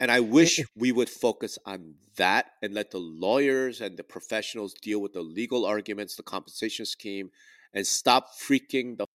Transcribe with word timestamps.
And 0.00 0.10
I 0.10 0.20
wish 0.20 0.60
we 0.76 0.92
would 0.92 1.08
focus 1.08 1.58
on 1.66 1.94
that 2.16 2.52
and 2.62 2.72
let 2.72 2.90
the 2.92 2.98
lawyers 2.98 3.80
and 3.80 3.96
the 3.96 4.04
professionals 4.04 4.74
deal 4.74 5.00
with 5.00 5.12
the 5.12 5.22
legal 5.22 5.66
arguments, 5.66 6.14
the 6.14 6.22
compensation 6.22 6.86
scheme, 6.86 7.30
and 7.74 7.86
stop 7.86 8.30
freaking 8.38 8.96
the 8.96 9.06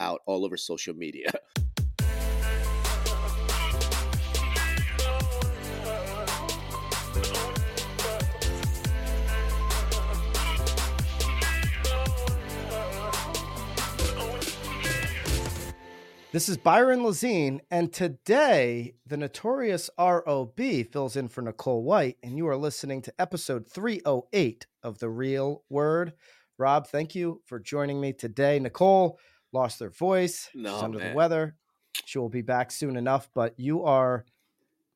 out 0.00 0.20
all 0.26 0.44
over 0.44 0.56
social 0.56 0.94
media. 0.94 1.32
This 16.32 16.48
is 16.48 16.56
Byron 16.56 17.00
Lazine, 17.00 17.60
and 17.70 17.92
today 17.92 18.94
the 19.06 19.18
notorious 19.18 19.90
ROB 19.98 20.58
fills 20.90 21.14
in 21.14 21.28
for 21.28 21.42
Nicole 21.42 21.82
White, 21.82 22.16
and 22.22 22.38
you 22.38 22.48
are 22.48 22.56
listening 22.56 23.02
to 23.02 23.12
episode 23.18 23.68
308 23.68 24.66
of 24.82 24.98
The 24.98 25.10
Real 25.10 25.62
Word. 25.68 26.14
Rob, 26.56 26.86
thank 26.86 27.14
you 27.14 27.42
for 27.44 27.60
joining 27.60 28.00
me 28.00 28.14
today. 28.14 28.58
Nicole 28.58 29.18
lost 29.52 29.80
her 29.80 29.90
voice. 29.90 30.48
No, 30.54 30.72
She's 30.74 30.82
under 30.82 30.98
man. 31.00 31.10
the 31.10 31.16
weather. 31.16 31.54
She 32.06 32.18
will 32.18 32.30
be 32.30 32.40
back 32.40 32.70
soon 32.70 32.96
enough, 32.96 33.28
but 33.34 33.52
you 33.58 33.84
are 33.84 34.24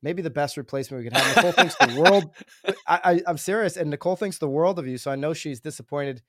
maybe 0.02 0.23
the 0.23 0.30
best 0.30 0.56
replacement 0.56 1.04
we 1.04 1.10
could 1.10 1.18
have. 1.18 1.37
Nicole 1.37 1.52
thinks 1.52 1.76
the 1.76 2.00
world, 2.00 2.30
I, 2.88 3.00
I, 3.04 3.20
I'm 3.26 3.37
serious, 3.37 3.76
and 3.76 3.90
Nicole 3.90 4.16
thinks 4.16 4.38
the 4.38 4.48
world 4.48 4.78
of 4.78 4.87
you, 4.87 4.96
so 4.96 5.10
I 5.10 5.16
know 5.16 5.34
she's 5.34 5.60
disappointed 5.60 6.23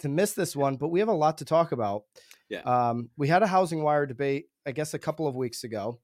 to 0.00 0.08
miss 0.08 0.32
this 0.32 0.54
one, 0.54 0.76
but 0.76 0.88
we 0.88 1.00
have 1.00 1.08
a 1.08 1.12
lot 1.12 1.38
to 1.38 1.44
talk 1.44 1.72
about. 1.72 2.02
Yeah. 2.48 2.60
Um, 2.60 3.10
we 3.16 3.28
had 3.28 3.42
a 3.42 3.46
housing 3.46 3.82
wire 3.82 4.06
debate, 4.06 4.46
I 4.66 4.72
guess, 4.72 4.94
a 4.94 4.98
couple 4.98 5.26
of 5.26 5.34
weeks 5.34 5.64
ago, 5.64 6.00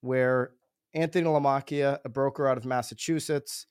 where 0.00 0.52
Anthony 0.94 1.26
Lamacchia, 1.26 1.98
a 2.04 2.08
broker 2.08 2.48
out 2.48 2.56
of 2.56 2.64
Massachusetts, 2.64 3.66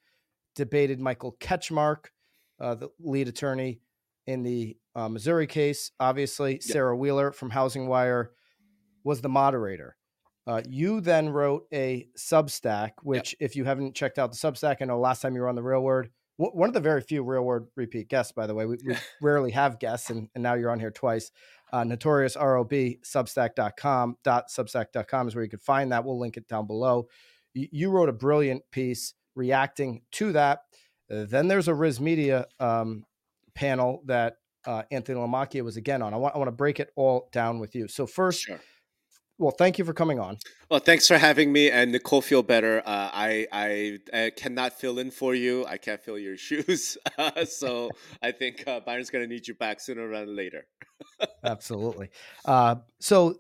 debated 0.56 1.00
Michael 1.00 1.36
Ketchmark, 1.40 2.06
uh, 2.60 2.76
the 2.76 2.90
lead 3.00 3.28
attorney 3.28 3.82
in 4.28 4.44
the 4.44 4.78
uh, 4.96 5.10
Missouri 5.10 5.48
case. 5.48 5.92
Obviously, 6.00 6.60
Sarah 6.60 6.96
Wheeler 6.96 7.32
from 7.32 7.50
Housing 7.50 7.88
Wire 7.88 8.32
was 9.04 9.22
the 9.22 9.30
moderator. 9.30 9.96
Uh, 10.48 10.62
you 10.68 11.00
then 11.00 11.30
wrote 11.30 11.64
a 11.74 12.08
Substack, 12.18 12.92
which, 13.04 13.36
if 13.40 13.56
you 13.56 13.66
haven't 13.66 13.96
checked 13.96 14.18
out 14.18 14.32
the 14.32 14.38
Substack, 14.38 14.78
I 14.82 14.86
know 14.86 15.00
last 15.00 15.22
time 15.22 15.36
you 15.36 15.42
were 15.42 15.50
on 15.50 15.56
the 15.56 15.64
Real 15.64 15.82
Word, 15.82 16.10
one 16.40 16.70
of 16.70 16.74
the 16.74 16.80
very 16.80 17.02
few 17.02 17.24
Real 17.24 17.44
Word 17.44 17.68
repeat 17.76 18.08
guests, 18.08 18.32
by 18.32 18.48
the 18.48 18.56
way. 18.56 18.66
We, 18.66 18.78
we 18.86 18.96
rarely 19.22 19.52
have 19.52 19.80
guests, 19.80 20.10
and, 20.10 20.30
and 20.34 20.42
now 20.42 20.54
you're 20.54 20.72
on 20.72 20.80
here 20.80 20.92
twice. 20.92 21.32
Uh, 21.72 21.84
notorious 21.84 22.36
ROB, 22.36 22.72
substack.com, 22.72 24.16
dot 24.24 24.50
substack.com 24.50 25.28
is 25.28 25.36
where 25.36 25.44
you 25.44 25.50
can 25.50 25.60
find 25.60 25.92
that. 25.92 26.06
We'll 26.06 26.18
link 26.18 26.38
it 26.38 26.48
down 26.48 26.66
below. 26.66 27.08
You, 27.54 27.68
you 27.72 27.90
wrote 27.92 28.10
a 28.10 28.14
brilliant 28.14 28.64
piece 28.72 29.14
reacting 29.36 30.02
to 30.14 30.32
that. 30.32 30.60
Uh, 31.12 31.26
then 31.26 31.48
there's 31.48 31.68
a 31.68 31.74
RISMedia 31.74 32.46
um, 32.60 33.04
panel 33.54 34.02
that 34.06 34.38
uh, 34.66 34.84
Anthony 34.92 35.20
Lamacchia 35.20 35.62
was 35.64 35.78
again 35.78 36.02
on. 36.02 36.14
I 36.14 36.18
want, 36.18 36.36
I 36.36 36.38
want 36.38 36.48
to 36.48 36.54
break 36.54 36.80
it 36.80 36.92
all 36.96 37.30
down 37.32 37.60
with 37.60 37.76
you. 37.76 37.88
So, 37.88 38.08
first, 38.08 38.42
Sure. 38.44 38.60
Well, 39.40 39.52
thank 39.52 39.80
you 39.80 39.86
for 39.86 39.94
coming 39.94 40.20
on. 40.20 40.38
Well, 40.70 40.80
thanks 40.80 41.08
for 41.08 41.18
having 41.18 41.52
me, 41.52 41.72
and 41.72 41.92
Nicole, 41.92 42.22
feel 42.22 42.44
better. 42.44 42.80
Uh, 42.86 43.10
I, 43.12 43.48
I 43.52 43.98
I 44.14 44.30
cannot 44.36 44.74
fill 44.74 45.00
in 45.00 45.10
for 45.10 45.34
you. 45.34 45.66
I 45.66 45.78
can't 45.78 46.00
fill 46.02 46.20
your 46.20 46.38
shoes, 46.48 46.98
so 47.46 47.90
I 48.22 48.32
think 48.32 48.64
uh, 48.68 48.80
Byron's 48.82 49.10
gonna 49.10 49.26
need 49.28 49.48
you 49.48 49.56
back 49.56 49.80
sooner 49.80 50.08
rather 50.08 50.28
than 50.28 50.36
later. 50.36 50.68
Absolutely. 51.44 52.10
Uh, 52.46 52.76
so, 53.00 53.40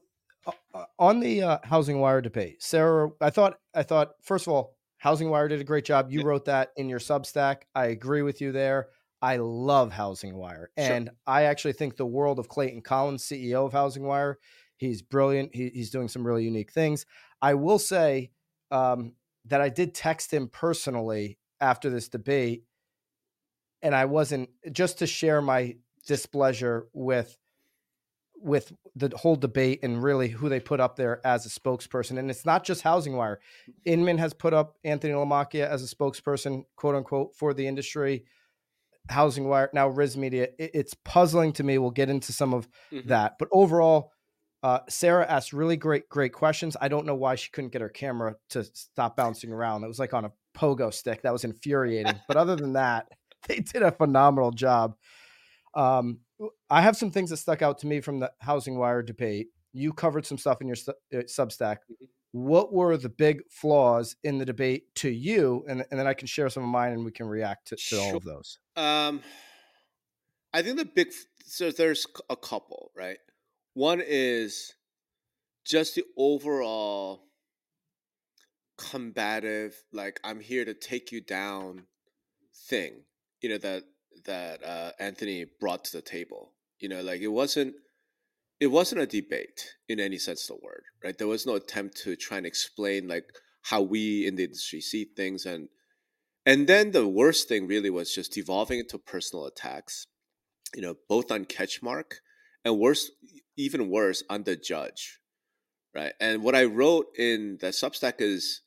uh, 0.73 0.85
on 0.97 1.19
the 1.19 1.43
uh, 1.43 1.57
Housing 1.63 1.99
Wire 1.99 2.21
debate, 2.21 2.63
Sarah, 2.63 3.09
I 3.21 3.29
thought, 3.29 3.59
I 3.75 3.83
thought, 3.83 4.11
first 4.23 4.47
of 4.47 4.53
all, 4.53 4.77
Housing 4.97 5.29
Wire 5.29 5.47
did 5.47 5.59
a 5.61 5.63
great 5.65 5.85
job. 5.85 6.07
You 6.09 6.21
Yeah. 6.21 6.25
wrote 6.27 6.45
that 6.45 6.69
in 6.77 6.89
your 6.89 6.99
Substack. 6.99 7.63
I 7.75 7.87
agree 7.87 8.21
with 8.21 8.41
you 8.41 8.51
there. 8.51 8.87
I 9.21 9.35
love 9.37 9.91
Housing 9.91 10.35
Wire, 10.37 10.71
Sure. 10.77 10.93
and 10.95 11.09
I 11.27 11.43
actually 11.43 11.73
think 11.73 11.97
the 11.97 12.05
world 12.05 12.39
of 12.39 12.47
Clayton 12.47 12.81
Collins, 12.81 13.23
CEO 13.25 13.65
of 13.65 13.73
Housing 13.73 14.03
Wire. 14.03 14.39
He's 14.79 15.01
brilliant. 15.01 15.53
He, 15.53 15.69
he's 15.69 15.89
doing 15.89 16.07
some 16.07 16.25
really 16.25 16.45
unique 16.45 16.71
things. 16.71 17.05
I 17.41 17.53
will 17.55 17.79
say 17.79 18.31
um, 18.71 19.13
that 19.45 19.59
I 19.59 19.67
did 19.67 19.93
text 19.93 20.33
him 20.33 20.47
personally 20.47 21.37
after 21.59 21.89
this 21.89 22.07
debate, 22.07 22.63
and 23.81 23.93
I 23.93 24.05
wasn't 24.05 24.49
just 24.71 24.99
to 24.99 25.07
share 25.07 25.41
my 25.41 25.75
displeasure 26.07 26.87
with 26.93 27.37
with 28.41 28.71
the 28.95 29.11
whole 29.17 29.35
debate 29.35 29.79
and 29.83 30.01
really 30.01 30.29
who 30.29 30.47
they 30.47 30.61
put 30.61 30.79
up 30.79 30.95
there 30.95 31.19
as 31.27 31.45
a 31.45 31.49
spokesperson. 31.49 32.17
And 32.17 32.29
it's 32.31 32.45
not 32.45 32.63
just 32.63 32.83
Housing 32.83 33.17
Wire. 33.17 33.41
Inman 33.83 34.17
has 34.17 34.33
put 34.33 34.53
up 34.53 34.77
Anthony 34.85 35.11
Lamacchia 35.11 35.67
as 35.67 35.83
a 35.83 35.93
spokesperson, 35.93 36.63
quote 36.77 36.95
unquote, 36.95 37.35
for 37.35 37.53
the 37.53 37.67
industry. 37.67 38.23
Housing 39.09 39.49
Wire, 39.49 39.69
now 39.73 39.91
RISMedia. 39.91 40.47
It- 40.57 40.71
it's 40.73 40.93
puzzling 41.03 41.51
to 41.53 41.63
me. 41.65 41.77
We'll 41.79 41.91
get 41.91 42.09
into 42.09 42.31
some 42.31 42.53
of 42.53 42.69
Mhm. 42.93 43.07
that. 43.07 43.37
But 43.39 43.49
overall, 43.51 44.13
uh, 44.61 44.79
Sarah 44.89 45.25
asked 45.25 45.53
really 45.53 45.77
great, 45.77 46.09
great 46.09 46.33
questions. 46.33 46.75
I 46.81 46.87
don't 46.89 47.05
know 47.05 47.15
why 47.15 47.35
she 47.35 47.49
couldn't 47.51 47.71
get 47.71 47.81
her 47.81 47.89
camera 47.89 48.35
to 48.49 48.63
stop 48.63 49.15
bouncing 49.15 49.51
around. 49.51 49.83
It 49.83 49.87
was 49.87 49.99
like 49.99 50.13
on 50.13 50.25
a 50.25 50.31
pogo 50.55 50.93
stick. 50.93 51.21
That 51.21 51.33
was 51.33 51.43
infuriating. 51.45 52.19
but 52.27 52.37
other 52.37 52.55
than 52.55 52.73
that, 52.73 53.07
they 53.47 53.59
did 53.59 53.83
a 53.83 53.91
phenomenal 53.91 54.51
job. 54.51 54.95
Um, 55.75 56.19
I 56.69 56.81
have 56.81 56.97
some 56.97 57.11
things 57.11 57.29
that 57.29 57.37
stuck 57.37 57.61
out 57.61 57.79
to 57.79 57.87
me 57.87 58.01
from 58.01 58.19
the 58.19 58.31
Housing 58.39 58.77
Wire 58.77 59.01
debate. 59.01 59.47
You 59.71 59.93
covered 59.93 60.25
some 60.25 60.37
stuff 60.37 60.61
in 60.61 60.67
your 60.67 60.75
su- 60.75 60.93
uh, 61.13 61.17
Substack. 61.17 61.77
Mhm. 61.91 62.07
What 62.31 62.71
were 62.71 62.95
the 62.95 63.09
big 63.09 63.41
flaws 63.49 64.15
in 64.23 64.37
the 64.37 64.45
debate 64.45 64.83
to 64.95 65.09
you? 65.09 65.65
And, 65.67 65.83
and 65.89 65.99
then 65.99 66.05
I 66.05 66.13
can 66.13 66.27
share 66.27 66.47
some 66.49 66.63
of 66.63 66.69
mine 66.69 66.93
and 66.93 67.03
we 67.03 67.11
can 67.11 67.27
react 67.27 67.69
to, 67.69 67.75
to 67.75 67.99
all 67.99 68.17
of 68.17 68.23
those. 68.23 68.59
Um, 68.75 69.21
I 70.53 70.61
think 70.61 70.77
the 70.77 70.85
big 70.85 71.11
so 71.45 71.71
there's 71.71 72.05
a 72.29 72.35
couple, 72.35 72.91
right? 72.95 73.17
One 73.79 74.01
is 74.05 74.73
just 75.65 75.95
the 75.95 76.03
overall 76.17 77.23
combative, 78.77 79.73
like 79.93 80.19
I'm 80.21 80.41
here 80.41 80.65
to 80.65 80.73
take 80.73 81.13
you 81.13 81.21
down 81.21 81.85
thing, 82.67 83.05
you 83.39 83.47
know 83.47 83.57
that 83.59 83.83
that 84.25 84.65
uh, 84.65 84.91
Anthony 84.99 85.45
brought 85.61 85.85
to 85.85 85.93
the 85.93 86.01
table. 86.01 86.51
You 86.79 86.89
know, 86.89 87.01
like 87.01 87.21
it 87.21 87.29
wasn't 87.29 87.75
it 88.59 88.67
wasn't 88.67 88.99
a 88.99 89.05
debate 89.05 89.75
in 89.87 90.01
any 90.01 90.17
sense 90.17 90.49
of 90.49 90.57
the 90.57 90.65
word, 90.65 90.83
right? 91.01 91.17
There 91.17 91.29
was 91.29 91.45
no 91.45 91.55
attempt 91.55 91.95
to 92.03 92.17
try 92.17 92.35
and 92.35 92.45
explain 92.45 93.07
like 93.07 93.29
how 93.61 93.81
we 93.81 94.27
in 94.27 94.35
the 94.35 94.43
industry 94.43 94.81
see 94.81 95.05
things 95.05 95.45
and 95.45 95.69
and 96.45 96.67
then 96.67 96.91
the 96.91 97.07
worst 97.07 97.47
thing 97.47 97.65
really 97.65 97.89
was 97.89 98.13
just 98.13 98.33
devolving 98.33 98.79
into 98.79 98.97
personal 98.97 99.45
attacks, 99.45 100.05
you 100.75 100.81
know, 100.81 100.95
both 101.07 101.31
on 101.31 101.45
Ketchmark 101.45 102.15
and 102.65 102.77
worse, 102.77 103.11
even 103.59 103.89
worse, 103.89 104.23
on 104.29 104.43
the 104.43 104.55
judge, 104.55 105.19
right? 105.93 106.13
And 106.19 106.41
what 106.43 106.55
I 106.55 106.63
wrote 106.63 107.07
in 107.17 107.57
the 107.59 107.67
Substack 107.67 108.15
is, 108.19 108.61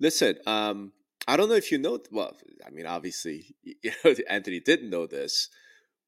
listen, 0.00 0.36
um, 0.46 0.92
I 1.26 1.36
don't 1.36 1.48
know 1.48 1.56
if 1.56 1.72
you 1.72 1.78
know. 1.78 1.98
Well, 2.12 2.36
I 2.64 2.70
mean, 2.70 2.86
obviously, 2.86 3.56
you 3.62 3.92
know, 4.04 4.14
Anthony 4.30 4.60
didn't 4.60 4.90
know 4.90 5.06
this, 5.06 5.48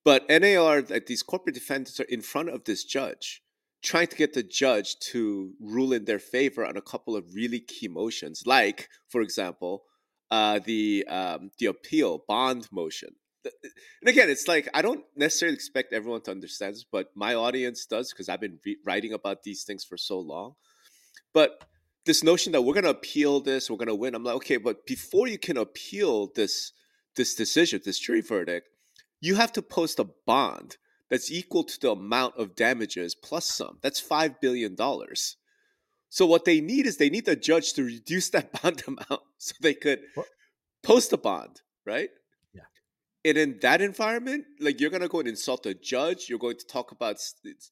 but 0.04 0.24
NAR, 0.28 0.82
like 0.82 1.06
these 1.06 1.22
corporate 1.22 1.54
defendants, 1.54 1.98
are 2.00 2.04
in 2.04 2.22
front 2.22 2.50
of 2.50 2.64
this 2.64 2.84
judge, 2.84 3.42
trying 3.82 4.06
to 4.06 4.16
get 4.16 4.34
the 4.34 4.42
judge 4.42 4.98
to 5.10 5.52
rule 5.60 5.92
in 5.92 6.04
their 6.04 6.20
favor 6.20 6.64
on 6.64 6.76
a 6.76 6.82
couple 6.82 7.16
of 7.16 7.34
really 7.34 7.60
key 7.60 7.88
motions, 7.88 8.44
like, 8.46 8.88
for 9.08 9.20
example, 9.20 9.82
uh, 10.30 10.60
the 10.64 11.04
um, 11.08 11.50
the 11.58 11.66
appeal 11.66 12.24
bond 12.28 12.68
motion. 12.70 13.10
The- 13.44 13.52
eh, 13.64 13.68
And 14.00 14.08
again, 14.08 14.28
it's 14.30 14.48
like 14.48 14.68
I 14.74 14.82
don't 14.82 15.04
necessarily 15.16 15.54
expect 15.54 15.92
everyone 15.92 16.22
to 16.22 16.30
understand 16.30 16.74
this, 16.74 16.84
but 16.84 17.10
my 17.14 17.34
audience 17.34 17.86
does 17.86 18.12
because 18.12 18.28
I've 18.28 18.40
been 18.40 18.58
re- 18.64 18.78
writing 18.84 19.12
about 19.12 19.42
these 19.42 19.64
things 19.64 19.84
for 19.84 19.96
so 19.96 20.18
long. 20.18 20.54
But 21.32 21.64
this 22.04 22.22
notion 22.24 22.52
that 22.52 22.62
we're 22.62 22.74
going 22.74 22.84
to 22.84 22.90
appeal 22.90 23.40
this, 23.40 23.70
we're 23.70 23.76
going 23.76 23.88
to 23.88 23.94
win. 23.94 24.14
I'm 24.14 24.24
like, 24.24 24.36
okay, 24.36 24.56
but 24.56 24.86
before 24.86 25.28
you 25.28 25.38
can 25.38 25.56
appeal 25.56 26.30
this 26.34 26.72
this 27.16 27.34
decision, 27.34 27.80
this 27.84 27.98
jury 27.98 28.20
verdict, 28.20 28.68
you 29.20 29.34
have 29.34 29.52
to 29.52 29.62
post 29.62 29.98
a 29.98 30.08
bond 30.26 30.76
that's 31.10 31.30
equal 31.30 31.64
to 31.64 31.80
the 31.80 31.90
amount 31.92 32.36
of 32.36 32.54
damages 32.54 33.14
plus 33.14 33.46
some. 33.48 33.78
That's 33.82 34.00
five 34.00 34.40
billion 34.40 34.74
dollars. 34.74 35.36
So 36.10 36.24
what 36.26 36.44
they 36.44 36.60
need 36.60 36.86
is 36.86 36.96
they 36.96 37.10
need 37.10 37.26
the 37.26 37.36
judge 37.36 37.72
to 37.74 37.82
reduce 37.84 38.30
that 38.30 38.52
bond 38.62 38.82
amount 38.86 39.22
so 39.38 39.54
they 39.60 39.74
could 39.74 40.00
What? 40.14 40.26
post 40.82 41.12
a 41.12 41.18
bond, 41.18 41.60
right? 41.84 42.10
And 43.28 43.36
in 43.36 43.58
that 43.60 43.82
environment, 43.82 44.46
like 44.58 44.80
you're 44.80 44.90
gonna 44.90 45.08
go 45.08 45.20
and 45.20 45.28
insult 45.28 45.62
the 45.62 45.74
judge. 45.74 46.28
You're 46.28 46.38
going 46.38 46.56
to 46.56 46.66
talk 46.66 46.92
about, 46.92 47.16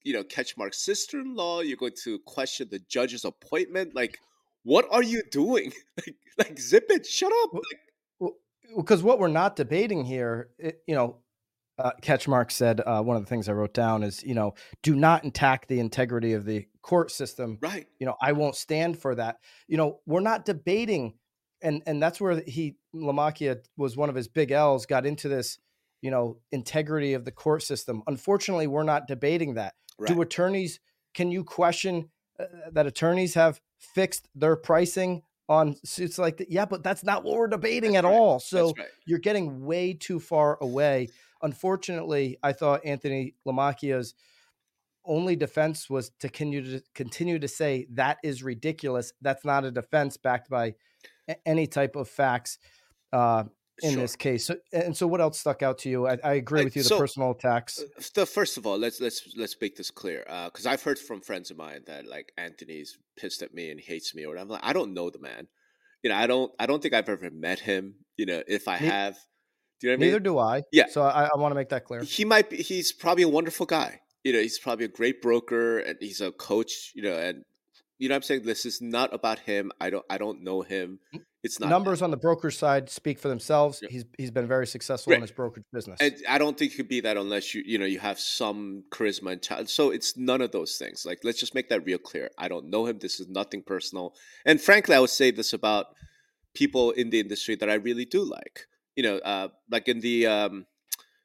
you 0.02 0.12
know, 0.12 0.22
Ketchmark's 0.22 0.84
sister-in-law. 0.84 1.60
You're 1.60 1.78
going 1.78 1.94
to 2.04 2.18
question 2.26 2.68
the 2.70 2.80
judge's 2.80 3.24
appointment. 3.24 3.94
Like, 3.94 4.18
what 4.64 4.86
are 4.90 5.02
you 5.02 5.22
doing? 5.30 5.72
like, 5.96 6.16
like 6.36 6.58
zip 6.58 6.86
it, 6.90 7.06
shut 7.06 7.32
up. 7.44 7.54
Well, 7.54 7.62
Like, 7.70 8.76
because 8.76 9.02
what 9.02 9.18
we're 9.18 9.28
not 9.28 9.56
debating 9.56 10.04
here, 10.04 10.50
it, 10.58 10.82
you 10.86 10.94
know, 10.94 11.18
uh, 11.78 11.92
Catchmark 12.02 12.50
said 12.50 12.80
uh, 12.80 13.02
one 13.02 13.16
of 13.16 13.22
the 13.22 13.28
things 13.28 13.48
I 13.48 13.52
wrote 13.52 13.74
down 13.74 14.02
is, 14.02 14.22
you 14.22 14.34
know, 14.34 14.54
do 14.82 14.94
not 14.94 15.24
attack 15.24 15.66
the 15.66 15.80
integrity 15.80 16.32
of 16.32 16.44
the 16.44 16.66
court 16.82 17.10
system. 17.10 17.58
right. 17.60 17.86
You 17.98 18.06
know, 18.06 18.16
I 18.20 18.32
won't 18.32 18.56
stand 18.56 18.98
for 18.98 19.14
that. 19.14 19.36
You 19.68 19.76
know, 19.76 20.00
we're 20.06 20.20
not 20.20 20.44
debating 20.44 21.14
and 21.62 21.82
and 21.86 22.02
that's 22.02 22.20
where 22.20 22.42
he 22.46 22.76
Lamacchia 22.94 23.58
was 23.76 23.96
one 23.96 24.08
of 24.08 24.14
his 24.14 24.28
big 24.28 24.50
L's. 24.50 24.86
Got 24.86 25.06
into 25.06 25.28
this, 25.28 25.58
you 26.02 26.10
know, 26.10 26.38
integrity 26.52 27.14
of 27.14 27.24
the 27.24 27.32
court 27.32 27.62
system. 27.62 28.02
Unfortunately, 28.06 28.66
we're 28.66 28.82
not 28.82 29.06
debating 29.06 29.54
that. 29.54 29.74
Right. 29.98 30.12
Do 30.12 30.20
attorneys? 30.20 30.80
Can 31.14 31.30
you 31.30 31.44
question 31.44 32.10
uh, 32.38 32.44
that 32.72 32.86
attorneys 32.86 33.34
have 33.34 33.60
fixed 33.78 34.28
their 34.34 34.56
pricing 34.56 35.22
on 35.48 35.76
suits 35.84 36.18
like 36.18 36.38
that? 36.38 36.50
Yeah, 36.50 36.66
but 36.66 36.82
that's 36.82 37.04
not 37.04 37.24
what 37.24 37.36
we're 37.36 37.48
debating 37.48 37.92
that's 37.92 38.04
at 38.04 38.10
right. 38.10 38.18
all. 38.18 38.38
So 38.40 38.74
right. 38.76 38.88
you're 39.06 39.18
getting 39.18 39.64
way 39.64 39.94
too 39.94 40.20
far 40.20 40.58
away. 40.60 41.08
Unfortunately, 41.42 42.38
I 42.42 42.52
thought 42.52 42.84
Anthony 42.84 43.34
Lamacchia's 43.46 44.14
only 45.06 45.36
defense 45.36 45.88
was 45.88 46.10
to 46.18 46.28
continue 46.28 46.78
to 46.78 46.82
continue 46.94 47.38
to 47.38 47.48
say 47.48 47.86
that 47.92 48.18
is 48.22 48.42
ridiculous. 48.42 49.12
That's 49.22 49.44
not 49.44 49.64
a 49.64 49.70
defense 49.70 50.16
backed 50.16 50.50
by 50.50 50.74
any 51.44 51.66
type 51.66 51.96
of 51.96 52.08
facts 52.08 52.58
uh, 53.12 53.44
in 53.82 53.92
sure. 53.92 54.00
this 54.00 54.16
case. 54.16 54.46
So, 54.46 54.56
and 54.72 54.96
so, 54.96 55.06
what 55.06 55.20
else 55.20 55.38
stuck 55.38 55.62
out 55.62 55.78
to 55.78 55.90
you? 55.90 56.06
I, 56.06 56.18
I 56.22 56.34
agree 56.34 56.64
with 56.64 56.76
you. 56.76 56.82
The 56.82 56.88
so, 56.88 56.98
personal 56.98 57.30
attacks. 57.32 57.80
Uh, 57.80 58.02
the 58.14 58.26
first 58.26 58.56
of 58.56 58.66
all, 58.66 58.78
let's 58.78 59.00
let's 59.00 59.34
let's 59.36 59.56
make 59.60 59.76
this 59.76 59.90
clear 59.90 60.24
because 60.46 60.66
uh, 60.66 60.70
I've 60.70 60.82
heard 60.82 60.98
from 60.98 61.20
friends 61.20 61.50
of 61.50 61.56
mine 61.56 61.82
that 61.86 62.06
like 62.06 62.32
Anthony's 62.36 62.98
pissed 63.16 63.42
at 63.42 63.54
me 63.54 63.70
and 63.70 63.80
hates 63.80 64.14
me, 64.14 64.24
or 64.24 64.36
I'm 64.36 64.48
like, 64.48 64.64
I 64.64 64.72
don't 64.72 64.94
know 64.94 65.10
the 65.10 65.20
man. 65.20 65.48
You 66.02 66.10
know, 66.10 66.16
I 66.16 66.26
don't 66.26 66.52
I 66.58 66.66
don't 66.66 66.82
think 66.82 66.94
I've 66.94 67.08
ever 67.08 67.30
met 67.30 67.60
him. 67.60 67.96
You 68.16 68.26
know, 68.26 68.42
if 68.46 68.68
I 68.68 68.76
have. 68.76 69.18
Do 69.78 69.88
you 69.88 69.92
know 69.92 69.96
what 69.96 70.00
Neither 70.06 70.16
mean? 70.16 70.22
do 70.22 70.38
I. 70.38 70.62
Yeah. 70.72 70.86
So 70.88 71.02
I, 71.02 71.24
I 71.24 71.36
want 71.36 71.50
to 71.50 71.54
make 71.54 71.68
that 71.68 71.84
clear. 71.84 72.02
He 72.02 72.24
might 72.24 72.48
be. 72.48 72.56
He's 72.56 72.92
probably 72.92 73.24
a 73.24 73.28
wonderful 73.28 73.66
guy 73.66 74.00
you 74.26 74.32
know, 74.32 74.40
he's 74.40 74.58
probably 74.58 74.86
a 74.86 74.88
great 74.88 75.22
broker 75.22 75.78
and 75.78 75.96
he's 76.00 76.20
a 76.20 76.32
coach, 76.32 76.90
you 76.96 77.02
know, 77.02 77.16
and 77.16 77.44
you 77.98 78.08
know 78.08 78.14
what 78.14 78.16
I'm 78.16 78.22
saying? 78.22 78.42
This 78.42 78.66
is 78.66 78.80
not 78.80 79.14
about 79.14 79.38
him. 79.40 79.72
I 79.80 79.90
don't 79.90 80.04
I 80.10 80.18
don't 80.18 80.42
know 80.42 80.62
him. 80.62 81.00
It's 81.42 81.60
not 81.60 81.70
numbers 81.70 82.00
him. 82.00 82.06
on 82.06 82.10
the 82.10 82.16
broker 82.16 82.50
side 82.50 82.90
speak 82.90 83.18
for 83.18 83.28
themselves. 83.28 83.80
Yeah. 83.82 83.88
He's 83.90 84.04
he's 84.18 84.30
been 84.30 84.46
very 84.46 84.66
successful 84.66 85.12
right. 85.12 85.16
in 85.16 85.22
his 85.22 85.30
brokerage 85.30 85.64
business. 85.72 85.98
And 86.00 86.14
I 86.28 86.38
don't 86.38 86.58
think 86.58 86.72
you 86.72 86.76
could 86.76 86.88
be 86.88 87.00
that 87.00 87.16
unless 87.16 87.54
you 87.54 87.62
you 87.64 87.78
know 87.78 87.86
you 87.86 87.98
have 87.98 88.20
some 88.20 88.84
charisma 88.90 89.32
and 89.32 89.42
talent. 89.42 89.70
So 89.70 89.90
it's 89.90 90.16
none 90.16 90.42
of 90.42 90.52
those 90.52 90.76
things. 90.76 91.06
Like 91.06 91.20
let's 91.24 91.40
just 91.40 91.54
make 91.54 91.68
that 91.70 91.84
real 91.86 91.98
clear. 91.98 92.30
I 92.36 92.48
don't 92.48 92.68
know 92.68 92.86
him. 92.86 92.98
This 92.98 93.20
is 93.20 93.28
nothing 93.28 93.62
personal. 93.62 94.14
And 94.44 94.60
frankly, 94.60 94.94
I 94.94 95.00
would 95.00 95.10
say 95.10 95.30
this 95.30 95.52
about 95.52 95.86
people 96.54 96.90
in 96.90 97.10
the 97.10 97.20
industry 97.20 97.54
that 97.56 97.70
I 97.70 97.74
really 97.74 98.04
do 98.04 98.22
like. 98.24 98.66
You 98.94 99.02
know, 99.02 99.16
uh, 99.18 99.48
like 99.70 99.88
in 99.88 100.00
the 100.00 100.26
um, 100.26 100.66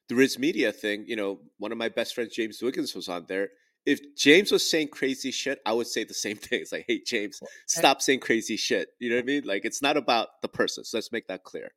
the 0.07 0.15
RISMedia 0.15 0.75
thing, 0.75 1.05
you 1.07 1.15
know, 1.15 1.39
one 1.57 1.71
of 1.71 1.77
my 1.77 1.89
best 1.89 2.13
friends, 2.13 2.35
James 2.35 2.59
Dwiggins, 2.59 2.93
was 2.93 3.07
on 3.07 3.25
there. 3.27 3.49
If 3.85 4.15
James 4.15 4.51
was 4.51 4.69
saying 4.69 4.89
crazy 4.89 5.31
shit, 5.31 5.59
I 5.65 5.73
would 5.73 5.87
say 5.87 6.03
the 6.03 6.13
same 6.13 6.37
thing. 6.37 6.61
It's 6.61 6.71
like, 6.71 6.85
hey, 6.87 7.01
James, 7.05 7.41
stop 7.65 8.01
saying 8.01 8.19
crazy 8.19 8.57
shit. 8.57 8.89
You 8.99 9.09
know 9.09 9.15
what 9.15 9.23
I 9.23 9.25
mean? 9.25 9.43
Like, 9.45 9.65
it's 9.65 9.81
not 9.81 9.97
about 9.97 10.41
the 10.41 10.47
person. 10.47 10.83
So 10.83 10.97
let's 10.97 11.11
make 11.11 11.27
that 11.27 11.43
clear. 11.43 11.71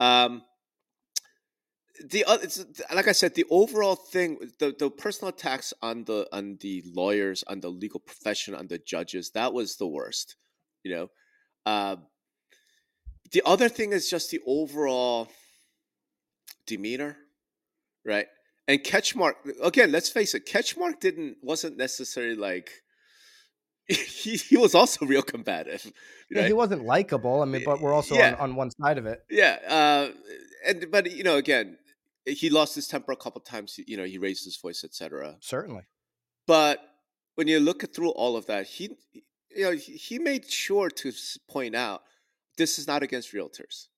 Um, 0.00 0.42
the 2.10 2.24
other, 2.24 2.48
like 2.92 3.06
I 3.06 3.12
said, 3.12 3.34
the 3.34 3.44
overall 3.50 3.94
thing, 3.94 4.38
the, 4.58 4.74
the 4.76 4.90
personal 4.90 5.28
attacks 5.28 5.72
on 5.80 6.04
the 6.04 6.26
on 6.32 6.58
the 6.60 6.82
lawyers, 6.92 7.44
on 7.46 7.60
the 7.60 7.68
legal 7.68 8.00
profession, 8.00 8.54
on 8.54 8.66
the 8.66 8.78
judges, 8.78 9.30
that 9.30 9.52
was 9.52 9.76
the 9.76 9.86
worst. 9.86 10.36
You 10.82 10.94
know, 10.94 11.08
uh, 11.66 11.96
the 13.30 13.42
other 13.46 13.68
thing 13.68 13.92
is 13.92 14.10
just 14.10 14.30
the 14.30 14.40
overall 14.46 15.28
demeanor 16.66 17.16
right? 18.04 18.26
And 18.66 18.80
Ketchmark 18.80 19.34
again, 19.62 19.92
let's 19.92 20.08
face 20.08 20.34
it, 20.34 20.46
Ketchmark 20.46 21.00
didn't 21.00 21.38
wasn't 21.42 21.76
necessarily 21.76 22.36
like 22.36 22.70
he, 23.86 24.36
he 24.36 24.56
was 24.56 24.74
also 24.74 25.04
real 25.04 25.22
combative. 25.22 25.84
Right? 25.84 26.40
Yeah, 26.40 26.46
he 26.46 26.52
wasn't 26.54 26.84
likable. 26.84 27.42
I 27.42 27.44
mean, 27.44 27.62
but 27.64 27.80
we're 27.80 27.92
also 27.92 28.14
yeah. 28.14 28.34
on, 28.34 28.50
on 28.50 28.56
one 28.56 28.70
side 28.70 28.96
of 28.96 29.06
it. 29.06 29.22
Yeah, 29.30 29.58
uh, 29.68 30.08
and 30.66 30.86
but 30.90 31.10
you 31.12 31.22
know, 31.22 31.36
again, 31.36 31.76
he 32.24 32.48
lost 32.48 32.74
his 32.74 32.88
temper 32.88 33.12
a 33.12 33.16
couple 33.16 33.40
times. 33.42 33.78
You 33.86 33.98
know, 33.98 34.04
he 34.04 34.16
raised 34.18 34.44
his 34.44 34.56
voice, 34.56 34.84
etc. 34.84 35.36
Certainly. 35.40 35.82
But 36.46 36.80
when 37.34 37.48
you 37.48 37.60
look 37.60 37.92
through 37.94 38.10
all 38.10 38.36
of 38.36 38.46
that, 38.46 38.66
he, 38.66 38.96
you 39.54 39.64
know, 39.64 39.72
he 39.72 40.18
made 40.18 40.50
sure 40.50 40.88
to 40.90 41.12
point 41.48 41.74
out 41.74 42.02
this 42.56 42.78
is 42.78 42.86
not 42.86 43.02
against 43.02 43.32
realtors. 43.32 43.88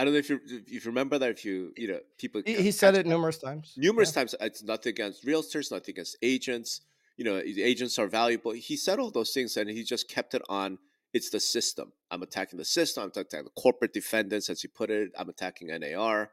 I 0.00 0.04
don't 0.04 0.14
know 0.14 0.18
if 0.18 0.30
you 0.30 0.40
if 0.46 0.86
you 0.86 0.90
remember 0.90 1.18
that. 1.18 1.28
If 1.28 1.44
you 1.44 1.74
you 1.76 1.88
know 1.88 2.00
people, 2.16 2.40
he, 2.46 2.54
he 2.54 2.70
said 2.70 2.94
it 2.94 3.06
numerous 3.06 3.36
times. 3.36 3.74
Numerous 3.76 4.10
yeah. 4.10 4.22
times. 4.22 4.34
It's 4.40 4.62
nothing 4.62 4.90
against 4.90 5.26
realtors, 5.26 5.70
nothing 5.70 5.92
against 5.92 6.16
agents. 6.22 6.80
You 7.18 7.24
know, 7.26 7.36
agents 7.36 7.98
are 7.98 8.06
valuable. 8.06 8.52
He 8.52 8.78
said 8.78 8.98
all 8.98 9.10
those 9.10 9.32
things, 9.32 9.58
and 9.58 9.68
he 9.68 9.84
just 9.84 10.08
kept 10.08 10.32
it 10.32 10.40
on. 10.48 10.78
It's 11.12 11.28
the 11.28 11.38
system. 11.38 11.92
I'm 12.10 12.22
attacking 12.22 12.58
the 12.58 12.64
system. 12.64 13.02
I'm 13.02 13.08
attacking 13.10 13.44
the 13.44 13.60
corporate 13.60 13.92
defendants, 13.92 14.48
as 14.48 14.62
he 14.62 14.68
put 14.68 14.88
it. 14.88 15.10
I'm 15.18 15.28
attacking 15.28 15.68
NAR, 15.68 16.30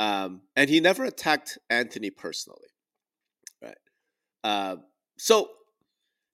um, 0.00 0.40
and 0.56 0.68
he 0.68 0.80
never 0.80 1.04
attacked 1.04 1.58
Anthony 1.70 2.10
personally, 2.10 2.70
right? 3.62 3.78
Uh, 4.42 4.76
so 5.16 5.50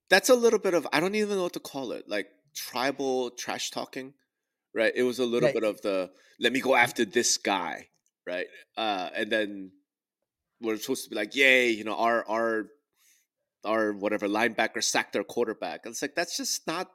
that's 0.09 0.31
a 0.31 0.35
little 0.35 0.59
bit 0.59 0.73
of 0.73 0.89
I 0.91 1.01
don't 1.01 1.17
even 1.17 1.37
know 1.37 1.43
what 1.43 1.53
to 1.53 1.61
call 1.61 1.93
it, 1.93 2.09
like 2.09 2.29
tribal 2.55 3.29
trash 3.29 3.71
talking 3.71 4.15
right? 4.75 4.93
It 4.95 5.03
was 5.03 5.19
a 5.19 5.25
little 5.25 5.49
right. 5.49 5.55
bit 5.55 5.65
of 5.65 5.81
the 5.83 6.11
let 6.41 6.53
me 6.53 6.61
go 6.61 6.75
after 6.75 7.05
this 7.05 7.37
guy, 7.37 7.89
right? 8.27 8.47
Uh, 8.77 9.11
and 9.15 9.31
then 9.31 9.73
we're 10.61 10.77
supposed 10.77 11.05
to 11.05 11.11
be 11.11 11.17
like, 11.17 11.35
yay, 11.35 11.71
you 11.71 11.85
know, 11.85 11.97
our 11.97 12.27
our 12.29 12.67
our 13.65 13.93
whatever 13.93 14.29
linebacker 14.29 14.83
sacked 14.83 15.17
our 15.17 15.25
quarterback. 15.25 15.81
And 15.85 15.93
it's 15.93 16.03
like 16.03 16.15
that's 16.15 16.37
just 16.37 16.67
not 16.67 16.89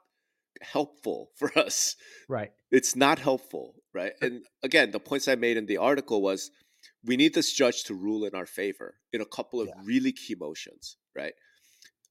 helpful 0.60 1.30
for 1.36 1.56
us. 1.58 1.96
Right. 2.28 2.52
It's 2.70 2.96
not 2.96 3.18
helpful, 3.18 3.74
right? 3.94 4.12
And 4.20 4.44
again, 4.62 4.90
the 4.90 5.00
points 5.00 5.28
I 5.28 5.34
made 5.34 5.56
in 5.56 5.66
the 5.66 5.78
article 5.78 6.20
was 6.22 6.50
we 7.04 7.16
need 7.16 7.34
this 7.34 7.52
judge 7.52 7.84
to 7.84 7.94
rule 7.94 8.24
in 8.24 8.34
our 8.34 8.46
favor 8.46 8.94
in 9.12 9.20
a 9.20 9.26
couple 9.26 9.60
of 9.60 9.68
yeah. 9.68 9.74
really 9.84 10.12
key 10.12 10.34
motions, 10.38 10.96
right? 11.16 11.32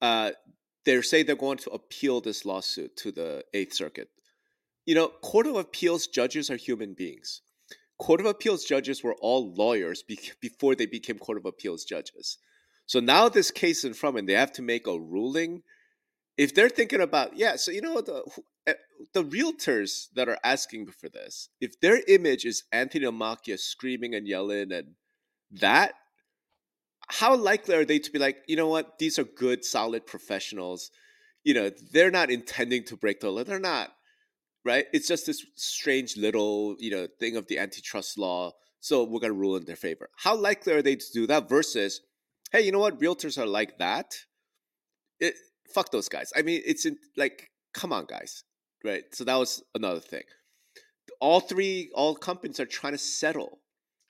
Uh, 0.01 0.31
they 0.85 1.01
say 1.01 1.23
they're 1.23 1.35
going 1.35 1.57
to 1.57 1.69
appeal 1.71 2.21
this 2.21 2.45
lawsuit 2.45 2.95
to 2.97 3.11
the 3.11 3.43
Eighth 3.53 3.73
Circuit 3.73 4.09
you 4.87 4.95
know, 4.95 5.09
Court 5.21 5.45
of 5.45 5.57
Appeals 5.57 6.07
judges 6.07 6.49
are 6.49 6.55
human 6.55 6.93
beings. 6.93 7.41
Court 7.99 8.21
of 8.21 8.25
Appeals 8.25 8.63
judges 8.63 9.03
were 9.03 9.15
all 9.15 9.53
lawyers 9.53 10.01
be- 10.01 10.17
before 10.41 10.73
they 10.73 10.87
became 10.87 11.19
Court 11.19 11.37
of 11.37 11.45
Appeals 11.45 11.83
judges. 11.83 12.37
So 12.87 13.01
now 13.01 13.29
this 13.29 13.51
case 13.51 13.83
in 13.83 13.93
front 13.93 14.17
and 14.17 14.27
they 14.27 14.33
have 14.33 14.53
to 14.53 14.61
make 14.61 14.87
a 14.87 14.97
ruling. 14.97 15.61
If 16.37 16.55
they're 16.55 16.69
thinking 16.69 17.01
about, 17.01 17.37
yeah, 17.37 17.57
so 17.57 17.69
you 17.69 17.81
know 17.81 17.99
the 17.99 18.23
eh, 18.65 18.73
the 19.13 19.23
realtors 19.23 20.07
that 20.15 20.29
are 20.29 20.37
asking 20.43 20.87
for 20.87 21.09
this, 21.09 21.49
if 21.59 21.79
their 21.81 22.01
image 22.07 22.45
is 22.45 22.63
Anthony 22.71 23.05
Lamacchia 23.05 23.59
screaming 23.59 24.15
and 24.15 24.25
yelling 24.25 24.71
and 24.71 24.93
that, 25.51 25.95
how 27.09 27.35
likely 27.35 27.75
are 27.75 27.83
they 27.83 27.99
to 27.99 28.11
be 28.11 28.19
like, 28.19 28.37
you 28.47 28.55
know 28.55 28.69
what, 28.69 28.99
these 28.99 29.19
are 29.19 29.25
good, 29.25 29.65
solid 29.65 30.05
professionals. 30.05 30.91
You 31.43 31.55
know, 31.55 31.71
they're 31.91 32.11
not 32.11 32.29
intending 32.29 32.83
to 32.85 32.95
break 32.95 33.19
the 33.19 33.29
law. 33.29 33.43
They're 33.43 33.59
not 33.59 33.96
right? 34.67 34.85
It's 34.91 35.07
just 35.07 35.25
this 35.25 35.45
strange 35.55 36.17
little, 36.17 36.75
you 36.77 36.91
know, 36.91 37.07
thing 37.19 37.37
of 37.37 37.47
the 37.47 37.57
antitrust 37.57 38.17
law. 38.17 38.51
So 38.81 39.03
we're 39.03 39.21
going 39.21 39.33
to 39.33 39.39
rule 39.39 39.55
in 39.55 39.63
their 39.63 39.77
favor. 39.77 40.09
How 40.17 40.35
likely 40.35 40.73
are 40.73 40.81
they 40.81 40.97
to 40.97 41.05
do 41.13 41.25
that 41.27 41.47
versus, 41.47 42.01
hey, 42.51 42.61
you 42.61 42.73
know 42.73 42.79
what? 42.79 42.99
Realtors 42.99 43.37
are 43.41 43.47
like 43.47 43.77
that. 43.79 44.13
It, 45.21 45.35
fuck 45.73 45.91
those 45.91 46.09
guys. 46.09 46.33
I 46.35 46.41
mean, 46.41 46.61
it's 46.65 46.85
in, 46.85 46.97
like, 47.15 47.49
come 47.73 47.93
on, 47.93 48.05
guys, 48.05 48.43
right? 48.83 49.03
So 49.13 49.23
that 49.23 49.35
was 49.35 49.63
another 49.73 50.01
thing. 50.01 50.23
All 51.21 51.39
three, 51.39 51.89
all 51.95 52.13
companies 52.13 52.59
are 52.59 52.65
trying 52.65 52.93
to 52.93 52.99
settle 52.99 53.59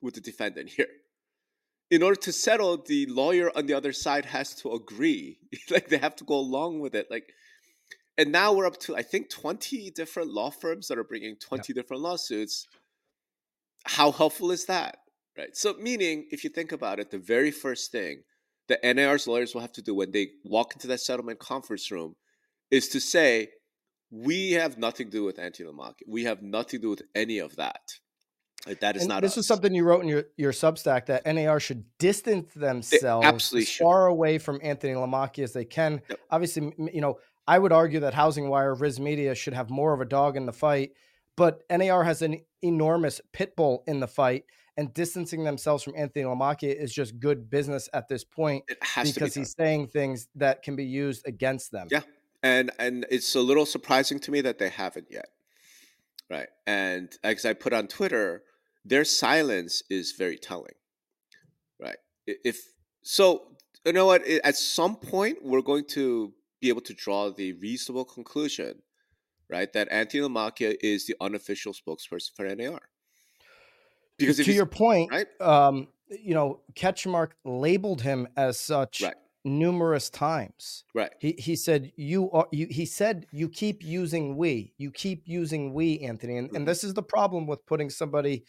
with 0.01 0.15
the 0.15 0.21
defendant 0.21 0.71
here. 0.71 0.87
In 1.91 2.01
order 2.01 2.19
to 2.21 2.31
settle, 2.31 2.83
the 2.83 3.05
lawyer 3.05 3.55
on 3.55 3.67
the 3.67 3.75
other 3.75 3.93
side 3.93 4.25
has 4.25 4.55
to 4.55 4.73
agree. 4.73 5.37
like 5.69 5.87
they 5.87 5.97
have 5.99 6.15
to 6.17 6.25
go 6.25 6.35
along 6.35 6.79
with 6.79 6.95
it. 6.95 7.07
Like 7.11 7.31
and 8.17 8.31
now 8.31 8.53
we're 8.53 8.65
up 8.65 8.79
to 8.81 8.95
I 8.95 9.03
think 9.03 9.29
20 9.29 9.91
different 9.91 10.31
law 10.31 10.49
firms 10.49 10.87
that 10.87 10.97
are 10.97 11.03
bringing 11.03 11.35
20 11.37 11.73
different 11.73 12.03
lawsuits. 12.03 12.67
How 13.85 14.11
helpful 14.11 14.51
is 14.51 14.65
that? 14.65 14.97
Right. 15.37 15.55
So 15.55 15.75
meaning 15.79 16.25
if 16.31 16.43
you 16.43 16.49
think 16.49 16.71
about 16.71 16.99
it, 16.99 17.11
the 17.11 17.19
very 17.19 17.51
first 17.51 17.91
thing 17.91 18.23
that 18.67 18.79
NAR's 18.83 19.27
lawyers 19.27 19.53
will 19.53 19.61
have 19.61 19.73
to 19.73 19.81
do 19.81 19.95
when 19.95 20.11
they 20.11 20.29
walk 20.43 20.73
into 20.75 20.87
that 20.87 20.99
settlement 20.99 21.39
conference 21.39 21.91
room 21.91 22.15
is 22.71 22.89
to 22.89 22.99
say, 22.99 23.49
we 24.11 24.51
have 24.53 24.77
nothing 24.77 25.07
to 25.07 25.11
do 25.11 25.23
with 25.23 25.39
Anthony 25.39 25.69
Lamacchia. 25.69 26.07
We 26.07 26.23
have 26.25 26.41
nothing 26.41 26.79
to 26.79 26.85
do 26.85 26.89
with 26.89 27.03
any 27.13 27.39
of 27.39 27.55
that. 27.57 27.81
Like, 28.65 28.79
that 28.81 28.95
is 28.95 29.03
and 29.03 29.09
not. 29.09 29.21
This 29.21 29.33
us. 29.33 29.39
is 29.39 29.47
something 29.47 29.73
you 29.73 29.83
wrote 29.83 30.01
in 30.01 30.07
your, 30.07 30.23
your 30.35 30.51
Substack 30.51 31.05
that 31.07 31.25
NAR 31.25 31.59
should 31.59 31.85
distance 31.99 32.53
themselves 32.53 33.53
as 33.53 33.71
far 33.71 34.07
away 34.07 34.37
from 34.37 34.59
Anthony 34.61 34.93
Lamacchia 34.93 35.43
as 35.43 35.53
they 35.53 35.65
can. 35.65 36.01
Yep. 36.09 36.19
Obviously, 36.31 36.73
you 36.91 37.01
know, 37.01 37.19
I 37.47 37.57
would 37.57 37.71
argue 37.71 38.01
that 38.01 38.13
Housing 38.13 38.49
Wire, 38.49 38.75
RISMedia 38.75 39.35
should 39.35 39.53
have 39.53 39.69
more 39.69 39.93
of 39.93 40.01
a 40.01 40.05
dog 40.05 40.35
in 40.35 40.45
the 40.45 40.53
fight, 40.53 40.91
but 41.37 41.63
NAR 41.69 42.03
has 42.03 42.21
an 42.21 42.41
enormous 42.61 43.21
pit 43.31 43.55
bull 43.55 43.83
in 43.87 43.99
the 44.01 44.07
fight, 44.07 44.43
and 44.75 44.93
distancing 44.93 45.43
themselves 45.43 45.83
from 45.83 45.93
Anthony 45.95 46.25
Lamacchia 46.25 46.75
is 46.75 46.93
just 46.93 47.19
good 47.19 47.49
business 47.49 47.89
at 47.93 48.07
this 48.09 48.23
point 48.23 48.65
because 49.03 49.33
be 49.33 49.41
he's 49.41 49.55
saying 49.55 49.87
things 49.87 50.27
that 50.35 50.61
can 50.61 50.75
be 50.75 50.85
used 50.85 51.27
against 51.27 51.71
them. 51.71 51.87
Yeah, 51.89 52.01
and 52.43 52.71
and 52.77 53.05
it's 53.09 53.33
a 53.35 53.41
little 53.41 53.65
surprising 53.65 54.19
to 54.19 54.31
me 54.31 54.41
that 54.41 54.59
they 54.59 54.69
haven't 54.69 55.07
yet. 55.09 55.29
right? 56.29 56.49
And 56.65 57.09
uh, 57.23 57.29
as 57.29 57.45
I 57.45 57.53
put 57.53 57.73
on 57.73 57.87
Twitter, 57.87 58.43
their 58.83 59.05
silence 59.05 59.83
is 59.89 60.13
very 60.17 60.37
telling, 60.37 60.75
right? 61.79 61.97
If 62.25 62.59
so, 63.01 63.55
you 63.85 63.93
know 63.93 64.05
what? 64.05 64.25
At 64.27 64.57
some 64.57 64.97
point, 64.97 65.39
we're 65.43 65.61
going 65.61 65.85
to 65.91 66.33
be 66.59 66.69
able 66.69 66.81
to 66.81 66.93
draw 66.93 67.29
the 67.29 67.53
reasonable 67.53 68.05
conclusion, 68.05 68.81
right, 69.49 69.71
that 69.73 69.87
Anthony 69.91 70.23
LaMacchia 70.23 70.75
is 70.81 71.05
the 71.05 71.15
unofficial 71.21 71.73
spokesperson 71.73 72.31
for 72.35 72.43
NAR. 72.55 72.81
Because 74.17 74.37
to 74.37 74.51
your 74.51 74.65
point, 74.65 75.11
right? 75.11 75.27
Um, 75.39 75.87
you 76.09 76.33
know, 76.33 76.61
Ketchmark 76.73 77.31
labeled 77.45 78.01
him 78.01 78.27
as 78.35 78.59
such 78.59 79.01
right. 79.01 79.13
numerous 79.45 80.09
times. 80.09 80.85
Right. 80.95 81.11
He 81.19 81.35
he 81.37 81.55
said 81.55 81.91
you 81.95 82.31
are 82.31 82.47
you 82.51 82.67
he 82.69 82.85
said 82.85 83.27
you 83.31 83.47
keep 83.47 83.83
using 83.83 84.35
we. 84.35 84.73
You 84.77 84.91
keep 84.91 85.23
using 85.27 85.73
we, 85.73 85.99
Anthony. 85.99 86.37
And, 86.37 86.47
mm-hmm. 86.47 86.55
and 86.55 86.67
this 86.67 86.83
is 86.83 86.95
the 86.95 87.03
problem 87.03 87.45
with 87.45 87.65
putting 87.67 87.91
somebody 87.91 88.43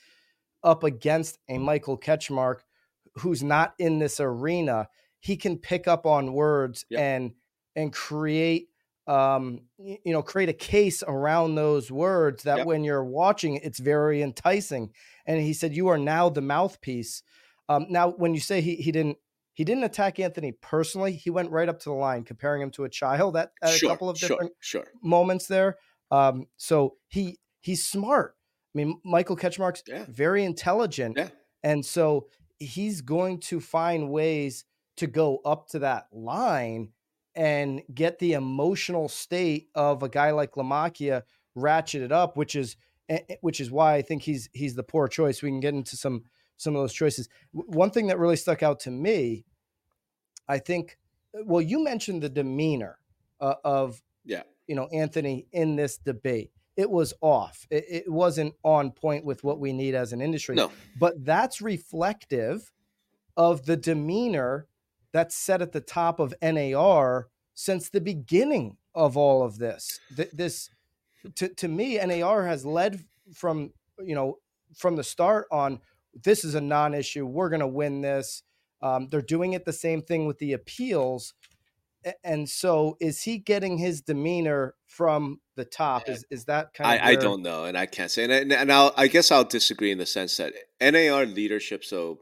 up 0.65 0.85
against 0.85 1.39
a 1.49 1.59
Michael 1.59 1.99
Ketchmark 1.99 2.61
who's 3.17 3.43
not 3.43 3.75
in 3.79 3.99
this 3.99 4.21
arena. 4.21 4.89
He 5.21 5.37
can 5.37 5.59
pick 5.59 5.87
up 5.87 6.07
on 6.07 6.33
words 6.33 6.87
yep. 6.89 7.01
and 7.01 7.33
and 7.79 7.93
create 7.93 8.69
um, 9.07 9.63
you 9.79 10.13
know, 10.13 10.21
create 10.21 10.51
a 10.51 10.55
case 10.55 11.03
around 11.03 11.55
those 11.55 11.91
words 11.91 12.43
that 12.43 12.59
yep. 12.59 12.67
when 12.67 12.85
you're 12.85 13.05
watching 13.05 13.57
it's 13.57 13.79
very 13.79 14.21
enticing. 14.21 14.93
And 15.25 15.41
he 15.41 15.55
said, 15.55 15.75
"You 15.75 15.89
are 15.89 15.97
now 15.97 16.29
the 16.29 16.43
mouthpiece." 16.43 17.23
Um, 17.71 17.87
now, 17.89 18.11
when 18.11 18.35
you 18.35 18.41
say 18.41 18.61
he 18.61 18.77
he 18.77 18.93
didn't 18.93 19.17
he 19.55 19.65
didn't 19.65 19.85
attack 19.85 20.21
Anthony 20.21 20.53
personally, 20.53 21.13
he 21.13 21.31
went 21.31 21.51
right 21.51 21.71
up 21.71 21.81
to 21.81 21.89
the 21.89 21.95
line, 21.95 22.23
comparing 22.23 22.61
him 22.61 22.71
to 22.73 22.85
a 22.85 22.89
child 22.91 23.35
at, 23.37 23.51
at 23.63 23.71
sure, 23.71 23.89
a 23.89 23.93
couple 23.93 24.11
of 24.11 24.19
different 24.19 24.53
sure, 24.61 24.83
sure. 24.83 24.93
moments 25.03 25.47
there. 25.47 25.79
Um, 26.11 26.47
so 26.59 26.97
he 27.09 27.39
he's 27.61 27.89
smart. 27.89 28.35
I 28.75 28.79
mean, 28.79 29.01
Michael 29.07 29.37
Ketchmark's 29.37 29.85
yeah. 29.87 30.05
very 30.07 30.45
intelligent, 30.45 31.17
yeah. 31.17 31.31
and 31.63 31.85
so 31.85 32.29
he's 32.59 33.01
going 33.01 33.41
to 33.41 33.59
find 33.59 34.11
ways 34.11 34.67
to 34.99 35.07
go 35.07 35.39
up 35.47 35.69
to 35.69 35.79
that 35.79 36.09
line 36.13 36.91
and 37.39 37.83
get 37.95 38.19
the 38.19 38.33
emotional 38.33 39.09
state 39.09 39.69
of 39.77 40.03
a 40.03 40.09
guy 40.09 40.33
like 40.33 40.55
LaMacchia 40.55 41.23
ratcheted 41.57 42.11
up, 42.11 42.37
which 42.37 42.57
is 42.57 42.77
eh, 43.09 43.21
eh, 43.29 43.37
which 43.43 43.61
is 43.61 43.71
why 43.71 43.95
I 43.95 44.03
think 44.03 44.23
he's 44.23 44.51
he's 44.53 44.75
the 44.75 44.83
poor 44.83 45.07
choice. 45.07 45.41
We 45.41 45.49
can 45.49 45.61
get 45.61 45.73
into 45.73 45.97
some 45.97 46.25
some 46.57 46.75
of 46.75 46.83
those 46.83 46.93
choices. 46.93 47.29
One 47.53 47.93
thing 47.93 48.09
that 48.09 48.19
really 48.19 48.35
stuck 48.35 48.65
out 48.65 48.81
to 48.81 48.91
me, 48.91 49.47
I 50.49 50.59
think, 50.59 50.99
uh, 51.33 51.45
well, 51.45 51.63
you 51.63 51.83
mentioned 51.85 52.25
the 52.25 52.29
demeanor 52.29 52.99
uh, 53.41 53.55
of 53.63 54.03
yeah, 54.25 54.43
you 54.67 54.75
know, 54.75 54.89
Anthony 54.93 55.47
in 55.53 55.77
this 55.77 55.97
debate. 55.97 56.51
It 56.77 56.91
was 56.91 57.15
off. 57.21 57.69
It, 57.71 57.85
it 57.89 58.13
wasn't 58.13 58.55
on 58.65 58.91
point 58.91 59.25
with 59.25 59.45
what 59.45 59.61
we 59.61 59.73
need 59.73 59.95
as 59.95 60.13
an 60.13 60.21
industry. 60.21 60.57
No. 60.57 60.73
But 60.99 61.25
that's 61.25 61.61
reflective 61.61 62.73
of 63.37 63.65
the 63.65 63.77
demeanor 63.77 64.67
that's 65.13 65.35
set 65.35 65.63
at 65.63 65.73
the 65.73 65.81
top 65.81 66.21
of 66.21 66.35
NAR 66.43 67.29
since 67.55 67.89
the 67.89 68.01
beginning 68.01 68.77
of 68.95 69.17
all 69.17 69.43
of 69.43 69.59
this. 69.59 70.01
This, 70.11 70.71
to, 71.37 71.49
to 71.49 71.69
me, 71.69 71.99
NAR 71.99 72.47
has 72.47 72.65
led 72.65 73.05
from, 73.35 73.73
you 73.99 74.15
know, 74.15 74.39
from 74.77 74.97
the 74.97 75.05
start 75.05 75.47
on 75.51 75.81
this 76.25 76.45
is 76.45 76.55
a 76.55 76.61
non-issue. 76.61 77.27
We're 77.27 77.49
going 77.49 77.61
to 77.61 77.67
win 77.67 78.01
this. 78.01 78.43
Um, 78.83 79.09
they're 79.11 79.23
doing 79.23 79.53
it 79.53 79.65
the 79.65 79.73
same 79.73 80.03
thing 80.03 80.27
with 80.27 80.39
the 80.39 80.53
appeals. 80.53 81.35
And 82.23 82.49
so, 82.49 82.97
is 83.01 83.23
he 83.23 83.39
getting 83.39 83.77
his 83.77 84.01
demeanor 84.01 84.75
from 84.87 85.41
the 85.57 85.65
top? 85.65 86.09
Is 86.09 86.25
is 86.31 86.45
that 86.45 86.73
kind 86.73 87.01
of? 87.01 87.07
I, 87.07 87.11
I 87.11 87.15
don't 87.17 87.43
know, 87.43 87.65
and 87.65 87.77
I 87.77 87.87
can't 87.87 88.11
say. 88.11 88.23
And, 88.25 88.53
and 88.53 88.73
I'll, 88.73 88.95
I 88.97 89.09
guess 89.09 89.33
I'll 89.33 89.45
disagree 89.45 89.91
in 89.91 89.99
the 89.99 90.07
sense 90.07 90.37
that 90.37 90.55
NAR 90.81 91.27
leadership, 91.27 91.85
so 91.85 92.21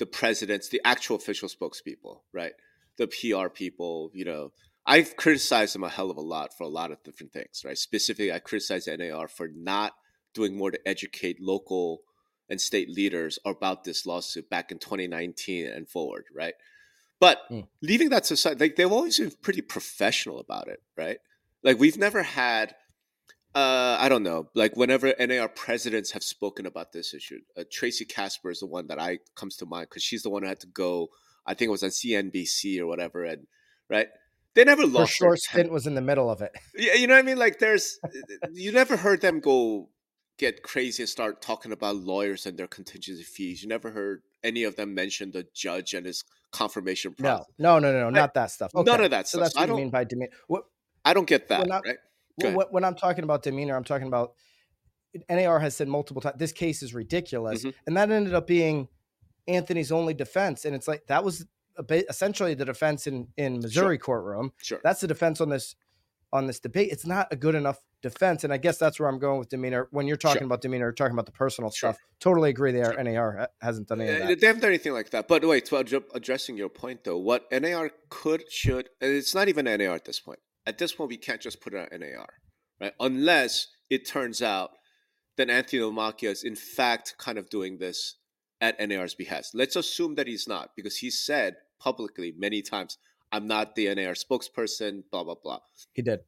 the 0.00 0.06
presidents, 0.06 0.68
the 0.68 0.80
actual 0.84 1.14
official 1.14 1.48
spokespeople, 1.48 2.22
right? 2.32 2.52
The 2.96 3.06
PR 3.06 3.48
people, 3.48 4.10
you 4.12 4.24
know, 4.24 4.52
I've 4.86 5.14
criticized 5.14 5.74
them 5.74 5.84
a 5.84 5.90
hell 5.90 6.10
of 6.10 6.16
a 6.16 6.22
lot 6.22 6.56
for 6.56 6.64
a 6.64 6.68
lot 6.68 6.90
of 6.90 7.02
different 7.04 7.32
things, 7.32 7.62
right? 7.64 7.78
Specifically, 7.78 8.32
I 8.32 8.38
criticize 8.40 8.88
NAR 8.88 9.28
for 9.28 9.48
not 9.54 9.92
doing 10.34 10.56
more 10.56 10.70
to 10.70 10.88
educate 10.88 11.40
local 11.40 12.00
and 12.48 12.60
state 12.60 12.88
leaders 12.88 13.38
about 13.44 13.84
this 13.84 14.06
lawsuit 14.06 14.48
back 14.48 14.72
in 14.72 14.78
2019 14.78 15.66
and 15.66 15.88
forward, 15.88 16.24
right? 16.34 16.54
But 17.20 17.42
mm. 17.50 17.66
leaving 17.82 18.08
that 18.08 18.28
aside, 18.30 18.58
like 18.58 18.76
they've 18.76 18.90
always 18.90 19.18
been 19.18 19.32
pretty 19.42 19.60
professional 19.60 20.40
about 20.40 20.68
it, 20.68 20.82
right? 20.96 21.18
Like 21.62 21.78
we've 21.78 21.98
never 21.98 22.22
had 22.22 22.74
uh, 23.54 23.96
I 23.98 24.08
don't 24.08 24.22
know. 24.22 24.48
Like 24.54 24.76
whenever 24.76 25.12
NAR 25.18 25.48
presidents 25.48 26.12
have 26.12 26.22
spoken 26.22 26.66
about 26.66 26.92
this 26.92 27.12
issue, 27.14 27.40
uh, 27.56 27.64
Tracy 27.70 28.04
Kasper 28.04 28.50
is 28.50 28.60
the 28.60 28.66
one 28.66 28.86
that 28.88 29.00
I 29.00 29.18
comes 29.34 29.56
to 29.56 29.66
mind 29.66 29.88
because 29.90 30.02
she's 30.02 30.22
the 30.22 30.30
one 30.30 30.42
who 30.42 30.48
had 30.48 30.60
to 30.60 30.68
go. 30.68 31.08
I 31.46 31.54
think 31.54 31.68
it 31.68 31.72
was 31.72 31.82
on 31.82 31.90
CNBC 31.90 32.78
or 32.78 32.86
whatever, 32.86 33.24
and 33.24 33.46
right. 33.88 34.08
They 34.54 34.64
never 34.64 34.84
lost. 34.84 35.12
Her 35.12 35.26
short 35.26 35.38
stint 35.38 35.70
was 35.70 35.86
in 35.86 35.94
the 35.94 36.00
middle 36.00 36.28
of 36.28 36.42
it. 36.42 36.52
Yeah, 36.76 36.94
you 36.94 37.06
know 37.06 37.14
what 37.14 37.20
I 37.20 37.22
mean. 37.22 37.38
Like 37.38 37.60
there's, 37.60 37.98
you 38.52 38.72
never 38.72 38.96
heard 38.96 39.20
them 39.20 39.38
go 39.38 39.88
get 40.38 40.62
crazy 40.62 41.02
and 41.02 41.08
start 41.08 41.40
talking 41.42 41.70
about 41.70 41.96
lawyers 41.96 42.46
and 42.46 42.58
their 42.58 42.66
contingency 42.66 43.22
fees. 43.22 43.62
You 43.62 43.68
never 43.68 43.90
heard 43.90 44.22
any 44.42 44.64
of 44.64 44.74
them 44.74 44.94
mention 44.94 45.30
the 45.30 45.46
judge 45.54 45.94
and 45.94 46.06
his 46.06 46.24
confirmation 46.50 47.14
process. 47.14 47.46
No, 47.58 47.78
no, 47.78 47.92
no, 47.92 47.98
no, 48.00 48.10
no 48.10 48.20
not 48.20 48.34
that 48.34 48.50
stuff. 48.50 48.72
Okay. 48.74 48.90
None 48.90 49.04
of 49.04 49.10
that 49.10 49.28
so 49.28 49.38
stuff. 49.38 49.46
that's 49.46 49.56
what 49.56 49.70
I, 49.70 49.72
I 49.72 49.76
mean 49.76 49.90
by 49.90 50.04
demeanor. 50.04 50.32
What 50.48 50.64
I 51.04 51.14
don't 51.14 51.28
get 51.28 51.48
that. 51.48 51.68
right? 51.68 51.96
When 52.70 52.84
I'm 52.84 52.94
talking 52.94 53.24
about 53.24 53.42
demeanor, 53.42 53.76
I'm 53.76 53.84
talking 53.84 54.08
about 54.08 54.34
NAR 55.28 55.58
has 55.58 55.76
said 55.76 55.88
multiple 55.88 56.22
times 56.22 56.36
this 56.38 56.52
case 56.52 56.82
is 56.82 56.94
ridiculous, 56.94 57.60
mm-hmm. 57.60 57.70
and 57.86 57.96
that 57.96 58.10
ended 58.10 58.34
up 58.34 58.46
being 58.46 58.88
Anthony's 59.48 59.90
only 59.90 60.14
defense, 60.14 60.64
and 60.64 60.74
it's 60.74 60.86
like 60.86 61.06
that 61.08 61.24
was 61.24 61.46
bit, 61.86 62.06
essentially 62.08 62.54
the 62.54 62.64
defense 62.64 63.06
in 63.06 63.28
in 63.36 63.60
Missouri 63.60 63.96
sure. 63.96 63.98
courtroom. 63.98 64.52
Sure, 64.58 64.80
that's 64.82 65.00
the 65.00 65.08
defense 65.08 65.40
on 65.40 65.48
this 65.48 65.74
on 66.32 66.46
this 66.46 66.60
debate. 66.60 66.90
It's 66.92 67.06
not 67.06 67.28
a 67.32 67.36
good 67.36 67.56
enough 67.56 67.78
defense, 68.02 68.44
and 68.44 68.52
I 68.52 68.56
guess 68.56 68.78
that's 68.78 69.00
where 69.00 69.08
I'm 69.08 69.18
going 69.18 69.38
with 69.38 69.48
demeanor. 69.48 69.88
When 69.90 70.06
you're 70.06 70.16
talking 70.16 70.40
sure. 70.40 70.46
about 70.46 70.60
demeanor, 70.60 70.92
talking 70.92 71.14
about 71.14 71.26
the 71.26 71.32
personal 71.32 71.70
sure. 71.70 71.92
stuff. 71.92 72.00
Totally 72.20 72.50
agree. 72.50 72.72
There, 72.72 72.92
sure. 72.92 73.02
NAR 73.02 73.48
hasn't 73.60 73.88
done 73.88 74.00
any 74.00 74.32
of. 74.32 74.40
They 74.40 74.46
haven't 74.46 74.62
done 74.62 74.70
anything 74.70 74.92
like 74.92 75.10
that. 75.10 75.26
But 75.26 75.44
wait, 75.44 75.66
to 75.66 76.04
addressing 76.14 76.56
your 76.56 76.68
point 76.68 77.04
though, 77.04 77.18
what 77.18 77.50
NAR 77.50 77.90
could, 78.08 78.50
should, 78.50 78.88
it's 79.00 79.34
not 79.34 79.48
even 79.48 79.64
NAR 79.64 79.94
at 79.94 80.04
this 80.04 80.20
point. 80.20 80.38
At 80.66 80.78
this 80.78 80.92
point, 80.92 81.10
we 81.10 81.16
can't 81.16 81.40
just 81.40 81.60
put 81.60 81.74
it 81.74 81.92
on 81.92 82.00
NAR 82.00 82.28
right? 82.80 82.94
Unless 82.98 83.68
it 83.88 84.06
turns 84.06 84.42
out 84.42 84.70
that 85.36 85.50
Anthony 85.50 85.82
LaMacchia 85.82 86.30
is 86.30 86.42
in 86.42 86.56
fact 86.56 87.14
kind 87.18 87.38
of 87.38 87.50
doing 87.50 87.78
this 87.78 88.16
at 88.60 88.78
NAR's 88.80 89.14
behest. 89.14 89.54
Let's 89.54 89.76
assume 89.76 90.16
that 90.16 90.26
he's 90.26 90.48
not, 90.48 90.70
because 90.76 90.98
he 90.98 91.10
said 91.10 91.56
publicly 91.78 92.34
many 92.36 92.62
times, 92.62 92.98
I'm 93.32 93.46
not 93.46 93.74
the 93.74 93.94
NAR 93.94 94.14
spokesperson, 94.14 95.04
blah, 95.10 95.24
blah, 95.24 95.36
blah. 95.42 95.60
He 95.92 96.02
did. 96.02 96.20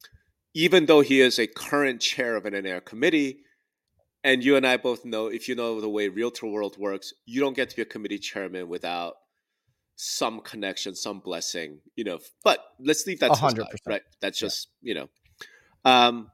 Even 0.54 0.86
though 0.86 1.00
he 1.00 1.20
is 1.20 1.38
a 1.38 1.46
current 1.46 2.00
chair 2.00 2.36
of 2.36 2.46
an 2.46 2.62
NAR 2.62 2.80
committee, 2.80 3.40
and 4.24 4.44
you 4.44 4.56
and 4.56 4.66
I 4.66 4.76
both 4.76 5.04
know 5.04 5.26
if 5.26 5.48
you 5.48 5.54
know 5.54 5.80
the 5.80 5.88
way 5.88 6.08
Realtor 6.08 6.46
World 6.46 6.76
works, 6.78 7.12
you 7.26 7.40
don't 7.40 7.56
get 7.56 7.70
to 7.70 7.76
be 7.76 7.82
a 7.82 7.86
committee 7.86 8.18
chairman 8.18 8.68
without 8.68 9.14
some 10.02 10.40
connection, 10.40 10.94
some 10.96 11.20
blessing, 11.20 11.78
you 11.94 12.04
know. 12.04 12.18
But 12.42 12.58
let's 12.80 13.06
leave 13.06 13.20
that 13.20 13.30
100%. 13.30 13.52
Aside, 13.52 13.66
right? 13.86 14.02
That's 14.20 14.38
just, 14.38 14.68
yeah. 14.82 14.88
you 14.88 14.94
know. 14.94 15.08
Um, 15.90 16.30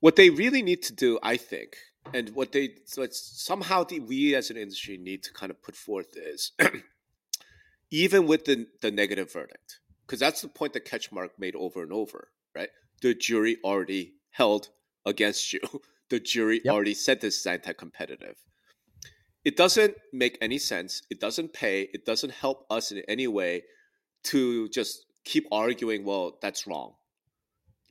what 0.00 0.16
they 0.16 0.30
really 0.30 0.62
need 0.62 0.82
to 0.84 0.94
do, 0.94 1.18
I 1.22 1.36
think, 1.36 1.76
and 2.14 2.30
what 2.30 2.52
they 2.52 2.70
so 2.84 3.02
it's 3.02 3.20
somehow 3.42 3.84
the, 3.84 4.00
we 4.00 4.34
as 4.34 4.50
an 4.50 4.56
industry 4.56 4.96
need 4.96 5.22
to 5.24 5.32
kind 5.32 5.50
of 5.50 5.62
put 5.62 5.74
forth 5.74 6.16
is 6.16 6.52
even 7.90 8.26
with 8.26 8.44
the 8.44 8.66
the 8.80 8.90
negative 8.90 9.32
verdict, 9.32 9.80
because 10.06 10.20
that's 10.20 10.42
the 10.42 10.48
point 10.48 10.72
that 10.74 10.84
Ketchmark 10.84 11.30
made 11.38 11.56
over 11.56 11.82
and 11.82 11.92
over, 11.92 12.28
right? 12.54 12.68
The 13.02 13.14
jury 13.14 13.58
already 13.64 14.14
held 14.30 14.68
against 15.04 15.52
you. 15.52 15.60
The 16.08 16.20
jury 16.20 16.60
yep. 16.64 16.72
already 16.72 16.94
said 16.94 17.20
this 17.20 17.40
is 17.40 17.46
anti-competitive. 17.46 18.36
It 19.46 19.56
doesn't 19.56 19.94
make 20.12 20.36
any 20.40 20.58
sense. 20.58 21.02
It 21.08 21.20
doesn't 21.20 21.52
pay. 21.52 21.82
It 21.94 22.04
doesn't 22.04 22.32
help 22.32 22.66
us 22.68 22.90
in 22.90 22.98
any 23.06 23.28
way 23.28 23.62
to 24.24 24.68
just 24.70 25.06
keep 25.24 25.46
arguing. 25.52 26.04
Well, 26.04 26.36
that's 26.42 26.66
wrong, 26.66 26.94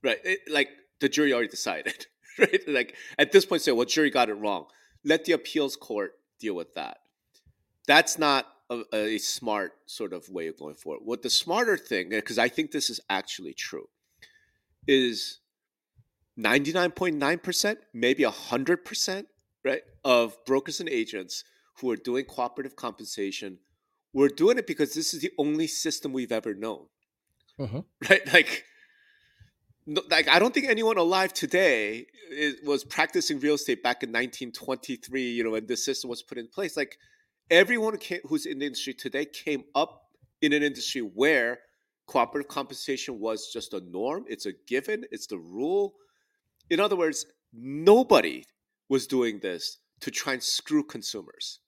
right? 0.03 0.17
It, 0.25 0.39
like 0.51 0.67
the 0.99 1.07
jury 1.07 1.31
already 1.31 1.47
decided, 1.47 2.07
right? 2.39 2.59
Like 2.67 2.95
at 3.17 3.31
this 3.31 3.45
point, 3.45 3.61
say, 3.61 3.71
well, 3.71 3.85
jury 3.85 4.09
got 4.09 4.27
it 4.27 4.33
wrong. 4.33 4.65
Let 5.05 5.23
the 5.23 5.31
appeals 5.31 5.77
court 5.77 6.15
deal 6.41 6.55
with 6.55 6.73
that. 6.73 6.97
That's 7.87 8.19
not 8.19 8.47
a, 8.69 8.83
a 8.93 9.17
smart 9.17 9.75
sort 9.85 10.11
of 10.11 10.27
way 10.27 10.47
of 10.47 10.59
going 10.59 10.75
forward. 10.75 11.03
What 11.05 11.21
the 11.21 11.29
smarter 11.29 11.77
thing, 11.77 12.07
eh, 12.07 12.17
because 12.17 12.37
I 12.37 12.49
think 12.49 12.71
this 12.71 12.89
is 12.89 12.99
actually 13.09 13.53
true, 13.53 13.87
is 14.89 15.39
99.9%, 16.37 17.77
maybe 17.93 18.23
100%, 18.23 19.25
right, 19.65 19.81
of 20.03 20.37
brokers 20.45 20.79
and 20.79 20.87
agents 20.87 21.43
who 21.79 21.91
are 21.91 21.97
doing 21.97 22.25
cooperative 22.25 22.75
compensation. 22.75 23.57
We're 24.13 24.29
doing 24.29 24.57
it 24.57 24.67
because 24.67 24.93
this 24.93 25.13
is 25.13 25.21
the 25.21 25.31
only 25.37 25.67
system 25.67 26.13
we've 26.13 26.31
ever 26.31 26.53
known. 26.53 26.85
Mm-hmm. 27.59 27.79
Right? 28.09 28.33
Like 28.33 28.65
no, 29.87 30.01
like 30.09 30.27
I 30.27 30.39
don't 30.39 30.53
think 30.53 30.67
anyone 30.67 30.97
alive 30.97 31.33
today 31.33 32.07
is, 32.31 32.55
was 32.63 32.83
practicing 32.83 33.39
real 33.39 33.55
estate 33.55 33.83
back 33.83 34.03
in 34.03 34.09
1923. 34.09 35.31
You 35.31 35.43
know, 35.43 35.51
when 35.51 35.67
this 35.67 35.85
system 35.85 36.09
was 36.09 36.23
put 36.23 36.37
in 36.37 36.47
place. 36.47 36.75
Like 36.75 36.97
everyone 37.51 37.97
came, 37.97 38.21
who's 38.25 38.45
in 38.45 38.59
the 38.59 38.65
industry 38.65 38.93
today 38.93 39.25
came 39.25 39.63
up 39.75 40.01
in 40.41 40.53
an 40.53 40.63
industry 40.63 41.01
where 41.01 41.59
cooperative 42.07 42.49
compensation 42.49 43.19
was 43.19 43.51
just 43.51 43.73
a 43.73 43.81
norm. 43.81 44.25
It's 44.27 44.45
a 44.45 44.53
given. 44.67 45.05
It's 45.11 45.27
the 45.27 45.37
rule. 45.37 45.95
In 46.69 46.79
other 46.79 46.95
words, 46.95 47.25
nobody 47.53 48.43
was 48.89 49.07
doing 49.07 49.39
this 49.39 49.77
to 50.01 50.11
try 50.11 50.33
and 50.33 50.43
screw 50.43 50.83
consumers. 50.83 51.59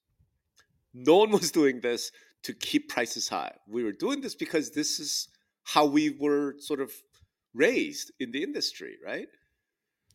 No 0.94 1.18
one 1.18 1.32
was 1.32 1.52
doing 1.52 1.82
this 1.82 2.12
to 2.44 2.54
keep 2.54 2.90
prices 2.90 3.30
high. 3.30 3.54
We 3.68 3.84
were 3.84 3.92
doing 3.92 4.22
this 4.22 4.36
because 4.36 4.72
this 4.72 5.00
is 5.00 5.28
how 5.64 5.86
we 5.86 6.10
were 6.10 6.56
sort 6.60 6.82
of 6.82 6.92
raised 7.54 8.12
in 8.20 8.32
the 8.32 8.44
industry, 8.44 8.96
right? 9.06 9.28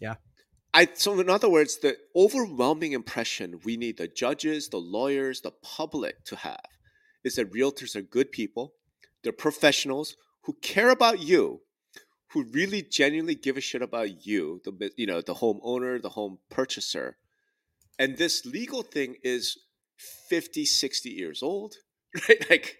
Yeah. 0.01 0.15
I 0.75 0.89
so 0.95 1.19
in 1.21 1.29
other 1.29 1.51
words, 1.51 1.79
the 1.79 1.99
overwhelming 2.17 2.93
impression 2.93 3.61
we 3.65 3.77
need 3.77 3.99
the 3.99 4.09
judges, 4.09 4.69
the 4.69 4.79
lawyers, 4.79 5.43
the 5.43 5.51
public 5.51 6.25
to 6.25 6.37
have 6.37 6.65
is 7.25 7.37
that 7.37 7.53
realtors 7.53 7.95
are 7.95 8.03
good 8.03 8.33
people. 8.33 8.75
They're 9.23 9.33
professionals 9.33 10.17
who 10.45 10.55
care 10.63 10.91
about 10.91 11.21
you, 11.21 11.61
who 12.33 12.45
really 12.45 12.83
genuinely 12.83 13.35
give 13.35 13.57
a 13.57 13.61
shit 13.61 13.83
about 13.83 14.27
you, 14.27 14.61
the 14.65 14.91
you 14.97 15.07
know, 15.07 15.21
the 15.21 15.35
homeowner, 15.35 16.01
the 16.01 16.11
home 16.11 16.39
purchaser. 16.51 17.17
And 17.99 18.17
this 18.17 18.47
legal 18.47 18.83
thing 18.83 19.17
is 19.23 19.59
50, 20.29 20.65
60 20.65 21.11
years 21.11 21.43
old, 21.43 21.75
right? 22.29 22.51
Like 22.51 22.79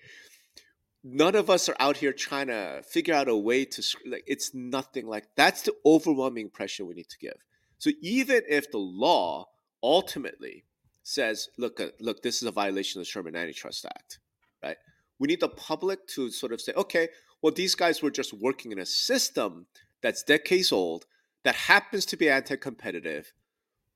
none 1.05 1.35
of 1.35 1.51
us 1.51 1.69
are 1.69 1.77
out 1.79 1.97
here 1.97 2.13
trying 2.13 2.47
to 2.47 2.83
figure 2.89 3.15
out 3.15 3.29
a 3.29 3.37
way 3.37 3.65
to 3.65 3.83
like 4.07 4.25
it's 4.27 4.55
nothing 4.55 5.07
like 5.07 5.25
that's 5.37 5.63
the 5.63 5.75
overwhelming 5.85 6.49
pressure 6.49 6.85
we 6.85 6.95
need 6.95 7.09
to 7.09 7.19
give 7.19 7.35
so 7.79 7.91
even 8.01 8.43
if 8.49 8.71
the 8.71 8.79
law 8.79 9.47
ultimately 9.83 10.65
says 11.03 11.49
look 11.59 11.81
uh, 11.81 11.89
look 12.01 12.23
this 12.23 12.41
is 12.41 12.47
a 12.47 12.53
violation 12.53 13.01
of 13.01 13.05
the 13.05 13.11
sherman 13.11 13.35
antitrust 13.35 13.85
act 13.85 14.21
right 14.63 14.77
we 15.19 15.27
need 15.27 15.41
the 15.41 15.49
public 15.49 16.07
to 16.07 16.31
sort 16.31 16.53
of 16.53 16.61
say 16.61 16.73
okay 16.77 17.09
well 17.43 17.53
these 17.53 17.75
guys 17.75 18.03
were 18.03 18.11
just 18.11 18.33
working 18.33 18.73
in 18.73 18.79
a 18.79 18.87
system 18.87 19.67
that's 20.03 20.23
decades 20.23 20.73
old 20.73 21.07
that 21.45 21.55
happens 21.55 22.07
to 22.07 22.17
be 22.17 22.31
anti-competitive 22.31 23.33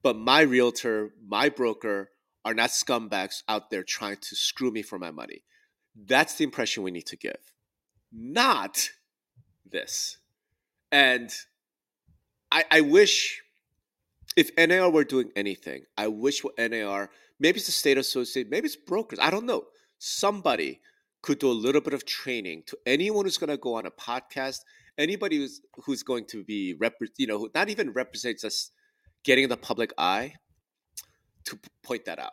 but 0.03 0.17
my 0.17 0.41
realtor 0.41 1.13
my 1.27 1.49
broker 1.49 2.11
are 2.45 2.55
not 2.55 2.71
scumbags 2.71 3.43
out 3.49 3.71
there 3.71 3.83
trying 3.83 4.17
to 4.17 4.37
screw 4.37 4.71
me 4.71 4.83
for 4.83 4.99
my 4.99 5.11
money 5.11 5.43
that's 6.05 6.35
the 6.35 6.45
impression 6.45 6.83
we 6.83 6.91
need 6.91 7.07
to 7.07 7.17
give, 7.17 7.53
not 8.13 8.91
this. 9.65 10.19
And 10.93 11.31
I, 12.53 12.65
I 12.71 12.81
wish 12.83 13.43
if 14.37 14.51
NAR 14.59 14.91
were 14.91 15.05
doing 15.05 15.31
anything, 15.35 15.85
I 15.97 16.09
wish 16.09 16.45
what 16.45 16.59
NAR, 16.59 17.11
maybe 17.41 17.57
it's 17.57 17.67
the 17.67 17.73
state 17.73 17.97
associate, 17.97 18.51
maybe 18.51 18.67
it's 18.67 18.77
brokers, 18.77 19.19
I 19.21 19.31
don't 19.31 19.47
know. 19.47 19.65
Somebody 19.99 20.81
could 21.23 21.39
do 21.39 21.51
a 21.51 21.53
little 21.53 21.81
bit 21.81 21.95
of 21.95 22.05
training 22.05 22.63
to 22.67 22.77
anyone 22.87 23.25
who's 23.25 23.39
going 23.39 23.51
to 23.51 23.57
go 23.57 23.75
on 23.75 23.87
a 23.87 23.91
podcast, 23.91 24.61
anybody 24.99 25.39
who's 25.39 25.61
who's 25.85 26.03
going 26.03 26.25
to 26.27 26.45
be 26.45 26.75
rep, 26.79 26.95
you 27.17 27.27
know, 27.27 27.49
not 27.55 27.69
even 27.69 27.93
represents 27.93 28.45
us 28.45 28.71
getting 29.25 29.49
the 29.49 29.57
public 29.57 29.93
eye 29.99 30.35
to 31.45 31.59
point 31.83 32.05
that 32.05 32.19
out, 32.19 32.33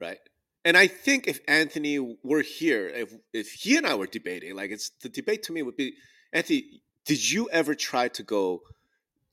right? 0.00 0.18
And 0.64 0.76
I 0.76 0.86
think 0.86 1.26
if 1.26 1.40
Anthony 1.48 2.16
were 2.22 2.42
here, 2.42 2.88
if 2.88 3.14
if 3.32 3.52
he 3.52 3.76
and 3.76 3.86
I 3.86 3.94
were 3.94 4.06
debating, 4.06 4.54
like 4.54 4.70
it's 4.70 4.90
the 5.00 5.08
debate 5.08 5.42
to 5.44 5.52
me 5.52 5.62
would 5.62 5.76
be, 5.76 5.94
Anthony, 6.32 6.82
did 7.06 7.30
you 7.30 7.48
ever 7.50 7.74
try 7.74 8.08
to 8.08 8.22
go 8.22 8.60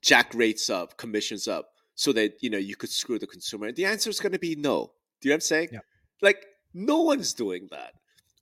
jack 0.01 0.33
rates 0.33 0.69
up, 0.69 0.97
commissions 0.97 1.47
up, 1.47 1.71
so 1.95 2.13
that 2.13 2.35
you 2.41 2.49
know 2.49 2.57
you 2.57 2.77
could 2.77 2.89
screw 2.89 3.19
the 3.19 3.27
consumer? 3.27 3.67
And 3.67 3.75
the 3.75 3.85
answer 3.85 4.09
is 4.09 4.21
going 4.21 4.31
to 4.31 4.39
be 4.39 4.55
no. 4.55 4.93
Do 5.19 5.27
you 5.27 5.31
know 5.31 5.33
what 5.33 5.35
I'm 5.35 5.41
saying? 5.41 5.69
Yeah. 5.73 5.79
Like 6.21 6.45
no 6.73 7.01
one's 7.01 7.33
doing 7.33 7.67
that. 7.71 7.91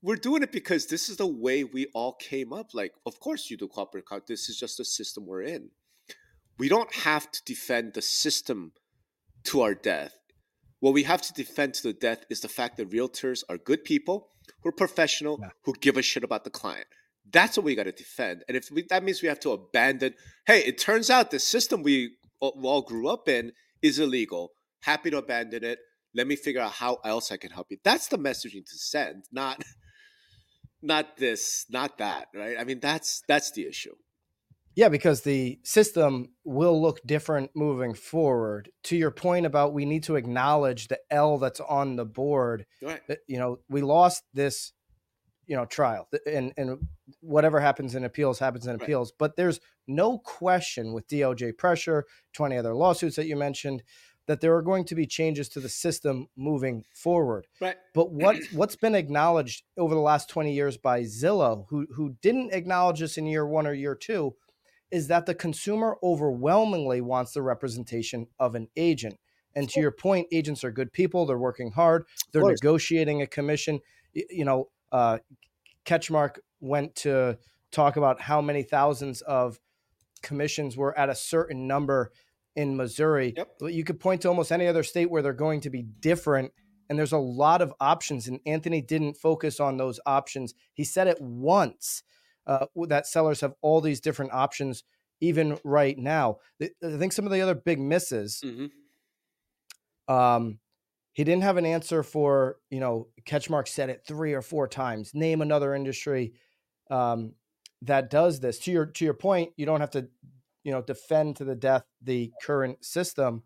We're 0.01 0.15
doing 0.17 0.43
it 0.43 0.51
because 0.51 0.87
this 0.87 1.09
is 1.09 1.17
the 1.17 1.27
way 1.27 1.63
we 1.63 1.87
all 1.93 2.13
came 2.13 2.53
up. 2.53 2.73
Like, 2.73 2.93
of 3.05 3.19
course 3.19 3.49
you 3.49 3.57
do 3.57 3.67
corporate 3.67 4.03
account. 4.05 4.27
This 4.27 4.49
is 4.49 4.59
just 4.59 4.77
the 4.77 4.85
system 4.85 5.25
we're 5.25 5.41
in. 5.41 5.69
We 6.57 6.69
don't 6.69 6.93
have 6.93 7.31
to 7.31 7.41
defend 7.45 7.93
the 7.93 8.01
system 8.01 8.73
to 9.45 9.61
our 9.61 9.73
death 9.73 10.17
what 10.85 10.93
we 10.93 11.01
have 11.01 11.21
to 11.23 11.33
defend 11.33 11.73
to 11.73 11.81
the 11.81 11.93
death 11.93 12.25
is 12.29 12.41
the 12.41 12.47
fact 12.47 12.77
that 12.77 12.91
realtors 12.91 13.43
are 13.49 13.57
good 13.57 13.83
people 13.83 14.29
who 14.61 14.69
are 14.69 14.71
professional, 14.71 15.39
yeah. 15.41 15.49
who 15.63 15.73
give 15.81 15.97
a 15.97 16.03
shit 16.03 16.23
about 16.23 16.43
the 16.43 16.51
client. 16.51 16.85
That's 17.31 17.57
what 17.57 17.65
we 17.65 17.73
got 17.73 17.85
to 17.85 17.91
defend. 17.91 18.43
And 18.47 18.55
if 18.55 18.69
we, 18.69 18.85
that 18.91 19.03
means 19.03 19.23
we 19.23 19.27
have 19.27 19.39
to 19.39 19.49
abandon, 19.51 20.13
hey, 20.45 20.59
it 20.59 20.77
turns 20.77 21.09
out 21.09 21.31
the 21.31 21.39
system 21.39 21.79
uh, 21.79 21.83
we 21.83 22.11
all 22.41 22.83
grew 22.83 23.07
up 23.07 23.27
in 23.27 23.51
is 23.81 23.97
illegal. 23.97 24.51
Happy 24.81 25.09
to 25.09 25.17
abandon 25.17 25.63
it. 25.63 25.79
Let 26.13 26.27
me 26.27 26.35
figure 26.35 26.61
out 26.61 26.73
how 26.73 26.99
else 27.03 27.31
I 27.31 27.37
can 27.37 27.49
help 27.49 27.67
you. 27.71 27.77
That's 27.83 28.07
the 28.07 28.19
messaging 28.19 28.63
to 28.65 28.77
send, 28.77 29.25
not 29.31 29.63
not 30.85 31.17
this, 31.17 31.65
not 31.69 31.97
that, 31.97 32.27
right? 32.33 32.57
I 32.59 32.63
mean, 32.63 32.79
that's 32.79 33.23
that's 33.27 33.51
the 33.51 33.67
issue. 33.67 33.95
Yeah, 34.75 34.89
because 34.89 35.21
the 35.21 35.57
system 35.63 36.33
will 36.43 36.81
look 36.81 36.99
different 37.05 37.51
moving 37.55 37.93
forward. 37.93 38.69
To 38.83 38.97
your 38.97 39.11
point 39.11 39.45
about 39.45 39.73
we 39.73 39.85
need 39.85 40.03
to 40.03 40.15
acknowledge 40.15 40.89
the 40.89 40.99
L 41.09 41.37
that's 41.37 41.61
on 41.61 41.95
the 41.95 42.05
board. 42.05 42.65
Right. 42.81 43.01
You 43.27 43.39
know, 43.39 43.59
we 43.69 43.81
lost 43.81 44.23
this, 44.33 44.73
you 45.47 45.55
know, 45.55 45.65
trial, 45.65 46.09
and 46.27 46.53
and 46.57 46.87
whatever 47.21 47.59
happens 47.61 47.95
in 47.95 48.03
appeals 48.03 48.39
happens 48.39 48.67
in 48.67 48.73
right. 48.73 48.81
appeals. 48.81 49.13
But 49.17 49.37
there's 49.37 49.61
no 49.87 50.17
question 50.19 50.93
with 50.93 51.07
DOJ 51.07 51.57
pressure, 51.57 52.05
twenty 52.33 52.57
other 52.57 52.75
lawsuits 52.75 53.15
that 53.15 53.27
you 53.27 53.37
mentioned, 53.37 53.81
that 54.27 54.41
there 54.41 54.55
are 54.55 54.61
going 54.61 54.85
to 54.85 54.95
be 54.95 55.05
changes 55.05 55.47
to 55.49 55.59
the 55.59 55.69
system 55.69 56.27
moving 56.35 56.83
forward. 56.93 57.47
Right. 57.61 57.75
But 57.93 58.11
what 58.11 58.37
what's 58.51 58.75
been 58.75 58.95
acknowledged 58.95 59.63
over 59.77 59.93
the 59.93 60.01
last 60.01 60.29
20 60.29 60.53
years 60.53 60.77
by 60.77 61.01
Zillow, 61.01 61.65
who 61.69 61.87
who 61.95 62.15
didn't 62.21 62.53
acknowledge 62.53 62.99
this 62.99 63.17
in 63.17 63.25
year 63.25 63.45
one 63.45 63.67
or 63.67 63.73
year 63.73 63.95
two, 63.95 64.35
is 64.91 65.07
that 65.07 65.25
the 65.25 65.35
consumer 65.35 65.97
overwhelmingly 66.03 67.01
wants 67.01 67.33
the 67.33 67.41
representation 67.41 68.27
of 68.39 68.55
an 68.55 68.67
agent. 68.75 69.17
And 69.55 69.69
to 69.69 69.79
your 69.79 69.91
point, 69.91 70.27
agents 70.33 70.65
are 70.65 70.71
good 70.71 70.91
people. 70.91 71.25
They're 71.25 71.37
working 71.37 71.71
hard. 71.71 72.05
They're 72.33 72.43
negotiating 72.43 73.21
a 73.21 73.27
commission. 73.27 73.79
You 74.13 74.43
know, 74.43 74.69
uh, 74.91 75.19
Ketchmark 75.85 76.39
went 76.59 76.95
to 76.95 77.37
talk 77.71 77.95
about 77.95 78.19
how 78.19 78.41
many 78.41 78.63
thousands 78.63 79.21
of 79.21 79.59
commissions 80.21 80.75
were 80.75 80.97
at 80.97 81.09
a 81.09 81.15
certain 81.15 81.67
number 81.67 82.11
in 82.55 82.75
Missouri. 82.77 83.33
Yep. 83.35 83.49
You 83.61 83.83
could 83.83 83.99
point 83.99 84.21
to 84.21 84.29
almost 84.29 84.51
any 84.51 84.67
other 84.67 84.83
state 84.83 85.09
where 85.09 85.21
they're 85.21 85.33
going 85.33 85.61
to 85.61 85.69
be 85.69 85.83
different. 85.83 86.51
And 86.89 86.97
there's 86.97 87.11
a 87.11 87.17
lot 87.17 87.61
of 87.61 87.73
options. 87.79 88.27
And 88.27 88.39
Anthony 88.45 88.81
didn't 88.81 89.15
focus 89.15 89.59
on 89.59 89.77
those 89.77 89.99
options. 90.05 90.53
He 90.73 90.83
said 90.83 91.07
it 91.07 91.19
once 91.19 92.03
uh, 92.47 92.67
that 92.87 93.07
sellers 93.07 93.41
have 93.41 93.53
all 93.61 93.81
these 93.81 93.99
different 93.99 94.33
options 94.33 94.83
even 95.21 95.57
right 95.63 95.97
now. 95.97 96.37
I 96.61 96.69
think 96.81 97.13
some 97.13 97.25
of 97.25 97.31
the 97.31 97.41
other 97.41 97.55
big 97.55 97.79
misses. 97.79 98.41
Mm-hmm. 98.43 100.13
Um, 100.13 100.59
he 101.13 101.23
didn't 101.23 101.43
have 101.43 101.57
an 101.57 101.65
answer 101.65 102.03
for 102.03 102.57
you 102.69 102.79
know 102.79 103.07
Ketchmark 103.25 103.67
said 103.67 103.89
it 103.89 104.03
three 104.05 104.33
or 104.33 104.41
four 104.41 104.67
times. 104.67 105.11
Name 105.13 105.41
another 105.41 105.73
industry 105.73 106.33
um, 106.91 107.33
that 107.81 108.09
does 108.09 108.39
this. 108.41 108.59
To 108.59 108.71
your 108.71 108.85
to 108.87 109.05
your 109.05 109.13
point, 109.13 109.51
you 109.55 109.65
don't 109.65 109.79
have 109.79 109.91
to 109.91 110.09
you 110.65 110.71
know 110.71 110.81
defend 110.81 111.37
to 111.37 111.45
the 111.45 111.55
death 111.55 111.83
the 112.01 112.33
current 112.41 112.83
system. 112.83 113.43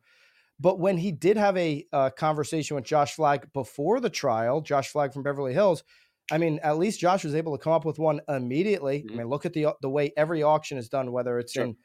But 0.59 0.79
when 0.79 0.97
he 0.97 1.11
did 1.11 1.37
have 1.37 1.55
a 1.55 1.85
uh, 1.93 2.09
conversation 2.09 2.75
with 2.75 2.83
Josh 2.83 3.13
Flagg 3.13 3.53
before 3.53 3.99
the 3.99 4.09
trial, 4.09 4.59
Josh 4.61 4.89
Flagg 4.89 5.13
from 5.13 5.23
Beverly 5.23 5.53
Hills, 5.53 5.83
I 6.31 6.37
mean, 6.37 6.59
at 6.63 6.77
least 6.77 6.99
Josh 6.99 7.23
was 7.23 7.35
able 7.35 7.57
to 7.57 7.63
come 7.63 7.73
up 7.73 7.85
with 7.85 7.99
one 7.99 8.21
immediately. 8.27 8.99
Mm-hmm. 8.99 9.13
I 9.13 9.17
mean, 9.17 9.27
look 9.27 9.45
at 9.45 9.53
the 9.53 9.67
the 9.81 9.89
way 9.89 10.11
every 10.17 10.43
auction 10.43 10.77
is 10.77 10.89
done, 10.89 11.11
whether 11.11 11.39
it's 11.39 11.53
sure. 11.53 11.65
in 11.65 11.77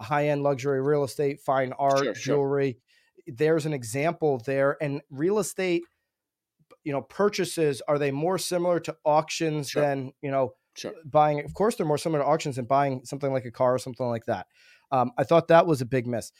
high 0.00 0.28
end 0.28 0.42
luxury 0.42 0.80
real 0.82 1.04
estate, 1.04 1.40
fine 1.40 1.72
art, 1.78 2.04
sure, 2.04 2.12
jewelry. 2.14 2.78
Sure. 3.26 3.34
There's 3.36 3.66
an 3.66 3.74
example 3.74 4.40
there, 4.46 4.76
and 4.80 5.02
real 5.10 5.38
estate, 5.38 5.82
you 6.84 6.92
know, 6.92 7.02
purchases 7.02 7.82
are 7.86 7.98
they 7.98 8.10
more 8.10 8.38
similar 8.38 8.80
to 8.80 8.96
auctions 9.04 9.72
than 9.72 10.12
you 10.22 10.30
know 10.30 10.54
buying? 11.04 11.44
Of 11.44 11.54
course, 11.54 11.76
they're 11.76 11.86
more 11.86 11.98
similar 11.98 12.22
to 12.22 12.28
auctions 12.28 12.56
than 12.56 12.66
buying 12.66 13.04
something 13.04 13.32
like 13.32 13.44
a 13.44 13.50
car 13.50 13.74
or 13.74 13.78
something 13.78 14.06
like 14.06 14.26
that. 14.26 14.46
Um, 14.90 15.12
I 15.18 15.24
thought 15.24 15.48
that 15.48 15.66
was 15.66 15.80
a 15.80 15.86
big 15.86 16.06
miss. 16.06 16.32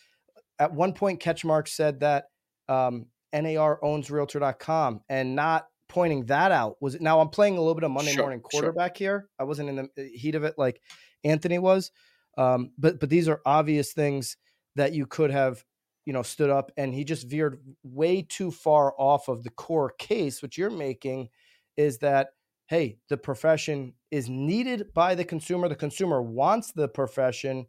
At 0.58 0.72
one 0.72 0.92
point, 0.92 1.20
Ketchmark 1.20 1.68
said 1.68 2.00
that 2.00 2.24
um, 2.68 3.06
NAR 3.32 3.82
owns 3.84 4.10
Realtor.com 4.10 5.02
and 5.08 5.34
not 5.36 5.66
pointing 5.88 6.26
that 6.26 6.52
out 6.52 6.76
was 6.80 6.94
it 6.94 7.00
now 7.00 7.18
i'm 7.20 7.28
playing 7.28 7.56
a 7.56 7.60
little 7.60 7.74
bit 7.74 7.84
of 7.84 7.90
monday 7.90 8.12
sure, 8.12 8.22
morning 8.22 8.40
quarterback 8.40 8.96
sure. 8.96 9.04
here 9.04 9.28
i 9.38 9.44
wasn't 9.44 9.68
in 9.68 9.76
the 9.76 9.82
uh, 9.82 10.06
heat 10.14 10.34
of 10.34 10.44
it 10.44 10.54
like 10.58 10.80
anthony 11.24 11.58
was 11.58 11.90
um, 12.36 12.70
but 12.78 13.00
but 13.00 13.10
these 13.10 13.26
are 13.26 13.40
obvious 13.44 13.92
things 13.92 14.36
that 14.76 14.92
you 14.92 15.06
could 15.06 15.30
have 15.30 15.64
you 16.04 16.12
know 16.12 16.22
stood 16.22 16.50
up 16.50 16.70
and 16.76 16.94
he 16.94 17.04
just 17.04 17.28
veered 17.28 17.58
way 17.82 18.22
too 18.22 18.50
far 18.50 18.94
off 18.98 19.28
of 19.28 19.42
the 19.42 19.50
core 19.50 19.92
case 19.98 20.42
which 20.42 20.58
you're 20.58 20.70
making 20.70 21.28
is 21.76 21.98
that 21.98 22.28
hey 22.66 22.98
the 23.08 23.16
profession 23.16 23.94
is 24.10 24.28
needed 24.28 24.92
by 24.94 25.14
the 25.14 25.24
consumer 25.24 25.68
the 25.68 25.74
consumer 25.74 26.22
wants 26.22 26.72
the 26.72 26.88
profession 26.88 27.66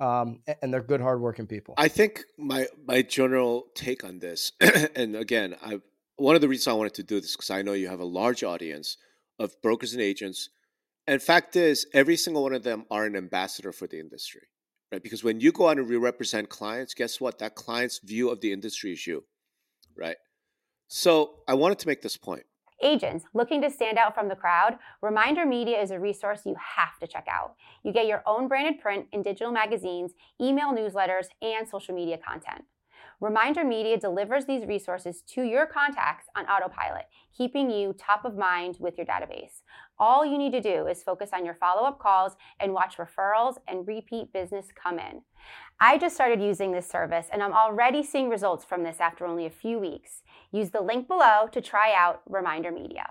um, 0.00 0.40
and 0.62 0.72
they're 0.72 0.82
good, 0.82 1.00
hardworking 1.00 1.46
people. 1.46 1.74
I 1.78 1.88
think 1.88 2.24
my 2.36 2.66
my 2.86 3.02
general 3.02 3.66
take 3.74 4.04
on 4.04 4.18
this, 4.18 4.52
and 4.96 5.16
again, 5.16 5.56
I 5.62 5.80
one 6.16 6.34
of 6.34 6.40
the 6.40 6.48
reasons 6.48 6.68
I 6.68 6.72
wanted 6.72 6.94
to 6.94 7.02
do 7.02 7.20
this 7.20 7.36
because 7.36 7.50
I 7.50 7.62
know 7.62 7.72
you 7.72 7.88
have 7.88 8.00
a 8.00 8.04
large 8.04 8.42
audience 8.42 8.96
of 9.38 9.60
brokers 9.62 9.92
and 9.92 10.02
agents, 10.02 10.50
and 11.06 11.22
fact 11.22 11.56
is, 11.56 11.86
every 11.92 12.16
single 12.16 12.42
one 12.42 12.54
of 12.54 12.62
them 12.62 12.84
are 12.90 13.04
an 13.04 13.16
ambassador 13.16 13.72
for 13.72 13.86
the 13.86 14.00
industry, 14.00 14.42
right? 14.90 15.02
Because 15.02 15.22
when 15.22 15.40
you 15.40 15.52
go 15.52 15.68
out 15.68 15.78
and 15.78 15.88
represent 16.02 16.48
clients, 16.48 16.94
guess 16.94 17.20
what? 17.20 17.38
That 17.38 17.54
client's 17.54 18.00
view 18.02 18.30
of 18.30 18.40
the 18.40 18.52
industry 18.52 18.92
is 18.92 19.06
you, 19.06 19.24
right? 19.96 20.16
So 20.88 21.40
I 21.48 21.54
wanted 21.54 21.78
to 21.80 21.88
make 21.88 22.02
this 22.02 22.16
point. 22.16 22.44
Agents 22.82 23.24
looking 23.32 23.62
to 23.62 23.70
stand 23.70 23.96
out 23.96 24.14
from 24.14 24.28
the 24.28 24.36
crowd, 24.36 24.78
Reminder 25.00 25.46
Media 25.46 25.80
is 25.80 25.90
a 25.90 25.98
resource 25.98 26.42
you 26.44 26.54
have 26.76 26.98
to 27.00 27.06
check 27.06 27.26
out. 27.30 27.54
You 27.82 27.92
get 27.92 28.06
your 28.06 28.22
own 28.26 28.48
branded 28.48 28.80
print 28.80 29.06
and 29.14 29.24
digital 29.24 29.50
magazines, 29.50 30.12
email 30.40 30.72
newsletters, 30.72 31.28
and 31.40 31.66
social 31.66 31.94
media 31.94 32.18
content. 32.18 32.64
Reminder 33.18 33.64
Media 33.64 33.96
delivers 33.96 34.44
these 34.44 34.66
resources 34.66 35.22
to 35.22 35.42
your 35.42 35.64
contacts 35.64 36.26
on 36.36 36.44
autopilot, 36.44 37.06
keeping 37.34 37.70
you 37.70 37.94
top 37.94 38.26
of 38.26 38.36
mind 38.36 38.76
with 38.78 38.98
your 38.98 39.06
database. 39.06 39.62
All 39.98 40.26
you 40.26 40.36
need 40.36 40.52
to 40.52 40.60
do 40.60 40.86
is 40.86 41.02
focus 41.02 41.30
on 41.32 41.42
your 41.42 41.54
follow 41.54 41.86
up 41.86 41.98
calls 41.98 42.32
and 42.60 42.74
watch 42.74 42.98
referrals 42.98 43.56
and 43.66 43.88
repeat 43.88 44.34
business 44.34 44.66
come 44.70 44.98
in. 44.98 45.22
I 45.80 45.96
just 45.96 46.14
started 46.14 46.42
using 46.42 46.72
this 46.72 46.88
service 46.88 47.28
and 47.32 47.42
I'm 47.42 47.54
already 47.54 48.02
seeing 48.02 48.28
results 48.28 48.66
from 48.66 48.82
this 48.82 49.00
after 49.00 49.24
only 49.24 49.46
a 49.46 49.50
few 49.50 49.78
weeks. 49.78 50.22
Use 50.52 50.70
the 50.70 50.80
link 50.80 51.08
below 51.08 51.48
to 51.52 51.60
try 51.60 51.94
out 51.94 52.22
Reminder 52.28 52.72
Media. 52.72 53.10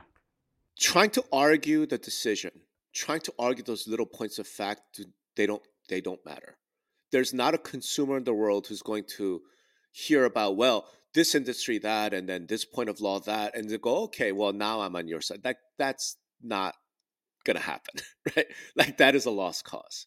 Trying 0.80 1.12
to 1.12 1.24
argue 1.32 1.86
the 1.86 1.98
decision, 1.98 2.52
trying 2.94 3.22
to 3.22 3.34
argue 3.40 3.64
those 3.64 3.88
little 3.88 4.06
points 4.06 4.40
of 4.40 4.48
fact, 4.48 5.02
they 5.36 5.46
don't 5.46 5.64
they 5.90 6.02
don't 6.02 6.26
matter. 6.26 6.58
There's 7.12 7.34
not 7.34 7.54
a 7.54 7.60
consumer 7.60 8.18
in 8.18 8.24
the 8.24 8.34
world 8.34 8.68
who's 8.68 8.82
going 8.82 9.06
to 9.18 9.42
hear 9.92 10.26
about 10.26 10.58
well 10.58 10.88
this 11.14 11.34
industry 11.34 11.78
that 11.80 12.14
and 12.14 12.28
then 12.28 12.46
this 12.48 12.66
point 12.66 12.90
of 12.90 13.00
law 13.00 13.18
that 13.22 13.56
and 13.56 13.70
they 13.70 13.78
go 13.78 14.04
okay 14.04 14.34
well 14.34 14.52
now 14.52 14.82
i'm 14.82 14.94
on 14.98 15.08
your 15.08 15.22
side 15.22 15.42
that 15.44 15.56
that's 15.78 16.18
not 16.44 16.76
gonna 17.46 17.62
happen 17.62 18.02
right 18.36 18.48
like 18.76 18.98
that 18.98 19.16
is 19.16 19.26
a 19.26 19.32
lost 19.32 19.64
cause 19.64 20.06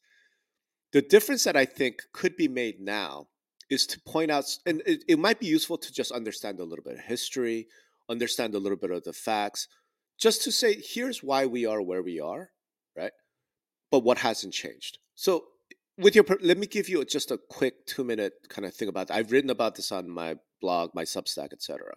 the 0.92 1.02
difference 1.02 1.44
that 1.44 1.56
I 1.56 1.64
think 1.64 2.02
could 2.12 2.36
be 2.36 2.48
made 2.48 2.80
now 2.80 3.28
is 3.70 3.86
to 3.86 4.00
point 4.00 4.30
out, 4.30 4.44
and 4.66 4.82
it, 4.86 5.04
it 5.08 5.18
might 5.18 5.38
be 5.38 5.46
useful 5.46 5.78
to 5.78 5.92
just 5.92 6.12
understand 6.12 6.58
a 6.60 6.64
little 6.64 6.84
bit 6.84 6.94
of 6.94 7.00
history, 7.00 7.68
understand 8.08 8.54
a 8.54 8.58
little 8.58 8.78
bit 8.78 8.90
of 8.90 9.04
the 9.04 9.12
facts, 9.12 9.68
just 10.18 10.42
to 10.42 10.52
say, 10.52 10.80
here's 10.82 11.22
why 11.22 11.46
we 11.46 11.66
are 11.66 11.82
where 11.82 12.02
we 12.02 12.20
are, 12.20 12.50
right? 12.96 13.12
But 13.90 14.00
what 14.00 14.18
hasn't 14.18 14.54
changed. 14.54 14.98
So, 15.14 15.44
with 15.96 16.14
your, 16.14 16.24
let 16.40 16.58
me 16.58 16.66
give 16.66 16.88
you 16.88 17.04
just 17.04 17.30
a 17.30 17.38
quick 17.38 17.86
two 17.86 18.04
minute 18.04 18.34
kind 18.48 18.64
of 18.64 18.74
thing 18.74 18.88
about 18.88 19.08
that. 19.08 19.14
I've 19.14 19.32
written 19.32 19.50
about 19.50 19.74
this 19.74 19.90
on 19.90 20.08
my 20.08 20.36
blog, 20.60 20.94
my 20.94 21.02
Substack, 21.02 21.52
etc. 21.52 21.94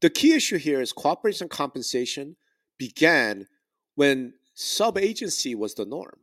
The 0.00 0.10
key 0.10 0.34
issue 0.34 0.58
here 0.58 0.80
is 0.80 0.92
cooperation 0.92 1.48
compensation 1.48 2.36
began 2.78 3.46
when 3.94 4.34
sub 4.54 4.98
agency 4.98 5.54
was 5.54 5.74
the 5.74 5.84
norm 5.84 6.20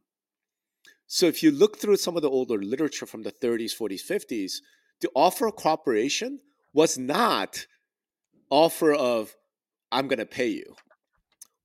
so 1.07 1.27
if 1.27 1.43
you 1.43 1.51
look 1.51 1.77
through 1.77 1.97
some 1.97 2.15
of 2.15 2.21
the 2.21 2.29
older 2.29 2.57
literature 2.57 3.05
from 3.05 3.23
the 3.23 3.31
30s, 3.31 3.75
40s, 3.77 4.01
50s, 4.09 4.53
the 5.01 5.09
offer 5.13 5.47
of 5.47 5.55
cooperation 5.55 6.39
was 6.73 6.97
not 6.97 7.65
offer 8.49 8.93
of 8.93 9.35
I'm 9.91 10.07
going 10.07 10.19
to 10.19 10.25
pay 10.25 10.47
you. 10.47 10.75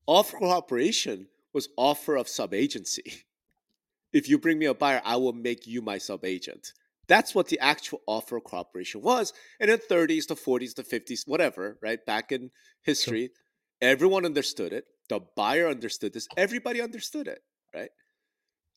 Offer 0.06 0.36
of 0.36 0.42
cooperation 0.42 1.28
was 1.52 1.68
offer 1.76 2.16
of 2.16 2.26
subagency. 2.26 3.22
If 4.12 4.28
you 4.28 4.38
bring 4.38 4.58
me 4.58 4.66
a 4.66 4.74
buyer, 4.74 5.00
I 5.04 5.16
will 5.16 5.32
make 5.32 5.66
you 5.66 5.82
my 5.82 5.98
subagent. 5.98 6.72
That's 7.06 7.34
what 7.34 7.48
the 7.48 7.58
actual 7.60 8.00
offer 8.06 8.36
of 8.36 8.44
cooperation 8.44 9.02
was. 9.02 9.32
And 9.58 9.70
in 9.70 9.78
the 9.78 9.94
30s, 9.94 10.26
the 10.26 10.34
40s, 10.34 10.74
the 10.74 10.82
50s, 10.82 11.26
whatever, 11.26 11.78
right? 11.82 12.04
Back 12.06 12.32
in 12.32 12.50
history, 12.82 13.30
everyone 13.80 14.24
understood 14.24 14.72
it. 14.72 14.84
The 15.08 15.20
buyer 15.36 15.68
understood 15.68 16.12
this. 16.12 16.28
Everybody 16.36 16.80
understood 16.80 17.26
it, 17.26 17.42
right? 17.74 17.90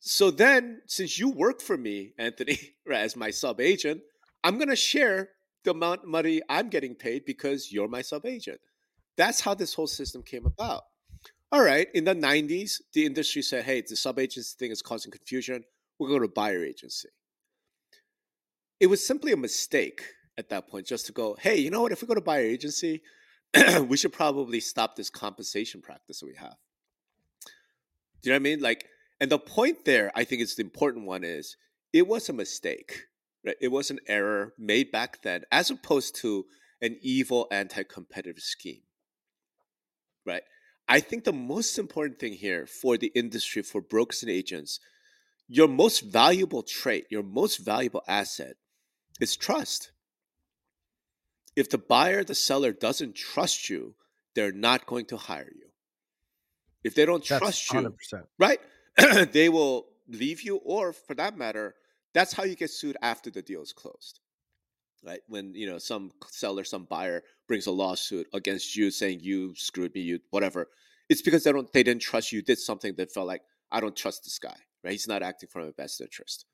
So 0.05 0.31
then, 0.31 0.81
since 0.85 1.17
you 1.17 1.29
work 1.29 1.61
for 1.61 1.77
me, 1.77 2.11
Anthony, 2.17 2.59
as 2.93 3.15
my 3.15 3.31
sub 3.31 3.61
agent, 3.61 4.01
I'm 4.43 4.57
going 4.57 4.67
to 4.67 4.75
share 4.75 5.29
the 5.63 5.71
amount 5.71 6.01
of 6.03 6.09
money 6.09 6.41
I'm 6.49 6.67
getting 6.67 6.93
paid 6.93 7.23
because 7.23 7.71
you're 7.71 7.87
my 7.87 8.01
sub 8.01 8.25
agent. 8.25 8.59
That's 9.15 9.39
how 9.39 9.53
this 9.53 9.73
whole 9.73 9.87
system 9.87 10.21
came 10.21 10.45
about. 10.45 10.83
All 11.53 11.63
right, 11.63 11.87
in 11.93 12.03
the 12.03 12.15
90s, 12.15 12.81
the 12.91 13.05
industry 13.05 13.41
said, 13.41 13.63
hey, 13.63 13.79
the 13.79 13.95
sub 13.95 14.19
agency 14.19 14.53
thing 14.59 14.71
is 14.71 14.81
causing 14.81 15.09
confusion. 15.09 15.63
We're 15.97 16.09
going 16.09 16.21
to 16.21 16.27
buyer 16.27 16.65
agency. 16.65 17.07
It 18.81 18.87
was 18.87 19.07
simply 19.07 19.31
a 19.31 19.37
mistake 19.37 20.03
at 20.37 20.49
that 20.49 20.67
point 20.67 20.85
just 20.85 21.05
to 21.05 21.13
go, 21.13 21.37
hey, 21.39 21.55
you 21.55 21.69
know 21.69 21.81
what? 21.81 21.93
If 21.93 22.01
we 22.01 22.09
go 22.09 22.15
to 22.15 22.19
buyer 22.19 22.41
agency, 22.41 23.03
we 23.87 23.95
should 23.95 24.11
probably 24.11 24.59
stop 24.59 24.97
this 24.97 25.09
compensation 25.09 25.81
practice 25.81 26.19
that 26.19 26.25
we 26.25 26.35
have. 26.35 26.57
Do 28.21 28.29
you 28.29 28.31
know 28.31 28.35
what 28.35 28.39
I 28.41 28.43
mean? 28.43 28.59
Like, 28.59 28.89
and 29.23 29.31
the 29.31 29.39
point 29.39 29.85
there, 29.85 30.11
I 30.15 30.25
think 30.25 30.41
is 30.41 30.55
the 30.55 30.63
important 30.63 31.05
one 31.05 31.23
is 31.23 31.55
it 31.93 32.09
was 32.09 32.27
a 32.27 32.33
mistake. 32.33 33.05
Right? 33.45 33.55
It 33.61 33.69
was 33.69 33.89
an 33.89 34.01
error 34.05 34.53
made 34.57 34.91
back 34.91 35.21
then, 35.21 35.43
as 35.49 35.69
opposed 35.69 36.17
to 36.17 36.45
an 36.81 36.97
evil 37.01 37.47
anti-competitive 37.49 38.43
scheme. 38.43 38.81
Right? 40.25 40.43
I 40.89 40.99
think 40.99 41.23
the 41.23 41.31
most 41.31 41.79
important 41.79 42.19
thing 42.19 42.33
here 42.33 42.67
for 42.67 42.97
the 42.97 43.13
industry, 43.15 43.61
for 43.61 43.79
brokers 43.79 44.23
and 44.23 44.29
agents, 44.29 44.81
your 45.47 45.69
most 45.69 46.01
valuable 46.01 46.61
trait, 46.61 47.05
your 47.09 47.23
most 47.23 47.59
valuable 47.59 48.03
asset 48.09 48.57
is 49.21 49.37
trust. 49.37 49.93
If 51.55 51.69
the 51.69 51.77
buyer, 51.77 52.25
the 52.25 52.35
seller 52.35 52.73
doesn't 52.73 53.15
trust 53.15 53.69
you, 53.69 53.95
they're 54.35 54.51
not 54.51 54.85
going 54.85 55.05
to 55.05 55.15
hire 55.15 55.49
you. 55.55 55.69
If 56.83 56.93
they 56.93 57.05
don't 57.05 57.25
That's 57.25 57.39
trust 57.39 57.69
100%. 57.69 57.93
you, 58.11 58.19
right? 58.37 58.59
they 59.31 59.49
will 59.49 59.87
leave 60.07 60.41
you, 60.41 60.57
or 60.57 60.93
for 60.93 61.15
that 61.15 61.37
matter, 61.37 61.75
that's 62.13 62.33
how 62.33 62.43
you 62.43 62.55
get 62.55 62.69
sued 62.69 62.97
after 63.01 63.29
the 63.29 63.41
deal 63.41 63.61
is 63.61 63.73
closed. 63.73 64.19
Right 65.05 65.19
when 65.27 65.53
you 65.53 65.69
know 65.69 65.79
some 65.79 66.11
seller, 66.29 66.63
some 66.63 66.85
buyer 66.85 67.23
brings 67.47 67.67
a 67.67 67.71
lawsuit 67.71 68.27
against 68.33 68.75
you 68.75 68.89
saying 68.89 69.19
you 69.21 69.53
screwed 69.55 69.93
me, 69.93 70.01
you 70.01 70.19
whatever. 70.29 70.69
It's 71.09 71.21
because 71.21 71.43
they 71.43 71.51
don't 71.51 71.71
they 71.73 71.83
didn't 71.83 72.01
trust 72.01 72.31
you. 72.31 72.41
Did 72.41 72.57
something 72.57 72.95
that 72.95 73.11
felt 73.11 73.27
like 73.27 73.41
I 73.69 73.81
don't 73.81 73.95
trust 73.95 74.23
this 74.23 74.39
guy. 74.39 74.55
Right? 74.81 74.91
He's 74.91 75.07
not 75.07 75.21
acting 75.21 75.49
from 75.49 75.65
my 75.65 75.71
best 75.71 75.99
interest. 75.99 76.45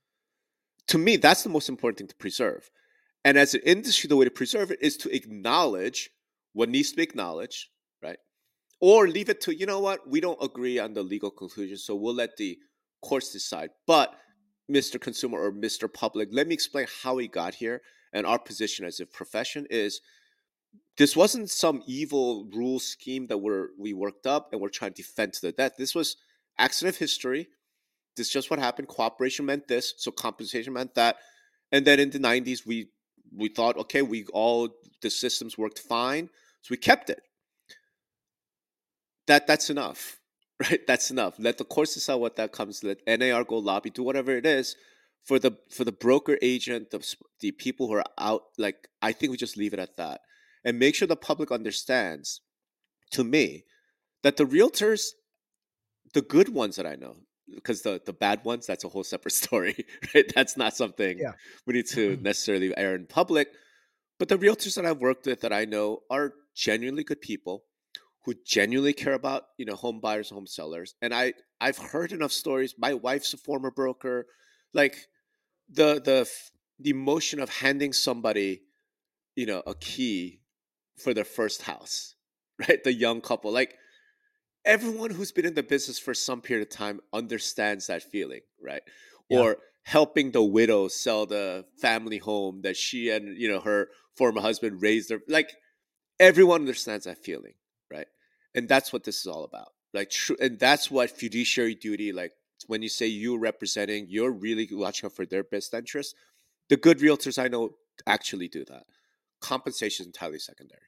To 0.87 0.97
me, 0.97 1.17
that's 1.17 1.43
the 1.43 1.49
most 1.49 1.69
important 1.69 1.99
thing 1.99 2.07
to 2.07 2.15
preserve. 2.15 2.71
And 3.23 3.37
as 3.37 3.53
an 3.53 3.61
industry, 3.65 4.07
the 4.07 4.15
way 4.15 4.25
to 4.25 4.31
preserve 4.31 4.71
it 4.71 4.79
is 4.81 4.97
to 4.97 5.15
acknowledge 5.15 6.09
what 6.53 6.69
needs 6.69 6.89
to 6.91 6.97
be 6.97 7.03
acknowledged? 7.03 7.67
Or 8.79 9.07
leave 9.07 9.29
it 9.29 9.41
to 9.41 9.55
you 9.55 9.65
know 9.65 9.79
what? 9.79 10.07
We 10.09 10.21
don't 10.21 10.41
agree 10.41 10.79
on 10.79 10.93
the 10.93 11.03
legal 11.03 11.31
conclusion 11.31 11.77
so 11.77 11.95
we'll 11.95 12.15
let 12.15 12.37
the 12.37 12.57
courts 13.01 13.31
decide. 13.31 13.69
But 13.87 14.15
mr 14.71 15.01
consumer 15.01 15.39
or 15.39 15.51
mr 15.51 15.91
public 15.91 16.29
let 16.31 16.45
me 16.45 16.53
explain 16.53 16.85
how 17.01 17.15
we 17.15 17.27
got 17.27 17.55
here 17.55 17.81
and 18.13 18.23
our 18.23 18.37
position 18.37 18.85
as 18.85 18.99
a 18.99 19.05
profession 19.07 19.65
is 19.71 19.99
this 20.97 21.15
wasn't 21.15 21.49
some 21.49 21.81
evil 21.87 22.49
rule 22.53 22.79
scheme 22.79 23.27
that 23.27 23.37
we're 23.37 23.69
we 23.77 23.93
worked 23.93 24.27
up 24.27 24.49
and 24.51 24.61
we're 24.61 24.69
trying 24.69 24.91
to 24.93 25.01
defend 25.01 25.33
to 25.33 25.41
the 25.41 25.51
death. 25.53 25.73
This 25.77 25.95
was 25.95 26.17
accident 26.57 26.95
of 26.95 26.99
history. 26.99 27.47
This 28.17 28.27
is 28.27 28.33
just 28.33 28.49
what 28.49 28.59
happened. 28.59 28.89
Cooperation 28.89 29.45
meant 29.45 29.67
this 29.67 29.93
so 29.97 30.11
compensation 30.11 30.73
meant 30.73 30.95
that. 30.95 31.15
And 31.71 31.85
then 31.85 31.99
in 31.99 32.09
the 32.09 32.19
90s 32.19 32.65
we 32.65 32.89
we 33.33 33.47
thought 33.47 33.77
okay 33.77 34.01
we 34.01 34.25
all 34.33 34.69
the 35.01 35.09
systems 35.09 35.57
worked 35.57 35.79
fine 35.79 36.29
so 36.61 36.67
we 36.71 36.77
kept 36.77 37.09
it 37.09 37.21
that 39.29 39.47
that's 39.47 39.69
enough, 39.69 40.19
right? 40.59 40.85
That's 40.85 41.09
enough. 41.09 41.35
Let 41.39 41.57
the 41.57 41.63
courts 41.63 41.93
decide 41.93 42.15
what 42.15 42.35
that 42.35 42.51
comes. 42.51 42.83
Let 42.83 42.99
NAR 43.07 43.43
go 43.45 43.57
lobby, 43.57 43.89
do 43.89 44.03
whatever 44.03 44.35
it 44.35 44.45
is 44.45 44.75
for 45.23 45.39
the 45.39 45.57
for 45.69 45.85
the 45.85 45.91
broker 45.91 46.37
agent, 46.41 46.91
the 46.91 47.15
the 47.39 47.51
people 47.51 47.87
who 47.87 47.93
are 47.93 48.03
out. 48.17 48.43
Like 48.57 48.89
I 49.01 49.13
think 49.13 49.31
we 49.31 49.37
just 49.37 49.57
leave 49.57 49.73
it 49.73 49.79
at 49.79 49.95
that, 49.97 50.21
and 50.65 50.77
make 50.77 50.95
sure 50.95 51.07
the 51.07 51.15
public 51.15 51.51
understands. 51.51 52.41
To 53.13 53.23
me, 53.23 53.63
that 54.21 54.37
the 54.37 54.45
realtors, 54.45 55.13
the 56.13 56.21
good 56.21 56.49
ones 56.49 56.75
that 56.75 56.85
I 56.85 56.93
know, 56.95 57.15
because 57.55 57.81
the 57.81 57.99
the 58.05 58.13
bad 58.13 58.43
ones, 58.43 58.67
that's 58.67 58.83
a 58.83 58.89
whole 58.89 59.03
separate 59.03 59.31
story, 59.43 59.85
right? 60.13 60.31
That's 60.35 60.57
not 60.57 60.75
something 60.75 61.17
yeah. 61.19 61.33
we 61.65 61.73
need 61.73 61.87
to 61.87 62.13
mm-hmm. 62.13 62.23
necessarily 62.23 62.75
air 62.77 62.95
in 62.95 63.07
public. 63.07 63.49
But 64.19 64.27
the 64.27 64.37
realtors 64.37 64.75
that 64.75 64.85
I've 64.85 64.99
worked 64.99 65.25
with 65.25 65.41
that 65.41 65.53
I 65.53 65.65
know 65.65 66.01
are 66.09 66.33
genuinely 66.53 67.05
good 67.05 67.21
people 67.21 67.63
who 68.25 68.33
genuinely 68.45 68.93
care 68.93 69.13
about 69.13 69.43
you 69.57 69.65
know 69.65 69.75
home 69.75 69.99
buyers 69.99 70.29
home 70.29 70.47
sellers. 70.47 70.95
And 71.01 71.13
i 71.13 71.33
i've 71.61 71.77
heard 71.77 72.11
enough 72.11 72.31
stories. 72.31 72.75
My 72.77 72.93
wife's 72.93 73.33
a 73.33 73.37
former 73.37 73.71
broker. 73.71 74.25
Like 74.73 75.07
the 75.69 76.01
the 76.03 76.29
the 76.79 76.89
emotion 76.91 77.39
of 77.39 77.49
handing 77.49 77.93
somebody 77.93 78.63
you 79.35 79.45
know 79.45 79.61
a 79.65 79.75
key 79.75 80.41
for 80.97 81.13
their 81.13 81.25
first 81.25 81.63
house 81.63 82.15
right? 82.67 82.83
The 82.83 82.93
young 82.93 83.21
couple. 83.21 83.51
Like 83.51 83.75
everyone 84.65 85.11
who's 85.11 85.31
been 85.31 85.45
in 85.45 85.53
the 85.53 85.63
business 85.63 85.97
for 85.97 86.13
some 86.13 86.41
period 86.41 86.67
of 86.67 86.75
time 86.75 86.99
understands 87.13 87.87
that 87.87 88.03
feeling 88.03 88.41
right? 88.61 88.81
Yeah. 89.29 89.39
or 89.39 89.57
helping 89.83 90.31
the 90.31 90.43
widow 90.43 90.87
sell 90.87 91.25
the 91.25 91.65
family 91.81 92.17
home 92.17 92.61
that 92.61 92.75
she 92.75 93.09
and 93.09 93.37
you 93.37 93.49
know 93.49 93.59
her 93.59 93.87
former 94.15 94.41
husband 94.41 94.81
raised 94.81 95.09
their 95.09 95.21
like 95.27 95.51
everyone 96.19 96.61
understands 96.61 97.05
that 97.05 97.17
feeling 97.23 97.53
and 98.59 98.69
that's 98.69 98.91
what 98.93 99.03
this 99.03 99.21
is 99.21 99.27
all 99.27 99.43
about 99.43 99.69
like 99.93 100.09
tr- 100.09 100.39
and 100.39 100.59
that's 100.59 100.91
what 100.91 101.09
fiduciary 101.09 101.75
duty 101.75 102.11
like 102.11 102.33
when 102.67 102.81
you 102.81 102.89
say 102.89 103.07
you're 103.07 103.39
representing 103.39 104.05
you're 104.09 104.31
really 104.31 104.67
watching 104.71 105.07
out 105.07 105.15
for 105.15 105.25
their 105.25 105.43
best 105.43 105.73
interest 105.73 106.15
the 106.69 106.77
good 106.77 106.99
realtors 106.99 107.41
i 107.43 107.47
know 107.47 107.71
actually 108.07 108.47
do 108.47 108.65
that. 108.65 108.83
Compensation 109.41 110.03
is 110.03 110.07
entirely 110.07 110.39
secondary. 110.39 110.81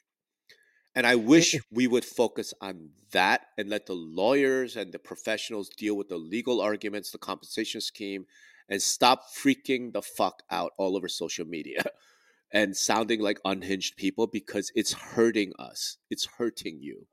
And 0.93 1.07
i 1.07 1.15
wish 1.15 1.55
we 1.71 1.87
would 1.87 2.03
focus 2.03 2.53
on 2.59 2.89
that 3.11 3.47
and 3.57 3.69
let 3.69 3.85
the 3.85 3.93
lawyers 3.93 4.75
and 4.75 4.91
the 4.91 4.99
professionals 4.99 5.69
deal 5.69 5.95
with 5.95 6.09
the 6.09 6.17
legal 6.17 6.59
arguments 6.59 7.11
the 7.11 7.17
compensation 7.17 7.79
scheme 7.79 8.25
and 8.67 8.81
stop 8.81 9.23
freaking 9.33 9.93
the 9.93 10.01
fuck 10.01 10.43
out 10.49 10.73
all 10.77 10.97
over 10.97 11.07
social 11.07 11.45
media 11.45 11.81
and 12.51 12.75
sounding 12.75 13.21
like 13.21 13.39
unhinged 13.45 13.95
people 13.95 14.27
because 14.27 14.71
it's 14.75 14.91
hurting 14.91 15.53
us. 15.57 15.97
It's 16.09 16.25
hurting 16.25 16.79
you 16.81 17.07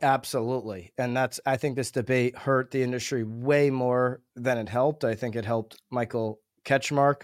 Absolutely. 0.00 0.92
And 0.96 1.14
that's, 1.16 1.38
I 1.44 1.56
think 1.58 1.76
this 1.76 1.90
debate 1.90 2.36
hurt 2.36 2.70
the 2.70 2.82
industry 2.82 3.24
way 3.24 3.68
more 3.70 4.22
than 4.34 4.56
it 4.56 4.68
helped. 4.68 5.04
I 5.04 5.14
think 5.14 5.36
it 5.36 5.44
helped 5.44 5.80
Michael 5.90 6.40
Ketchmark 6.64 7.22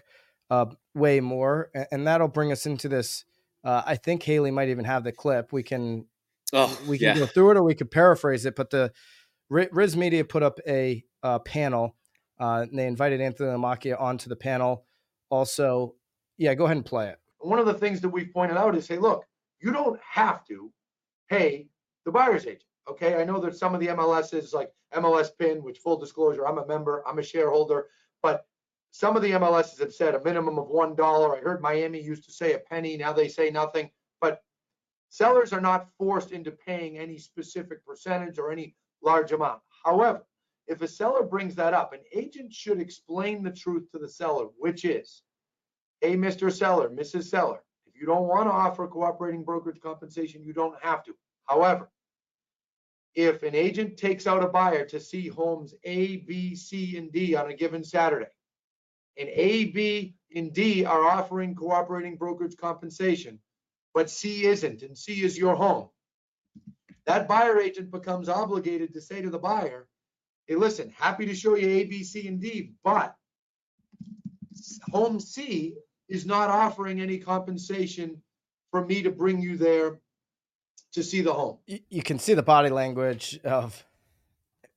uh, 0.51 0.67
way 0.95 1.21
more. 1.21 1.71
And 1.91 2.07
that'll 2.07 2.29
bring 2.29 2.53
us 2.53 2.67
into 2.67 2.89
this. 2.89 3.25
Uh, 3.65 3.83
I 3.87 3.97
think 3.97 4.23
Haley 4.23 4.51
might 4.51 4.69
even 4.69 4.85
have 4.85 5.03
the 5.03 5.13
clip. 5.13 5.53
We 5.53 5.63
can, 5.63 6.07
oh, 6.53 6.79
we 6.87 6.99
can 6.99 7.17
yeah. 7.17 7.19
go 7.19 7.27
through 7.27 7.53
it 7.53 7.57
or 7.57 7.63
we 7.63 7.75
could 7.75 7.91
paraphrase 7.91 8.45
it. 8.45 8.55
But 8.55 8.69
the 8.71 8.93
RISMedia 9.51 10.29
put 10.29 10.43
up 10.43 10.61
a 10.69 11.03
uh, 11.23 11.39
panel. 11.39 11.97
Uh, 12.39 12.67
they 12.71 12.87
invited 12.87 13.23
Anthony 13.23 13.49
Lamacchia 13.49 13.99
onto 13.99 14.29
the 14.29 14.37
panel. 14.37 14.85
Also, 15.31 15.95
yeah, 16.37 16.55
go 16.55 16.67
ahead 16.67 16.77
and 16.77 16.85
play 16.85 17.09
it. 17.09 17.19
One 17.39 17.59
of 17.59 17.67
the 17.67 17.75
things 17.75 18.03
that 18.03 18.11
we've 18.11 18.33
pointed 18.33 18.59
out 18.59 18.77
is, 18.77 18.87
hey, 18.87 18.99
look, 18.99 19.25
you 19.61 19.73
don't 19.73 19.99
have 20.13 20.45
to 20.47 20.71
pay 21.31 21.69
the 22.07 22.13
buyer's 22.13 22.47
agent. 22.47 22.63
Okay, 22.89 23.21
I 23.21 23.25
know 23.25 23.41
that 23.41 23.57
some 23.57 23.75
of 23.75 23.81
the 23.81 23.89
MLSs 23.89 24.55
like 24.55 24.71
MLS 24.95 25.31
PIN, 25.37 25.63
which 25.63 25.81
full 25.81 25.99
disclosure, 25.99 26.47
I'm 26.47 26.59
a 26.59 26.67
member, 26.67 27.03
I'm 27.07 27.19
a 27.19 27.23
shareholder, 27.23 27.89
but 28.23 28.47
some 28.93 29.17
of 29.17 29.23
the 29.23 29.33
MLSs 29.33 29.81
have 29.81 29.93
said 29.93 30.15
a 30.15 30.23
minimum 30.23 30.59
of 30.59 30.69
one 30.69 30.95
dollar. 30.95 31.37
I 31.37 31.41
heard 31.41 31.61
Miami 31.61 32.01
used 32.01 32.25
to 32.25 32.33
say 32.33 32.55
a 32.55 32.61
penny, 32.61 32.97
now 32.97 33.13
they 33.13 33.29
say 33.29 33.51
nothing. 33.51 33.91
But 34.21 34.41
sellers 35.11 35.53
are 35.53 35.61
not 35.61 35.89
forced 35.99 36.31
into 36.31 36.53
paying 36.53 36.97
any 36.97 37.19
specific 37.19 37.85
percentage 37.85 38.39
or 38.39 38.53
any 38.53 38.77
large 39.03 39.33
amount. 39.33 39.61
However, 39.85 40.25
if 40.69 40.81
a 40.83 40.89
seller 40.89 41.25
brings 41.25 41.57
that 41.57 41.75
up, 41.75 41.93
an 41.93 42.01
agent 42.15 42.53
should 42.55 42.81
explain 42.81 43.43
the 43.43 43.51
truth 43.51 43.91
to 43.91 43.99
the 43.99 44.09
seller, 44.09 44.47
which 44.59 44.85
is, 44.85 45.23
hey, 46.01 46.17
Mr. 46.17 46.53
Seller, 46.53 46.89
Mrs. 46.89 47.25
Seller, 47.25 47.63
if 47.87 48.01
you 48.01 48.07
don't 48.07 48.29
want 48.29 48.49
to 48.49 48.53
offer 48.53 48.87
cooperating 48.87 49.43
brokerage 49.43 49.81
compensation, 49.81 50.45
you 50.45 50.53
don't 50.53 50.77
have 50.83 51.03
to. 51.05 51.15
However, 51.47 51.91
if 53.17 53.43
an 53.43 53.55
agent 53.55 53.97
takes 53.97 54.27
out 54.27 54.45
a 54.45 54.47
buyer 54.47 54.85
to 54.85 55.01
see 55.01 55.27
homes 55.27 55.75
A, 55.85 56.19
B, 56.19 56.55
C, 56.55 56.99
and 56.99 57.11
D 57.11 57.35
on 57.35 57.51
a 57.51 57.57
given 57.57 57.83
Saturday, 57.83 58.29
and 59.19 59.31
A, 59.31 59.65
B, 59.65 60.15
and 60.35 60.53
D 60.53 60.85
are 60.85 61.03
offering 61.03 61.55
cooperating 61.55 62.17
brokerage 62.17 62.59
compensation, 62.59 63.41
but 63.95 64.11
C 64.11 64.45
isn't, 64.45 64.83
and 64.83 64.97
C 64.97 65.23
is 65.25 65.39
your 65.39 65.55
home, 65.55 65.89
that 67.07 67.27
buyer 67.27 67.59
agent 67.59 67.91
becomes 67.91 68.29
obligated 68.29 68.93
to 68.93 69.01
say 69.01 69.23
to 69.23 69.31
the 69.31 69.39
buyer, 69.39 69.89
hey, 70.47 70.57
listen, 70.57 70.93
happy 70.95 71.25
to 71.25 71.35
show 71.35 71.57
you 71.57 71.69
A, 71.69 71.85
B, 71.85 72.05
C, 72.05 72.29
and 72.29 72.39
D, 72.39 72.75
but 72.85 73.17
home 74.93 75.21
C 75.21 75.75
is 76.11 76.27
not 76.27 76.51
offering 76.51 77.01
any 77.01 77.19
compensation 77.19 78.23
for 78.71 78.85
me 78.85 79.03
to 79.03 79.11
bring 79.11 79.41
you 79.41 79.57
there 79.57 80.01
to 80.97 81.03
see 81.03 81.21
the 81.21 81.33
home. 81.33 81.59
You, 81.67 81.79
you 81.89 82.03
can 82.03 82.19
see 82.19 82.35
the 82.35 82.43
body 82.43 82.71
language 82.71 83.39
of 83.45 83.85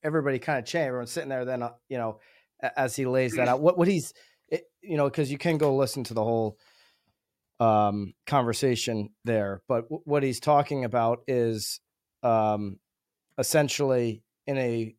everybody 0.04 0.38
kind 0.38 0.60
of 0.60 0.66
change. 0.66 0.88
Everyone's 0.88 1.12
sitting 1.12 1.30
there. 1.30 1.46
Then 1.46 1.64
uh, 1.64 1.72
you 1.88 1.98
know, 1.98 2.20
as 2.62 2.96
he 2.96 3.06
lays 3.06 3.36
that 3.36 3.48
out, 3.48 3.62
what 3.62 3.78
what 3.78 3.88
he's, 3.88 4.14
it, 4.50 4.66
you 4.82 4.98
know, 4.98 5.06
because 5.06 5.32
you 5.32 5.38
can 5.38 5.58
go 5.58 5.76
listen 5.76 6.04
to 6.06 6.14
the 6.14 6.24
whole 6.24 6.58
um, 7.60 8.14
conversation 8.28 9.10
there. 9.24 9.62
But 9.68 9.84
w- 9.84 10.02
what 10.06 10.24
he's 10.24 10.40
talking 10.40 10.84
about 10.86 11.22
is 11.28 11.80
um, 12.22 12.80
essentially 13.38 14.22
in 14.46 14.58
a 14.58 14.96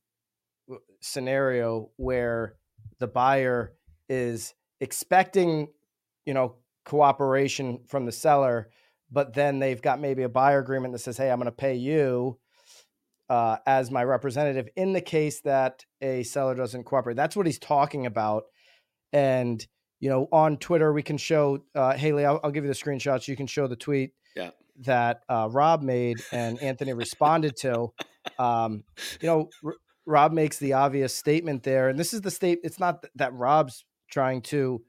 scenario 1.02 1.90
where 1.96 2.56
the 2.98 3.06
buyer 3.06 3.74
is 4.08 4.54
expecting, 4.80 5.68
you 6.24 6.32
know, 6.32 6.56
cooperation 6.86 7.80
from 7.88 8.06
the 8.06 8.12
seller 8.12 8.70
but 9.10 9.34
then 9.34 9.58
they've 9.58 9.80
got 9.80 10.00
maybe 10.00 10.22
a 10.22 10.28
buyer 10.28 10.58
agreement 10.58 10.92
that 10.92 11.00
says, 11.00 11.16
"Hey, 11.16 11.30
I'm 11.30 11.38
going 11.38 11.46
to 11.46 11.52
pay 11.52 11.74
you 11.74 12.38
uh, 13.28 13.56
as 13.66 13.90
my 13.90 14.04
representative 14.04 14.68
in 14.76 14.92
the 14.92 15.00
case 15.00 15.40
that 15.42 15.84
a 16.00 16.22
seller 16.22 16.54
doesn't 16.54 16.84
cooperate." 16.84 17.16
That's 17.16 17.36
what 17.36 17.46
he's 17.46 17.58
talking 17.58 18.06
about, 18.06 18.44
and 19.12 19.64
you 20.00 20.08
know, 20.08 20.28
on 20.32 20.56
Twitter 20.56 20.92
we 20.92 21.02
can 21.02 21.18
show 21.18 21.62
uh, 21.74 21.92
Haley. 21.92 22.24
I'll, 22.24 22.40
I'll, 22.42 22.50
give 22.50 22.64
you 22.64 22.70
the 22.70 22.76
screenshots. 22.76 23.28
You 23.28 23.36
can 23.36 23.46
show 23.46 23.66
the 23.66 23.76
tweet 23.76 24.12
yeah. 24.34 24.50
that 24.80 25.20
uh, 25.28 25.48
Rob 25.50 25.82
made 25.82 26.18
and 26.32 26.60
Anthony 26.62 26.94
responded 26.94 27.56
to. 27.58 27.88
Um, 28.38 28.84
you 29.20 29.28
know, 29.28 29.48
R- 29.64 29.76
Rob 30.06 30.32
makes 30.32 30.58
the 30.58 30.72
obvious 30.74 31.14
statement 31.14 31.62
there, 31.62 31.88
and 31.88 31.98
this 31.98 32.14
is 32.14 32.22
the 32.22 32.30
state. 32.30 32.58
It's 32.62 32.78
not 32.78 33.02
th- 33.02 33.12
that 33.16 33.32
Rob's 33.34 33.84
trying 34.10 34.42
to 34.42 34.82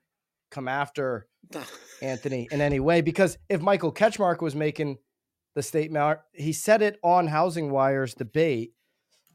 come 0.52 0.68
after 0.68 1.28
Anthony 2.02 2.48
in 2.52 2.62
any 2.62 2.80
way 2.80 3.02
because 3.02 3.38
if 3.50 3.62
Michael 3.62 3.94
Ketchmark 3.94 4.42
was 4.42 4.56
making 4.56 4.98
the 5.56 5.64
statement, 5.64 6.20
he 6.34 6.54
said 6.54 6.82
it 6.82 7.00
on 7.04 7.28
Housing 7.28 7.72
Wire's 7.72 8.14
debate. 8.14 8.74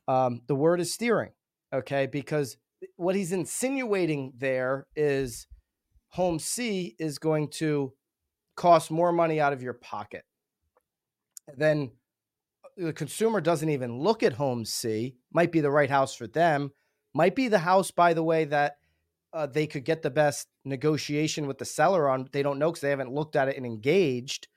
Um, 0.08 0.42
the 0.46 0.54
word 0.54 0.80
is 0.80 0.92
steering, 0.92 1.32
okay? 1.74 2.06
Because 2.06 2.56
what 2.96 3.16
he's 3.16 3.32
insinuating 3.32 4.32
there 4.38 4.86
is 4.94 5.46
Home 6.10 6.38
C 6.38 6.94
is 6.98 7.18
going 7.18 7.48
to 7.48 7.92
cost 8.56 8.90
more 8.90 9.12
money 9.12 9.40
out 9.40 9.52
of 9.52 9.62
your 9.62 9.74
pocket. 9.74 10.24
Then 11.56 11.90
the 12.76 12.92
consumer 12.92 13.40
doesn't 13.40 13.68
even 13.68 13.98
look 13.98 14.22
at 14.22 14.34
Home 14.34 14.64
C, 14.64 15.16
might 15.32 15.52
be 15.52 15.60
the 15.60 15.70
right 15.70 15.90
house 15.90 16.14
for 16.14 16.26
them, 16.26 16.72
might 17.14 17.34
be 17.34 17.48
the 17.48 17.58
house, 17.58 17.90
by 17.90 18.14
the 18.14 18.22
way, 18.22 18.44
that 18.44 18.76
uh, 19.36 19.46
they 19.46 19.66
could 19.66 19.84
get 19.84 20.00
the 20.00 20.10
best 20.10 20.48
negotiation 20.64 21.46
with 21.46 21.58
the 21.58 21.64
seller 21.66 22.08
on. 22.08 22.26
They 22.32 22.42
don't 22.42 22.58
know 22.58 22.70
because 22.70 22.80
they 22.80 22.90
haven't 22.90 23.12
looked 23.12 23.36
at 23.36 23.48
it 23.48 23.56
and 23.58 23.66
engaged. 23.66 24.48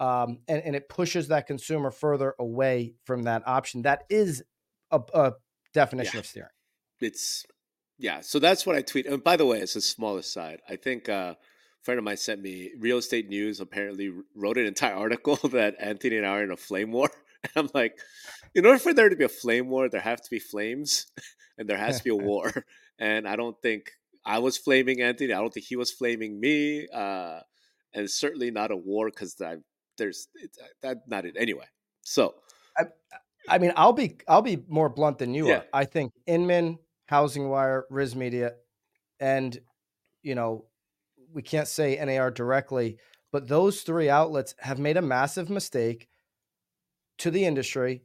Um, 0.00 0.38
and, 0.48 0.62
and 0.62 0.74
it 0.74 0.88
pushes 0.88 1.28
that 1.28 1.46
consumer 1.46 1.90
further 1.90 2.34
away 2.38 2.94
from 3.04 3.24
that 3.24 3.46
option. 3.46 3.82
That 3.82 4.04
is 4.08 4.42
a, 4.90 5.00
a 5.12 5.32
definition 5.74 6.14
yeah. 6.14 6.20
of 6.20 6.26
steering. 6.26 6.50
It's 7.00 7.44
yeah. 7.98 8.20
So 8.22 8.38
that's 8.38 8.64
what 8.64 8.76
I 8.76 8.82
tweet. 8.82 9.06
And 9.06 9.22
by 9.22 9.36
the 9.36 9.44
way, 9.44 9.58
it's 9.58 9.76
a 9.76 9.80
small 9.82 10.16
aside. 10.16 10.60
I 10.68 10.76
think 10.76 11.08
uh, 11.08 11.34
a 11.34 11.84
friend 11.84 11.98
of 11.98 12.04
mine 12.04 12.16
sent 12.16 12.40
me 12.40 12.70
Real 12.78 12.98
Estate 12.98 13.28
News. 13.28 13.60
Apparently, 13.60 14.10
wrote 14.34 14.56
an 14.56 14.66
entire 14.66 14.94
article 15.04 15.36
that 15.50 15.76
Anthony 15.78 16.16
and 16.16 16.26
I 16.26 16.38
are 16.38 16.44
in 16.44 16.50
a 16.50 16.56
flame 16.56 16.92
war. 16.92 17.10
And 17.44 17.52
I'm 17.54 17.70
like, 17.72 17.96
in 18.52 18.66
order 18.66 18.80
for 18.80 18.92
there 18.92 19.08
to 19.08 19.14
be 19.14 19.22
a 19.22 19.28
flame 19.28 19.68
war, 19.68 19.88
there 19.88 20.00
have 20.00 20.20
to 20.20 20.28
be 20.28 20.40
flames, 20.40 21.06
and 21.56 21.68
there 21.68 21.76
has 21.76 21.98
to 21.98 22.02
be 22.02 22.10
a 22.10 22.16
war. 22.16 22.64
And 22.98 23.28
I 23.28 23.36
don't 23.36 23.56
think 23.62 23.92
I 24.24 24.38
was 24.38 24.56
flaming 24.56 25.00
Anthony. 25.00 25.32
I 25.32 25.40
don't 25.40 25.52
think 25.52 25.66
he 25.66 25.76
was 25.76 25.90
flaming 25.90 26.40
me. 26.40 26.86
Uh, 26.92 27.40
and 27.94 28.10
certainly 28.10 28.50
not 28.50 28.70
a 28.70 28.76
war 28.76 29.10
because 29.10 29.34
there's 29.34 30.28
it's, 30.34 30.58
uh, 30.58 30.66
that 30.82 30.98
not 31.08 31.24
it 31.24 31.36
anyway. 31.38 31.66
So, 32.02 32.34
I, 32.76 32.84
I, 33.48 33.58
mean, 33.58 33.72
I'll 33.76 33.92
be 33.92 34.16
I'll 34.26 34.42
be 34.42 34.62
more 34.68 34.88
blunt 34.88 35.18
than 35.18 35.34
you 35.34 35.48
yeah. 35.48 35.56
are. 35.56 35.64
I 35.72 35.84
think 35.84 36.12
Inman, 36.26 36.78
Housing 37.06 37.48
Wire, 37.48 37.86
RISMedia, 37.90 38.52
and 39.20 39.58
you 40.22 40.34
know, 40.34 40.66
we 41.32 41.42
can't 41.42 41.68
say 41.68 42.02
NAR 42.02 42.30
directly, 42.30 42.98
but 43.32 43.48
those 43.48 43.82
three 43.82 44.08
outlets 44.08 44.54
have 44.58 44.78
made 44.78 44.96
a 44.96 45.02
massive 45.02 45.50
mistake 45.50 46.08
to 47.18 47.30
the 47.30 47.44
industry 47.44 48.02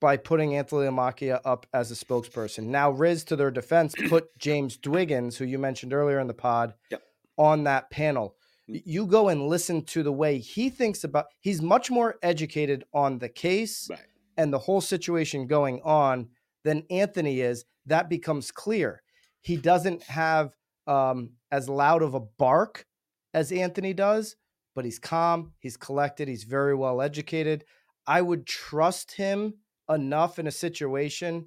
by 0.00 0.16
putting 0.16 0.56
Anthony 0.56 0.88
Lamacchia 0.88 1.40
up 1.44 1.66
as 1.74 1.90
a 1.90 1.94
spokesperson. 1.94 2.64
Now, 2.64 2.90
Riz, 2.90 3.24
to 3.24 3.36
their 3.36 3.50
defense, 3.50 3.94
put 4.08 4.36
James 4.38 4.76
Dwiggins, 4.76 5.36
who 5.36 5.44
you 5.44 5.58
mentioned 5.58 5.92
earlier 5.92 6.18
in 6.18 6.26
the 6.26 6.34
pod, 6.34 6.74
yep. 6.90 7.02
on 7.36 7.64
that 7.64 7.90
panel. 7.90 8.34
Mm. 8.68 8.82
You 8.84 9.06
go 9.06 9.28
and 9.28 9.46
listen 9.46 9.84
to 9.86 10.02
the 10.02 10.12
way 10.12 10.38
he 10.38 10.70
thinks 10.70 11.04
about. 11.04 11.26
He's 11.40 11.60
much 11.60 11.90
more 11.90 12.16
educated 12.22 12.84
on 12.94 13.18
the 13.18 13.28
case 13.28 13.88
right. 13.90 14.00
and 14.36 14.52
the 14.52 14.58
whole 14.58 14.80
situation 14.80 15.46
going 15.46 15.80
on 15.84 16.28
than 16.64 16.84
Anthony 16.90 17.40
is. 17.40 17.64
That 17.86 18.08
becomes 18.08 18.50
clear. 18.50 19.02
He 19.42 19.56
doesn't 19.56 20.02
have 20.04 20.54
um, 20.86 21.32
as 21.50 21.68
loud 21.68 22.02
of 22.02 22.14
a 22.14 22.20
bark 22.20 22.86
as 23.32 23.52
Anthony 23.52 23.92
does, 23.92 24.36
but 24.74 24.84
he's 24.84 24.98
calm. 24.98 25.52
He's 25.58 25.76
collected. 25.76 26.28
He's 26.28 26.44
very 26.44 26.74
well 26.74 27.00
educated. 27.00 27.64
I 28.06 28.22
would 28.22 28.46
trust 28.46 29.12
him 29.12 29.54
enough 29.90 30.38
in 30.38 30.46
a 30.46 30.50
situation 30.50 31.46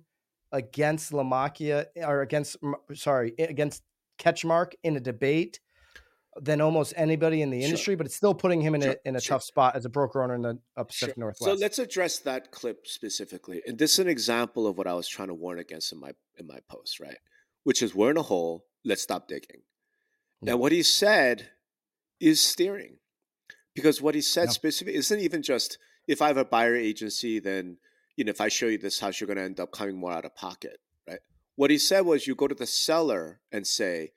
against 0.52 1.12
Lamacchia 1.12 1.86
eh, 1.96 2.06
or 2.06 2.22
against 2.22 2.58
sorry 2.94 3.34
eh, 3.40 3.46
against 3.50 3.84
Ketchmark 4.20 4.74
in 4.84 4.96
a 4.96 5.00
debate 5.00 5.60
than 6.42 6.62
almost 6.62 6.94
anybody 6.96 7.42
in 7.42 7.50
the 7.52 7.60
Sure. 7.60 7.66
industry, 7.66 7.96
but 7.96 8.06
it's 8.08 8.16
still 8.16 8.34
putting 8.34 8.62
him 8.62 8.74
in 8.76 8.82
Sure, 8.82 8.92
a 8.92 9.08
in 9.08 9.16
a 9.16 9.22
sure. 9.22 9.36
tough 9.36 9.44
spot 9.44 9.76
as 9.76 9.86
a 9.86 9.90
broker 9.90 10.24
owner 10.24 10.36
in 10.36 10.42
the. 10.42 10.58
Pacific 10.84 11.16
So 11.36 11.54
let's 11.54 11.80
address 11.80 12.20
that 12.20 12.52
clip 12.52 12.88
specifically. 12.88 13.62
And 13.68 13.78
this 13.78 13.94
is 13.94 14.00
an 14.00 14.08
example 14.08 14.68
of 14.68 14.78
what 14.78 14.88
I 14.88 14.94
was 14.94 15.08
trying 15.08 15.28
to 15.30 15.34
warn 15.34 15.60
against 15.60 15.92
in 15.92 16.00
my 16.00 16.14
in 16.38 16.48
my 16.48 16.60
post, 16.68 17.00
right? 17.00 17.18
Which 17.64 17.82
is 17.82 17.94
we're 17.96 18.12
in 18.12 18.18
a 18.18 18.24
hole, 18.24 18.66
let's 18.84 19.02
stop 19.02 19.28
digging. 19.28 19.62
Hmm. 20.42 20.48
Yeah. 20.48 20.52
And 20.54 20.60
what 20.62 20.72
he 20.72 20.84
said 20.84 21.50
is 22.20 22.42
steering. 22.42 22.98
Because 23.76 24.02
what 24.02 24.14
he 24.16 24.22
said 24.22 24.50
Yeah. 24.50 24.52
specifically 24.52 24.98
isn't 25.00 25.20
even 25.20 25.42
just 25.42 25.78
if 26.08 26.22
I 26.22 26.28
have 26.28 26.38
a 26.38 26.46
buyer 26.46 26.76
agency, 26.76 27.40
then 27.40 27.78
you 28.16 28.26
know, 28.26 28.30
if 28.30 28.42
I 28.42 28.48
show 28.48 28.68
you 28.68 28.78
this 28.78 29.00
house, 29.00 29.20
you're 29.20 29.28
gonna 29.28 29.42
end 29.42 29.60
up 29.60 29.72
coming 29.72 29.98
more 29.98 30.12
out 30.12 30.26
of 30.26 30.36
pocket, 30.36 30.80
right? 31.08 31.20
What 31.56 31.72
he 31.72 31.78
said 31.78 32.02
was 32.02 32.28
you 32.28 32.36
go 32.36 32.48
to 32.48 32.56
the 32.56 32.68
seller 32.68 33.40
and 33.52 33.66
say, 33.66 34.14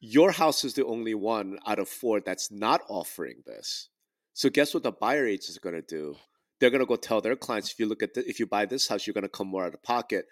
Your 0.00 0.32
house 0.32 0.64
is 0.64 0.74
the 0.74 0.86
only 0.86 1.14
one 1.14 1.58
out 1.66 1.78
of 1.78 1.88
four 1.88 2.20
that's 2.20 2.50
not 2.50 2.82
offering 2.88 3.42
this. 3.46 3.88
So 4.32 4.48
guess 4.48 4.72
what 4.72 4.82
the 4.82 4.92
buyer 4.92 5.26
agents 5.26 5.56
are 5.56 5.60
gonna 5.60 5.82
do? 5.82 6.16
They're 6.58 6.70
gonna 6.70 6.86
go 6.86 6.96
tell 6.96 7.20
their 7.20 7.36
clients 7.36 7.72
if 7.72 7.78
you 7.78 7.86
look 7.86 8.02
at 8.02 8.14
the, 8.14 8.28
if 8.28 8.40
you 8.40 8.46
buy 8.46 8.66
this 8.66 8.88
house, 8.88 9.06
you're 9.06 9.14
gonna 9.14 9.28
come 9.28 9.48
more 9.48 9.64
out 9.64 9.74
of 9.74 9.82
pocket. 9.82 10.26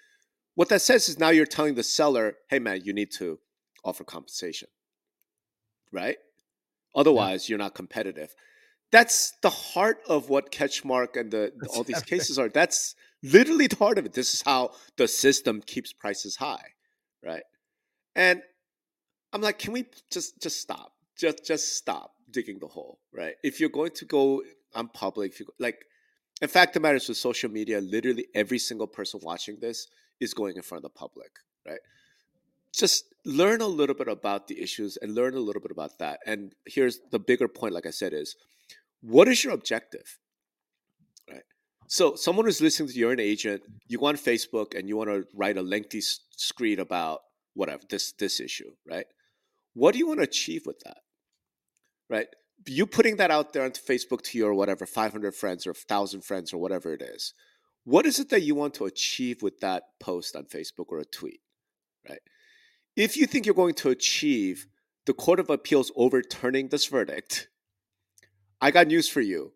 What 0.55 0.69
that 0.71 0.83
says 0.83 1.09
is 1.09 1.19
now 1.19 1.31
you're 1.31 1.47
telling 1.47 1.75
the 1.75 1.83
seller, 1.83 2.37
hey 2.49 2.59
man, 2.59 2.81
you 2.85 2.93
need 2.93 3.13
to 3.19 3.39
offer 3.85 4.05
compensation. 4.05 4.69
Right? 5.93 6.17
Otherwise, 6.95 7.49
you're 7.49 7.59
not 7.59 7.75
competitive. 7.75 8.35
That's 8.90 9.33
the 9.42 9.51
heart 9.51 9.98
of 10.09 10.31
what 10.31 10.51
Ketchmark 10.51 11.16
and 11.16 11.31
the 11.31 11.53
That's 11.61 11.77
all 11.77 11.85
these 11.85 12.03
cases 12.03 12.38
are. 12.38 12.48
That's 12.48 12.94
literally 13.22 13.66
the 13.66 13.77
heart 13.77 13.98
of 13.98 14.07
it. 14.07 14.12
This 14.14 14.35
is 14.35 14.42
how 14.42 14.72
the 14.96 15.07
system 15.07 15.61
keeps 15.61 15.92
prices 15.92 16.37
high, 16.37 16.64
right? 17.24 17.42
And 18.16 18.42
I'm 19.33 19.42
like, 19.42 19.59
can 19.59 19.72
we 19.72 19.87
just 20.11 20.40
just 20.40 20.61
stop? 20.61 20.92
Just 21.16 21.44
just 21.44 21.77
stop 21.77 22.12
digging 22.31 22.59
the 22.59 22.66
hole, 22.66 22.98
right? 23.12 23.35
If 23.42 23.61
you're 23.61 23.68
going 23.68 23.92
to 23.92 24.05
go 24.05 24.42
on 24.74 24.88
public, 24.88 25.33
if 25.33 25.40
you 25.40 25.46
like, 25.59 25.85
in 26.40 26.48
fact, 26.48 26.74
the 26.74 26.81
matter 26.81 26.96
is 26.96 27.09
with 27.09 27.18
social 27.18 27.51
media, 27.51 27.81
literally 27.81 28.27
every 28.35 28.59
single 28.59 28.87
person 28.87 29.20
watching 29.22 29.59
this 29.61 29.88
is 30.20 30.35
going 30.35 30.57
in 30.57 30.62
front 30.62 30.85
of 30.85 30.90
the 30.92 30.98
public, 30.98 31.31
right? 31.66 31.81
Just 32.72 33.14
learn 33.24 33.61
a 33.61 33.66
little 33.66 33.94
bit 33.94 34.09
about 34.09 34.46
the 34.46 34.61
issues 34.61 34.96
and 34.96 35.14
learn 35.14 35.35
a 35.35 35.40
little 35.40 35.61
bit 35.61 35.70
about 35.70 35.98
that. 35.98 36.20
And 36.27 36.55
here's 36.66 37.01
the 37.11 37.18
bigger 37.18 37.48
point, 37.48 37.74
like 37.74 37.87
I 37.87 37.90
said, 37.90 38.12
is 38.12 38.37
what 39.01 39.29
is 39.29 39.45
your 39.45 39.53
objective? 39.53 40.19
Right. 41.29 41.43
So 41.87 42.15
someone 42.15 42.47
who's 42.47 42.61
listening 42.61 42.89
to 42.89 42.95
you, 42.95 43.01
you're 43.01 43.13
an 43.13 43.21
agent, 43.21 43.63
you 43.87 43.99
go 43.99 44.07
on 44.07 44.17
Facebook 44.17 44.77
and 44.77 44.89
you 44.89 44.97
want 44.97 45.11
to 45.11 45.25
write 45.35 45.57
a 45.57 45.63
lengthy 45.63 46.01
screed 46.01 46.79
about 46.79 47.21
whatever 47.55 47.83
this 47.89 48.13
this 48.13 48.41
issue, 48.41 48.71
right? 48.89 49.07
What 49.75 49.93
do 49.93 49.99
you 49.99 50.07
want 50.09 50.21
to 50.21 50.25
achieve 50.25 50.63
with 50.67 50.81
that? 50.81 50.99
Right? 52.11 52.29
You 52.67 52.87
putting 52.87 53.17
that 53.17 53.31
out 53.31 53.53
there 53.53 53.65
onto 53.65 53.81
Facebook 53.81 54.23
to 54.23 54.39
your 54.39 54.55
whatever 54.55 54.87
500 54.87 55.35
friends 55.35 55.67
or 55.67 55.71
1000 55.71 56.23
friends 56.23 56.53
or 56.53 56.59
whatever 56.59 56.93
it 56.93 57.03
is. 57.03 57.33
What 57.85 58.05
is 58.05 58.19
it 58.19 58.31
that 58.31 58.43
you 58.43 58.55
want 58.55 58.75
to 58.75 58.87
achieve 58.87 59.43
with 59.43 59.61
that 59.61 59.85
post 60.01 60.35
on 60.35 60.45
Facebook 60.45 60.87
or 60.89 60.99
a 60.99 61.05
tweet? 61.05 61.41
Right? 62.09 62.21
If 62.97 63.17
you 63.17 63.27
think 63.27 63.47
you're 63.47 63.55
going 63.55 63.75
to 63.75 63.91
achieve 63.91 64.67
the 65.07 65.15
Court 65.15 65.39
of 65.39 65.49
Appeals 65.49 65.93
overturning 65.95 66.69
this 66.69 66.87
verdict, 66.87 67.49
I 68.61 68.71
got 68.71 68.87
news 68.87 69.09
for 69.09 69.21
you. 69.21 69.53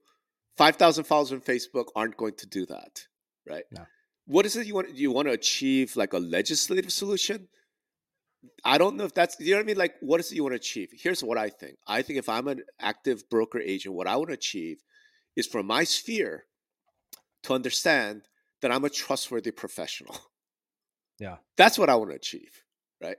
5,000 0.56 1.04
followers 1.04 1.32
on 1.32 1.40
Facebook 1.40 1.86
aren't 1.96 2.16
going 2.16 2.34
to 2.34 2.46
do 2.46 2.66
that, 2.66 3.06
right? 3.48 3.64
No. 3.70 3.86
What 4.26 4.46
is 4.46 4.56
it 4.56 4.66
you 4.66 4.74
want? 4.74 4.94
Do 4.94 5.00
you 5.00 5.10
want 5.10 5.28
to 5.28 5.34
achieve 5.34 5.96
like 5.96 6.12
a 6.12 6.18
legislative 6.18 6.92
solution? 6.92 7.48
I 8.64 8.78
don't 8.78 8.96
know 8.96 9.04
if 9.04 9.14
that's, 9.14 9.38
you 9.40 9.52
know 9.52 9.58
what 9.58 9.64
I 9.64 9.66
mean? 9.66 9.76
Like, 9.76 9.94
what 10.00 10.20
is 10.20 10.30
it 10.30 10.36
you 10.36 10.42
want 10.42 10.52
to 10.52 10.56
achieve? 10.56 10.90
Here's 10.92 11.22
what 11.22 11.38
I 11.38 11.48
think. 11.48 11.76
I 11.86 12.02
think 12.02 12.18
if 12.18 12.28
I'm 12.28 12.48
an 12.48 12.62
active 12.80 13.28
broker 13.30 13.60
agent, 13.60 13.94
what 13.94 14.06
I 14.06 14.16
want 14.16 14.28
to 14.28 14.34
achieve 14.34 14.82
is 15.36 15.46
for 15.46 15.62
my 15.62 15.84
sphere 15.84 16.44
to 17.44 17.54
understand 17.54 18.22
that 18.60 18.72
I'm 18.72 18.84
a 18.84 18.90
trustworthy 18.90 19.50
professional. 19.50 20.16
Yeah. 21.18 21.36
That's 21.56 21.78
what 21.78 21.88
I 21.88 21.94
want 21.94 22.10
to 22.10 22.16
achieve, 22.16 22.64
right? 23.00 23.16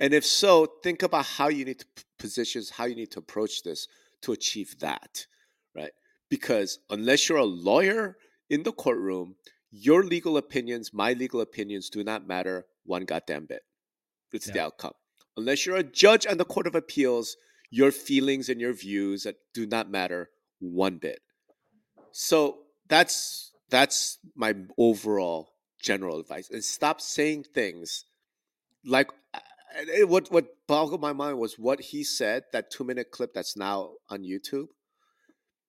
And 0.00 0.12
if 0.12 0.26
so, 0.26 0.66
think 0.82 1.02
about 1.02 1.26
how 1.26 1.48
you 1.48 1.64
need 1.64 1.78
to 1.78 1.86
positions, 2.18 2.70
how 2.70 2.86
you 2.86 2.96
need 2.96 3.12
to 3.12 3.20
approach 3.20 3.62
this 3.62 3.86
to 4.22 4.32
achieve 4.32 4.78
that, 4.80 5.26
right? 5.74 5.92
Because 6.28 6.78
unless 6.90 7.28
you're 7.28 7.38
a 7.38 7.44
lawyer 7.44 8.16
in 8.50 8.62
the 8.62 8.72
courtroom, 8.72 9.36
your 9.70 10.04
legal 10.04 10.36
opinions, 10.36 10.92
my 10.92 11.12
legal 11.12 11.40
opinions 11.40 11.90
do 11.90 12.02
not 12.02 12.26
matter 12.26 12.66
one 12.84 13.04
goddamn 13.04 13.46
bit. 13.46 13.62
It's 14.32 14.46
the 14.46 14.60
outcome. 14.60 14.92
Unless 15.36 15.66
you're 15.66 15.76
a 15.76 15.82
judge 15.82 16.26
on 16.26 16.38
the 16.38 16.44
Court 16.44 16.66
of 16.66 16.74
Appeals, 16.74 17.36
your 17.70 17.90
feelings 17.90 18.48
and 18.48 18.60
your 18.60 18.72
views 18.72 19.24
that 19.24 19.36
do 19.52 19.66
not 19.66 19.90
matter 19.90 20.30
one 20.60 20.98
bit. 20.98 21.20
So 22.12 22.58
that's 22.88 23.52
that's 23.68 24.18
my 24.34 24.54
overall 24.78 25.50
general 25.82 26.20
advice. 26.20 26.50
And 26.50 26.64
stop 26.64 27.00
saying 27.00 27.44
things 27.54 28.04
like 28.84 29.10
uh, 29.34 29.40
uh, 29.74 30.06
what 30.06 30.30
what 30.30 30.46
boggled 30.66 31.00
my 31.00 31.12
mind 31.12 31.38
was 31.38 31.58
what 31.58 31.80
he 31.80 32.04
said 32.04 32.44
that 32.52 32.70
two 32.70 32.84
minute 32.84 33.10
clip 33.10 33.34
that's 33.34 33.56
now 33.56 33.92
on 34.08 34.22
YouTube. 34.22 34.68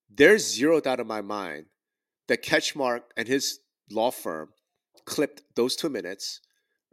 There's 0.10 0.46
zero 0.46 0.80
doubt 0.80 1.00
in 1.00 1.08
my 1.08 1.22
mind 1.22 1.66
that 2.28 2.44
Ketchmark 2.44 3.02
and 3.16 3.28
his 3.28 3.60
law 3.92 4.12
firm 4.12 4.50
clipped 5.06 5.42
those 5.56 5.76
two 5.76 5.90
minutes, 5.90 6.42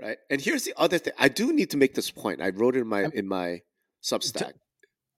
right? 0.00 0.18
And 0.30 0.40
here's 0.40 0.64
the 0.64 0.74
other 0.76 0.98
thing. 0.98 1.12
I 1.18 1.28
do 1.28 1.52
need 1.52 1.70
to 1.70 1.76
make 1.76 1.94
this 1.94 2.10
point. 2.10 2.40
I 2.40 2.50
wrote 2.50 2.76
it 2.76 2.80
in 2.80 2.88
my 2.88 3.08
in 3.12 3.28
my 3.28 3.60
Substack. 4.02 4.52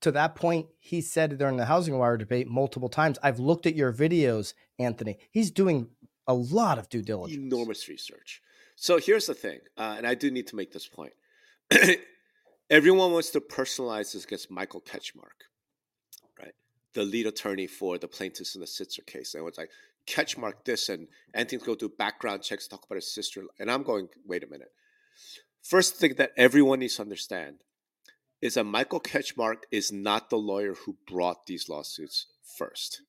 to 0.02 0.12
that 0.12 0.36
point, 0.36 0.66
he 0.78 1.00
said 1.00 1.38
during 1.38 1.56
the 1.56 1.64
HousingWire 1.64 2.18
debate 2.18 2.48
multiple 2.48 2.88
times, 2.88 3.18
I've 3.22 3.40
looked 3.40 3.66
at 3.66 3.74
your 3.74 3.92
videos, 3.92 4.54
Anthony. 4.78 5.18
He's 5.30 5.50
doing 5.50 5.88
a 6.26 6.34
lot 6.34 6.78
of 6.78 6.88
due 6.88 7.02
diligence. 7.02 7.40
enormous 7.40 7.88
research. 7.88 8.42
So 8.76 8.98
here's 8.98 9.26
the 9.26 9.34
thing, 9.34 9.60
uh, 9.76 9.94
and 9.96 10.06
I 10.06 10.14
do 10.14 10.30
need 10.30 10.46
to 10.48 10.56
make 10.56 10.72
this 10.72 10.86
point. 10.86 11.12
Everyone 12.70 13.12
wants 13.12 13.30
to 13.30 13.40
personalize 13.40 14.12
this 14.12 14.24
against 14.24 14.50
Michael 14.50 14.80
Ketchmark, 14.80 15.46
right? 16.38 16.54
The 16.94 17.02
lead 17.04 17.26
attorney 17.26 17.66
for 17.66 17.98
the 17.98 18.08
plaintiffs 18.08 18.54
in 18.54 18.60
the 18.60 18.66
Sitzer 18.66 19.04
case. 19.06 19.34
And 19.34 19.46
it's 19.46 19.58
like, 19.58 19.70
Ketchmark 20.06 20.64
this, 20.64 20.88
and 20.88 21.08
Anthony's 21.34 21.64
go 21.64 21.74
do 21.74 21.88
background 21.88 22.42
checks, 22.42 22.68
talk 22.68 22.84
about 22.84 22.96
his 22.96 23.12
sister. 23.12 23.42
And 23.58 23.70
I'm 23.70 23.82
going, 23.82 24.08
wait 24.26 24.44
a 24.44 24.46
minute. 24.46 24.70
First 25.62 25.96
thing 25.96 26.14
that 26.18 26.30
everyone 26.36 26.78
needs 26.78 26.96
to 26.96 27.02
understand 27.02 27.56
is 28.40 28.54
that 28.54 28.64
Michael 28.64 29.00
Ketchmark 29.00 29.62
is 29.72 29.90
not 29.90 30.30
the 30.30 30.36
lawyer 30.36 30.74
who 30.74 30.96
brought 31.08 31.46
these 31.46 31.68
lawsuits 31.68 32.26
first. 32.56 33.02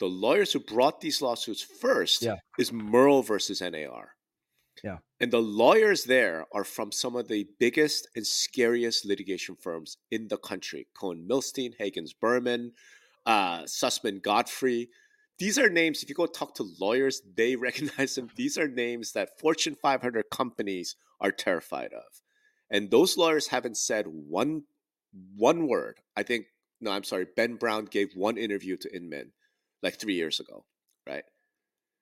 The 0.00 0.06
lawyers 0.06 0.52
who 0.52 0.60
brought 0.60 1.00
these 1.00 1.22
lawsuits 1.22 1.62
first 1.62 2.22
Yeah. 2.22 2.36
is 2.58 2.70
Moehrl 2.70 3.24
versus 3.24 3.60
NAR. 3.60 4.14
Yeah. 4.84 4.98
And 5.20 5.30
the 5.30 5.42
lawyers 5.42 6.04
there 6.04 6.46
are 6.52 6.64
from 6.64 6.92
some 6.92 7.16
of 7.16 7.28
the 7.28 7.46
biggest 7.58 8.08
and 8.14 8.26
scariest 8.26 9.04
litigation 9.04 9.56
firms 9.56 9.96
in 10.10 10.28
the 10.28 10.36
country 10.36 10.86
Cohen 10.94 11.26
Milstein, 11.28 11.72
Hagens 11.80 12.10
Berman, 12.20 12.72
uh, 13.26 13.62
Susman 13.62 14.22
Godfrey. 14.22 14.88
These 15.38 15.58
are 15.58 15.68
names, 15.68 16.02
if 16.02 16.08
you 16.08 16.14
go 16.14 16.26
talk 16.26 16.54
to 16.56 16.66
lawyers, 16.80 17.22
they 17.36 17.56
recognize 17.68 18.14
them. 18.14 18.28
These 18.36 18.58
are 18.58 18.68
names 18.68 19.12
that 19.12 19.38
Fortune 19.38 19.76
500 19.80 20.24
companies 20.30 20.96
are 21.20 21.30
terrified 21.30 21.92
of. 21.92 22.22
And 22.70 22.90
those 22.90 23.16
lawyers 23.16 23.48
haven't 23.48 23.76
said 23.76 24.06
one 24.06 24.64
one 25.36 25.66
word. 25.66 26.00
I 26.16 26.22
think, 26.22 26.46
no, 26.80 26.90
I'm 26.90 27.04
sorry, 27.04 27.26
Ben 27.34 27.54
Brown 27.54 27.86
gave 27.86 28.12
one 28.14 28.36
interview 28.36 28.76
to 28.76 28.94
Inman 28.94 29.32
like 29.82 29.98
three 29.98 30.14
years 30.14 30.38
ago, 30.38 30.64
right? 31.06 31.24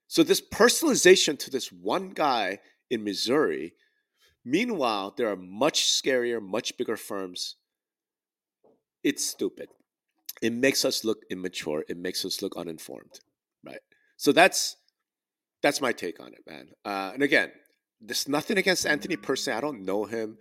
So 0.09 0.23
this 0.23 0.41
personalization 0.41 1.39
to 1.41 1.51
this 1.51 1.73
one 1.73 2.11
guy 2.11 2.61
in 2.91 3.05
Missouri. 3.05 3.75
Meanwhile, 4.45 5.15
there 5.17 5.29
are 5.29 5.37
much 5.37 5.87
scarier, 5.87 6.41
much 6.41 6.77
bigger 6.77 6.97
firms. 6.97 7.57
It's 9.03 9.27
stupid. 9.27 9.69
It 10.43 10.53
makes 10.53 10.85
us 10.85 11.05
look 11.05 11.19
immature. 11.31 11.85
It 11.89 11.97
makes 11.97 12.25
us 12.25 12.43
look 12.43 12.57
uninformed, 12.57 13.21
right? 13.65 13.81
So 14.17 14.33
that's 14.33 14.77
that's 15.63 15.81
my 15.81 15.93
take 15.93 16.21
on 16.21 16.33
it, 16.35 16.45
man. 16.47 16.69
Uh, 16.85 17.11
and 17.15 17.23
again, 17.23 17.51
there's 18.01 18.29
nothing 18.29 18.59
against 18.59 18.87
Anthony 18.87 19.17
personally. 19.17 19.57
I 19.57 19.61
don't 19.61 19.85
know 19.85 20.05
him, 20.05 20.39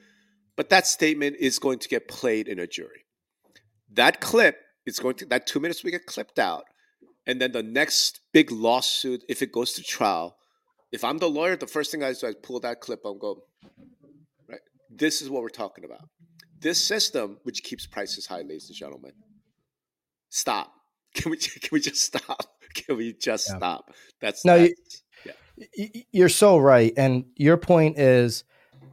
but 0.56 0.70
that 0.70 0.86
statement 0.86 1.38
is 1.40 1.58
going 1.58 1.80
to 1.80 1.90
get 1.90 2.08
played 2.08 2.48
in 2.48 2.60
a 2.60 2.68
jury. 2.68 3.06
That 3.94 4.20
clip 4.20 4.58
is 4.86 5.00
going 5.00 5.16
to 5.16 5.26
that 5.28 5.48
two 5.48 5.60
minutes 5.60 5.84
we 5.84 5.92
get 5.92 6.06
clipped 6.06 6.38
out, 6.38 6.66
and 7.28 7.42
then 7.42 7.52
the 7.52 7.64
next 7.64 8.20
big 8.34 8.52
lawsuit, 8.52 9.24
if 9.30 9.42
it 9.42 9.52
goes 9.52 9.74
to 9.74 9.84
trial, 9.84 10.38
if 10.92 11.04
I'm 11.04 11.18
the 11.18 11.30
lawyer, 11.30 11.56
the 11.56 11.68
first 11.68 11.92
thing 11.92 12.04
I 12.04 12.14
do 12.14 12.28
is 12.28 12.36
pull 12.44 12.60
that 12.62 12.80
clip 12.82 13.02
and 13.06 13.20
go, 13.20 13.44
right? 14.48 14.60
This 14.90 15.22
is 15.22 15.30
what 15.30 15.42
we're 15.42 15.50
talking 15.50 15.84
about. 15.86 16.08
This 16.60 16.82
system, 16.84 17.38
which 17.44 17.64
keeps 17.64 17.86
prices 17.86 18.26
high, 18.28 18.42
ladies 18.42 18.68
and 18.70 18.76
gentlemen. 18.78 19.12
Stop. 20.30 20.72
Can 21.16 21.32
we 21.32 21.38
can 21.38 21.70
we 21.72 21.80
just 21.80 22.02
stop? 22.02 22.46
Can 22.74 22.98
we 22.98 23.14
just 23.14 23.48
Yeah. 23.50 23.58
stop? 23.58 23.92
That's 24.20 24.44
No, 24.44 24.56
you- 24.56 24.76
that's- 25.24 26.06
You're 26.12 26.28
so 26.30 26.58
right, 26.58 26.92
and 26.98 27.26
your 27.38 27.56
point 27.56 27.98
is 27.98 28.44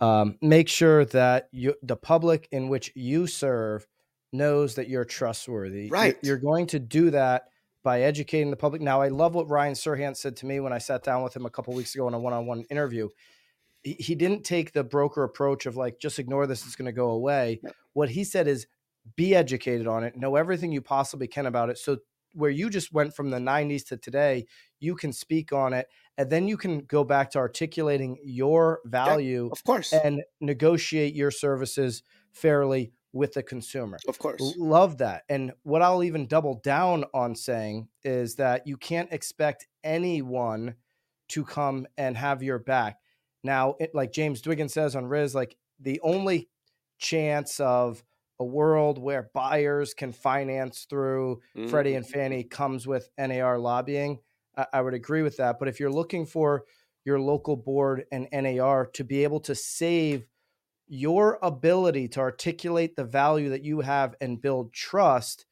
um, 0.00 0.36
make 0.40 0.68
sure 0.68 1.04
that 1.06 1.48
you, 1.52 1.74
the 1.82 1.96
public 1.96 2.48
in 2.52 2.68
which 2.68 2.92
you 2.94 3.26
serve 3.26 3.86
knows 4.32 4.76
that 4.76 4.88
you're 4.88 5.04
trustworthy. 5.04 5.88
Right. 5.90 6.16
You're, 6.22 6.36
you're 6.36 6.42
going 6.42 6.66
to 6.68 6.78
do 6.78 7.10
that 7.10 7.48
by 7.82 8.02
educating 8.02 8.50
the 8.50 8.56
public. 8.56 8.82
Now, 8.82 9.00
I 9.00 9.08
love 9.08 9.34
what 9.34 9.48
Ryan 9.50 9.74
Serhant 9.74 10.16
said 10.16 10.36
to 10.36 10.46
me 10.46 10.60
when 10.60 10.72
I 10.72 10.78
sat 10.78 11.02
down 11.02 11.22
with 11.22 11.34
him 11.34 11.46
a 11.46 11.50
couple 11.50 11.74
weeks 11.74 11.94
ago 11.94 12.06
in 12.08 12.14
a 12.14 12.18
one-on-one 12.18 12.64
interview. 12.70 13.08
He, 13.82 13.94
he 13.94 14.14
didn't 14.14 14.44
take 14.44 14.72
the 14.72 14.84
broker 14.84 15.24
approach 15.24 15.66
of 15.66 15.76
like 15.76 15.98
just 15.98 16.18
ignore 16.18 16.46
this; 16.46 16.64
it's 16.64 16.76
going 16.76 16.86
to 16.86 16.92
go 16.92 17.10
away. 17.10 17.60
What 17.92 18.10
he 18.10 18.24
said 18.24 18.46
is 18.46 18.66
be 19.16 19.34
educated 19.34 19.86
on 19.86 20.04
it, 20.04 20.16
know 20.16 20.36
everything 20.36 20.72
you 20.72 20.80
possibly 20.80 21.26
can 21.26 21.46
about 21.46 21.70
it. 21.70 21.78
So 21.78 21.98
where 22.34 22.50
you 22.50 22.70
just 22.70 22.92
went 22.92 23.14
from 23.14 23.30
the 23.30 23.38
90s 23.38 23.86
to 23.88 23.96
today, 23.96 24.46
you 24.80 24.94
can 24.94 25.12
speak 25.12 25.52
on 25.52 25.72
it 25.72 25.88
and 26.18 26.30
then 26.30 26.48
you 26.48 26.56
can 26.56 26.80
go 26.80 27.04
back 27.04 27.30
to 27.30 27.38
articulating 27.38 28.18
your 28.22 28.80
value 28.84 29.46
yeah, 29.46 29.52
of 29.52 29.64
course 29.64 29.92
and 29.92 30.22
negotiate 30.40 31.14
your 31.14 31.30
services 31.30 32.02
fairly 32.32 32.92
with 33.12 33.34
the 33.34 33.42
consumer. 33.42 33.98
Of 34.08 34.18
course. 34.18 34.54
Love 34.56 34.98
that. 34.98 35.24
And 35.28 35.52
what 35.62 35.82
I'll 35.82 36.02
even 36.02 36.26
double 36.26 36.60
down 36.64 37.04
on 37.12 37.34
saying 37.34 37.88
is 38.04 38.36
that 38.36 38.66
you 38.66 38.76
can't 38.76 39.12
expect 39.12 39.66
anyone 39.84 40.76
to 41.28 41.44
come 41.44 41.86
and 41.96 42.16
have 42.16 42.42
your 42.42 42.58
back. 42.58 42.98
Now, 43.44 43.74
it, 43.80 43.94
like 43.94 44.12
James 44.12 44.40
Dwiggins 44.40 44.72
says 44.72 44.96
on 44.96 45.06
Riz, 45.06 45.34
like 45.34 45.56
the 45.80 46.00
only 46.02 46.48
chance 46.98 47.60
of 47.60 48.02
a 48.38 48.44
world 48.44 48.98
where 48.98 49.30
buyers 49.34 49.94
can 49.94 50.12
finance 50.12 50.86
through 50.88 51.40
mm-hmm. 51.56 51.68
Freddie 51.68 51.94
and 51.94 52.06
Fannie 52.06 52.44
comes 52.44 52.86
with 52.86 53.10
NAR 53.18 53.58
lobbying. 53.58 54.20
I, 54.56 54.66
I 54.74 54.80
would 54.80 54.94
agree 54.94 55.22
with 55.22 55.36
that. 55.36 55.58
But 55.58 55.68
if 55.68 55.80
you're 55.80 55.92
looking 55.92 56.26
for 56.26 56.64
your 57.04 57.20
local 57.20 57.56
board 57.56 58.04
and 58.12 58.28
NAR 58.32 58.86
to 58.94 59.04
be 59.04 59.24
able 59.24 59.40
to 59.40 59.54
save 59.54 60.26
your 60.94 61.38
ability 61.42 62.06
to 62.06 62.20
articulate 62.20 62.96
the 62.96 63.04
value 63.04 63.48
that 63.50 63.64
you 63.64 63.80
have 63.80 64.14
and 64.20 64.42
build 64.42 64.72
trust, 64.72 65.46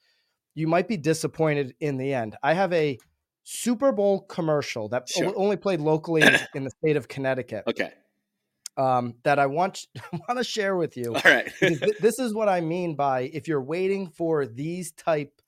you 0.55 0.67
might 0.67 0.87
be 0.87 0.97
disappointed 0.97 1.75
in 1.81 1.97
the 1.97 2.13
end. 2.13 2.37
I 2.43 2.53
have 2.53 2.73
a 2.73 2.99
Super 3.43 3.91
Bowl 3.91 4.21
commercial 4.21 4.91
that 4.91 5.09
sure. 5.09 5.33
only 5.35 5.57
played 5.57 5.81
locally 5.81 6.23
in, 6.55 6.65
the 6.65 6.71
state 6.71 6.97
of 6.97 7.09
Connecticut. 7.09 7.65
Okay 7.67 7.91
um, 8.77 9.15
that 9.25 9.39
I 9.39 9.47
want 9.47 9.87
want 10.13 10.39
to 10.39 10.45
share 10.45 10.77
with 10.77 10.97
you. 10.97 11.15
All 11.15 11.23
right, 11.25 11.51
th- 11.61 11.99
this 12.01 12.19
is 12.19 12.35
what 12.35 12.49
I 12.49 12.61
mean 12.61 12.95
by 12.95 13.23
if 13.33 13.49
you're 13.49 13.63
waiting 13.63 14.09
for 14.09 14.47
these 14.47 14.93
type 14.93 15.41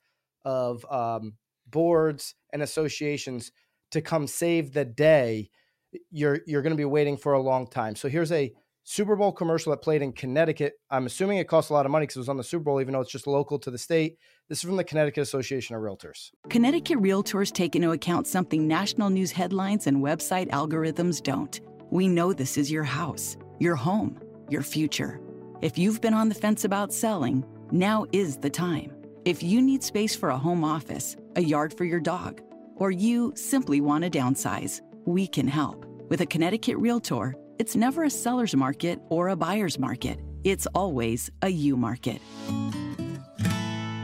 of 0.45 0.85
um, 0.91 1.33
boards 1.67 2.35
and 2.51 2.61
associations 2.61 3.51
to 3.91 4.01
come 4.01 4.27
save 4.27 4.73
the 4.73 4.85
day, 4.85 5.49
you're 6.11 6.41
you're 6.45 6.61
going 6.61 6.73
to 6.73 6.77
be 6.77 6.85
waiting 6.85 7.17
for 7.17 7.33
a 7.33 7.41
long 7.41 7.67
time. 7.67 7.95
So 7.95 8.07
here's 8.07 8.31
a 8.31 8.53
Super 8.83 9.15
Bowl 9.15 9.31
commercial 9.31 9.71
that 9.71 9.81
played 9.81 10.01
in 10.01 10.11
Connecticut. 10.11 10.73
I'm 10.89 11.05
assuming 11.05 11.37
it 11.37 11.47
cost 11.47 11.69
a 11.69 11.73
lot 11.73 11.85
of 11.85 11.91
money 11.91 12.03
because 12.03 12.17
it 12.17 12.19
was 12.19 12.29
on 12.29 12.37
the 12.37 12.43
Super 12.43 12.65
Bowl, 12.65 12.81
even 12.81 12.93
though 12.93 13.01
it's 13.01 13.11
just 13.11 13.27
local 13.27 13.57
to 13.59 13.71
the 13.71 13.77
state. 13.77 14.17
This 14.49 14.59
is 14.59 14.63
from 14.63 14.75
the 14.75 14.83
Connecticut 14.83 15.23
Association 15.23 15.75
of 15.75 15.81
Realtors. 15.81 16.31
Connecticut 16.49 16.97
Realtors 16.99 17.51
take 17.51 17.75
into 17.75 17.91
account 17.91 18.27
something 18.27 18.67
national 18.67 19.09
news 19.09 19.31
headlines 19.31 19.87
and 19.87 20.03
website 20.03 20.49
algorithms 20.49 21.23
don't 21.23 21.61
we 21.93 22.07
know 22.07 22.33
this 22.33 22.57
is 22.57 22.71
your 22.71 22.83
house, 22.83 23.37
your 23.59 23.75
home, 23.75 24.19
your 24.49 24.63
future. 24.63 25.21
If 25.61 25.77
you've 25.77 26.01
been 26.01 26.15
on 26.15 26.27
the 26.27 26.33
fence 26.33 26.65
about 26.65 26.91
selling, 26.91 27.45
now 27.71 28.07
is 28.11 28.37
the 28.37 28.49
time. 28.49 28.91
If 29.25 29.43
you 29.43 29.61
need 29.61 29.83
space 29.83 30.15
for 30.15 30.29
a 30.29 30.37
home 30.37 30.63
office, 30.63 31.15
a 31.35 31.41
yard 31.41 31.71
for 31.77 31.85
your 31.85 31.99
dog, 31.99 32.41
or 32.77 32.89
you 32.89 33.31
simply 33.35 33.79
want 33.79 34.03
to 34.03 34.09
downsize, 34.09 34.81
we 35.05 35.27
can 35.27 35.47
help. 35.47 35.85
With 36.09 36.21
a 36.21 36.25
Connecticut 36.25 36.77
Realtor, 36.77 37.35
it's 37.63 37.77
never 37.77 38.03
a 38.03 38.09
seller's 38.09 38.53
market 38.57 38.99
or 39.07 39.29
a 39.29 39.37
buyer's 39.37 39.79
market. 39.79 40.19
It's 40.43 40.67
always 40.75 41.31
a 41.41 41.47
you 41.47 41.77
market. 41.77 42.21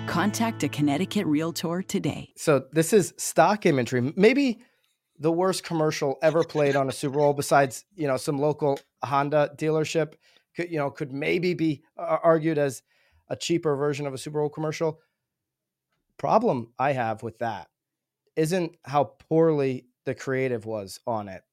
Contact 0.08 0.64
a 0.64 0.70
Connecticut 0.70 1.26
Realtor 1.26 1.82
today. 1.82 2.32
So, 2.38 2.68
this 2.72 2.94
is 2.94 3.14
stock 3.18 3.66
imagery. 3.66 4.14
Maybe 4.16 4.62
the 5.20 5.34
worst 5.34 5.66
commercial 5.66 6.18
ever 6.22 6.46
played 6.46 6.78
on 6.78 6.88
a 6.88 6.94
Super 6.94 7.18
Bowl 7.18 7.34
besides, 7.34 7.84
you 7.96 8.08
know, 8.08 8.16
some 8.16 8.40
local 8.40 8.80
Honda 9.04 9.52
dealership 9.58 10.14
could, 10.56 10.72
you 10.72 10.78
know, 10.78 10.90
could 10.90 11.12
maybe 11.12 11.54
be 11.54 11.84
uh, 11.98 12.20
argued 12.24 12.58
as 12.58 12.82
a 13.28 13.36
cheaper 13.36 13.76
version 13.76 14.08
of 14.08 14.14
a 14.14 14.18
Super 14.18 14.40
Bowl 14.40 14.48
commercial. 14.48 15.02
Problem 16.18 16.72
I 16.80 16.94
have 16.94 17.24
with 17.24 17.40
that 17.40 17.68
isn't 18.38 18.78
how 18.86 19.16
poorly 19.28 19.88
the 20.06 20.16
creative 20.16 20.66
was 20.66 21.02
on 21.06 21.28
it. 21.28 21.44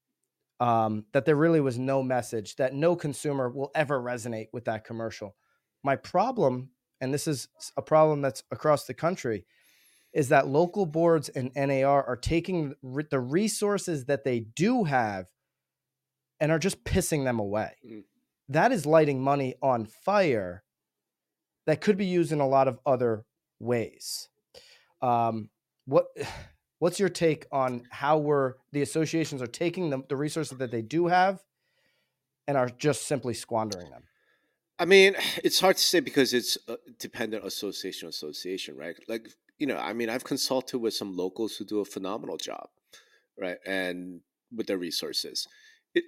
Um, 0.58 1.04
that 1.12 1.26
there 1.26 1.36
really 1.36 1.60
was 1.60 1.78
no 1.78 2.02
message, 2.02 2.56
that 2.56 2.72
no 2.72 2.96
consumer 2.96 3.50
will 3.50 3.70
ever 3.74 4.00
resonate 4.00 4.48
with 4.54 4.64
that 4.64 4.84
commercial. 4.84 5.36
My 5.84 5.96
problem, 5.96 6.70
and 7.00 7.12
this 7.12 7.28
is 7.28 7.48
a 7.76 7.82
problem 7.82 8.22
that's 8.22 8.42
across 8.50 8.86
the 8.86 8.94
country, 8.94 9.44
is 10.14 10.30
that 10.30 10.48
local 10.48 10.86
boards 10.86 11.28
and 11.28 11.52
NAR 11.54 12.02
are 12.02 12.16
taking 12.16 12.74
the 12.82 13.20
resources 13.20 14.06
that 14.06 14.24
they 14.24 14.40
do 14.40 14.84
have 14.84 15.26
and 16.40 16.50
are 16.50 16.58
just 16.58 16.84
pissing 16.84 17.24
them 17.24 17.38
away. 17.38 17.72
Mm. 17.86 18.04
That 18.48 18.72
is 18.72 18.86
lighting 18.86 19.20
money 19.20 19.56
on 19.60 19.84
fire 19.84 20.64
that 21.66 21.80
could 21.82 21.98
be 21.98 22.06
used 22.06 22.32
in 22.32 22.40
a 22.40 22.48
lot 22.48 22.68
of 22.68 22.78
other 22.86 23.26
ways. 23.60 24.28
Um, 25.02 25.50
what 25.84 26.06
what's 26.78 27.00
your 27.00 27.08
take 27.08 27.46
on 27.52 27.82
how 27.90 28.18
we're 28.18 28.54
the 28.72 28.82
associations 28.82 29.42
are 29.42 29.46
taking 29.46 29.90
the, 29.90 30.02
the 30.08 30.16
resources 30.16 30.58
that 30.58 30.70
they 30.70 30.82
do 30.82 31.06
have 31.06 31.42
and 32.46 32.56
are 32.56 32.68
just 32.68 33.06
simply 33.06 33.34
squandering 33.34 33.90
them? 33.90 34.02
I 34.78 34.84
mean, 34.84 35.14
it's 35.44 35.60
hard 35.60 35.76
to 35.76 35.82
say 35.82 36.00
because 36.00 36.34
it's 36.34 36.58
uh, 36.68 36.76
dependent 36.98 37.44
association 37.44 38.08
association, 38.08 38.76
right? 38.76 38.96
Like 39.08 39.28
you 39.58 39.66
know, 39.66 39.78
I 39.78 39.92
mean, 39.92 40.10
I've 40.10 40.24
consulted 40.24 40.78
with 40.78 40.94
some 40.94 41.16
locals 41.16 41.56
who 41.56 41.64
do 41.64 41.80
a 41.80 41.84
phenomenal 41.84 42.36
job, 42.36 42.68
right? 43.38 43.56
And 43.66 44.20
with 44.54 44.66
their 44.66 44.78
resources. 44.78 45.48
It, 45.94 46.04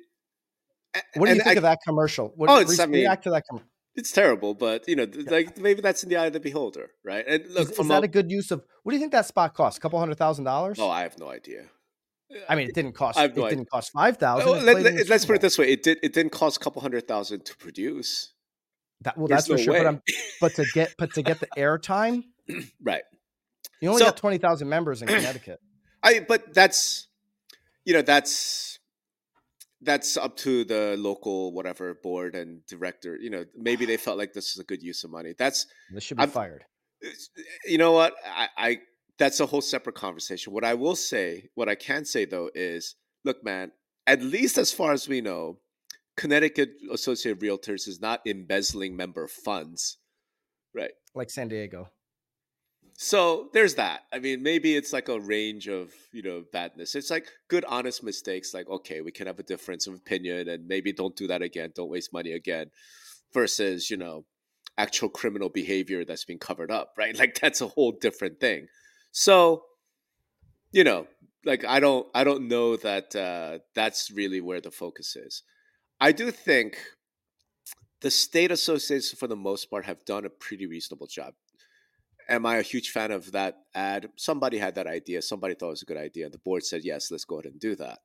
what 1.14 1.26
do 1.26 1.34
you 1.34 1.42
think 1.42 1.56
I, 1.56 1.58
of 1.58 1.62
that 1.62 1.78
commercial? 1.86 2.32
What, 2.36 2.50
oh, 2.50 2.58
it's, 2.58 2.78
I 2.78 2.86
mean, 2.86 3.02
react 3.02 3.24
to 3.24 3.30
that 3.30 3.44
commercial. 3.48 3.68
It's 3.98 4.12
terrible, 4.12 4.54
but 4.54 4.88
you 4.88 4.94
know, 4.94 5.08
yeah. 5.12 5.28
like 5.28 5.58
maybe 5.58 5.80
that's 5.80 6.04
in 6.04 6.08
the 6.08 6.16
eye 6.16 6.26
of 6.26 6.32
the 6.32 6.38
beholder, 6.38 6.90
right? 7.04 7.24
And 7.26 7.44
look, 7.50 7.72
is, 7.72 7.80
is 7.80 7.88
that 7.88 8.02
a, 8.02 8.04
a 8.04 8.08
good 8.08 8.30
use 8.30 8.52
of? 8.52 8.64
What 8.84 8.92
do 8.92 8.96
you 8.96 9.00
think 9.00 9.10
that 9.10 9.26
spot 9.26 9.54
cost? 9.54 9.78
A 9.78 9.80
couple 9.80 9.98
hundred 9.98 10.18
thousand 10.18 10.44
dollars? 10.44 10.78
Oh, 10.78 10.88
I 10.88 11.02
have 11.02 11.18
no 11.18 11.28
idea. 11.28 11.64
I 12.48 12.54
mean, 12.54 12.68
it 12.68 12.76
didn't 12.76 12.92
cost. 12.92 13.18
it 13.18 13.36
no 13.36 13.48
didn't 13.48 13.68
cost 13.68 13.90
five 13.90 14.14
oh, 14.14 14.20
thousand. 14.20 14.50
Well, 14.50 14.62
let, 14.62 14.76
us 14.86 15.08
let, 15.08 15.26
put 15.26 15.34
it 15.34 15.40
this 15.40 15.58
way: 15.58 15.72
it 15.72 15.82
did. 15.82 15.98
It 16.04 16.12
didn't 16.12 16.30
cost 16.30 16.58
a 16.58 16.60
couple 16.60 16.80
hundred 16.80 17.08
thousand 17.08 17.44
to 17.46 17.56
produce. 17.56 18.34
That 19.00 19.18
well, 19.18 19.26
There's 19.26 19.46
that's 19.46 19.48
no 19.48 19.56
for 19.56 19.62
sure. 19.64 19.72
Way. 19.72 19.78
But, 19.80 19.86
I'm, 19.88 20.02
but 20.40 20.54
to 20.54 20.66
get 20.72 20.94
but 20.96 21.12
to 21.14 21.22
get 21.22 21.40
the 21.40 21.48
airtime, 21.58 22.22
right? 22.80 23.02
You 23.80 23.88
only 23.88 23.98
so, 23.98 24.04
got 24.04 24.16
twenty 24.16 24.38
thousand 24.38 24.68
members 24.68 25.02
in 25.02 25.08
Connecticut. 25.08 25.58
I 26.04 26.20
but 26.20 26.54
that's 26.54 27.08
you 27.84 27.94
know 27.94 28.02
that's 28.02 28.78
that's 29.82 30.16
up 30.16 30.36
to 30.38 30.64
the 30.64 30.96
local 30.98 31.52
whatever 31.52 31.94
board 31.94 32.34
and 32.34 32.64
director. 32.66 33.16
You 33.16 33.30
know, 33.30 33.44
maybe 33.56 33.86
they 33.86 33.96
felt 33.96 34.18
like 34.18 34.32
this 34.32 34.52
is 34.52 34.58
a 34.58 34.64
good 34.64 34.82
use 34.82 35.04
of 35.04 35.10
money. 35.10 35.34
That's 35.38 35.66
this 35.92 36.04
should 36.04 36.16
be 36.16 36.24
I've, 36.24 36.32
fired. 36.32 36.64
You 37.64 37.78
know 37.78 37.92
what? 37.92 38.14
I, 38.26 38.48
I 38.56 38.78
that's 39.18 39.40
a 39.40 39.46
whole 39.46 39.60
separate 39.60 39.96
conversation. 39.96 40.52
What 40.52 40.64
I 40.64 40.74
will 40.74 40.96
say, 40.96 41.50
what 41.54 41.68
I 41.68 41.74
can 41.74 42.04
say 42.04 42.24
though, 42.24 42.50
is 42.54 42.96
look, 43.24 43.44
man. 43.44 43.72
At 44.06 44.22
least 44.22 44.56
as 44.56 44.72
far 44.72 44.92
as 44.92 45.06
we 45.06 45.20
know, 45.20 45.58
Connecticut 46.16 46.70
Associated 46.90 47.42
Realtors 47.42 47.86
is 47.86 48.00
not 48.00 48.22
embezzling 48.26 48.96
member 48.96 49.28
funds, 49.28 49.98
right? 50.74 50.92
Like 51.14 51.28
San 51.28 51.48
Diego. 51.48 51.90
So 53.00 53.48
there's 53.52 53.76
that. 53.76 54.00
I 54.12 54.18
mean, 54.18 54.42
maybe 54.42 54.74
it's 54.74 54.92
like 54.92 55.08
a 55.08 55.20
range 55.20 55.68
of, 55.68 55.94
you 56.12 56.20
know, 56.20 56.42
badness. 56.52 56.96
It's 56.96 57.10
like 57.10 57.28
good, 57.46 57.64
honest 57.68 58.02
mistakes. 58.02 58.52
Like, 58.52 58.68
okay, 58.68 59.02
we 59.02 59.12
can 59.12 59.28
have 59.28 59.38
a 59.38 59.44
difference 59.44 59.86
of 59.86 59.94
opinion 59.94 60.48
and 60.48 60.66
maybe 60.66 60.92
don't 60.92 61.14
do 61.14 61.28
that 61.28 61.40
again. 61.40 61.70
Don't 61.76 61.90
waste 61.90 62.12
money 62.12 62.32
again 62.32 62.72
versus, 63.32 63.88
you 63.88 63.96
know, 63.96 64.24
actual 64.76 65.08
criminal 65.08 65.48
behavior 65.48 66.04
that's 66.04 66.24
being 66.24 66.40
covered 66.40 66.72
up, 66.72 66.94
right? 66.98 67.16
Like 67.20 67.38
that's 67.40 67.60
a 67.60 67.68
whole 67.68 67.92
different 67.92 68.40
thing. 68.40 68.66
So, 69.12 69.62
you 70.72 70.82
know, 70.82 71.06
like 71.44 71.64
I 71.64 71.78
don't, 71.78 72.08
I 72.16 72.24
don't 72.24 72.48
know 72.48 72.74
that 72.78 73.14
uh, 73.14 73.60
that's 73.76 74.10
really 74.10 74.40
where 74.40 74.60
the 74.60 74.72
focus 74.72 75.14
is. 75.14 75.44
I 76.00 76.10
do 76.10 76.32
think 76.32 76.76
the 78.00 78.10
state 78.10 78.50
associations, 78.50 79.16
for 79.16 79.28
the 79.28 79.36
most 79.36 79.66
part, 79.66 79.84
have 79.84 80.04
done 80.04 80.24
a 80.24 80.30
pretty 80.30 80.66
reasonable 80.66 81.06
job 81.06 81.34
am 82.28 82.46
I 82.46 82.56
a 82.56 82.62
huge 82.62 82.90
fan 82.90 83.10
of 83.10 83.32
that 83.32 83.58
ad? 83.74 84.10
Somebody 84.16 84.58
had 84.58 84.74
that 84.74 84.86
idea. 84.86 85.22
Somebody 85.22 85.54
thought 85.54 85.68
it 85.68 85.70
was 85.70 85.82
a 85.82 85.86
good 85.86 85.96
idea. 85.96 86.28
The 86.28 86.38
board 86.38 86.64
said, 86.64 86.84
yes, 86.84 87.10
let's 87.10 87.24
go 87.24 87.36
ahead 87.36 87.52
and 87.52 87.60
do 87.60 87.74
that. 87.76 87.98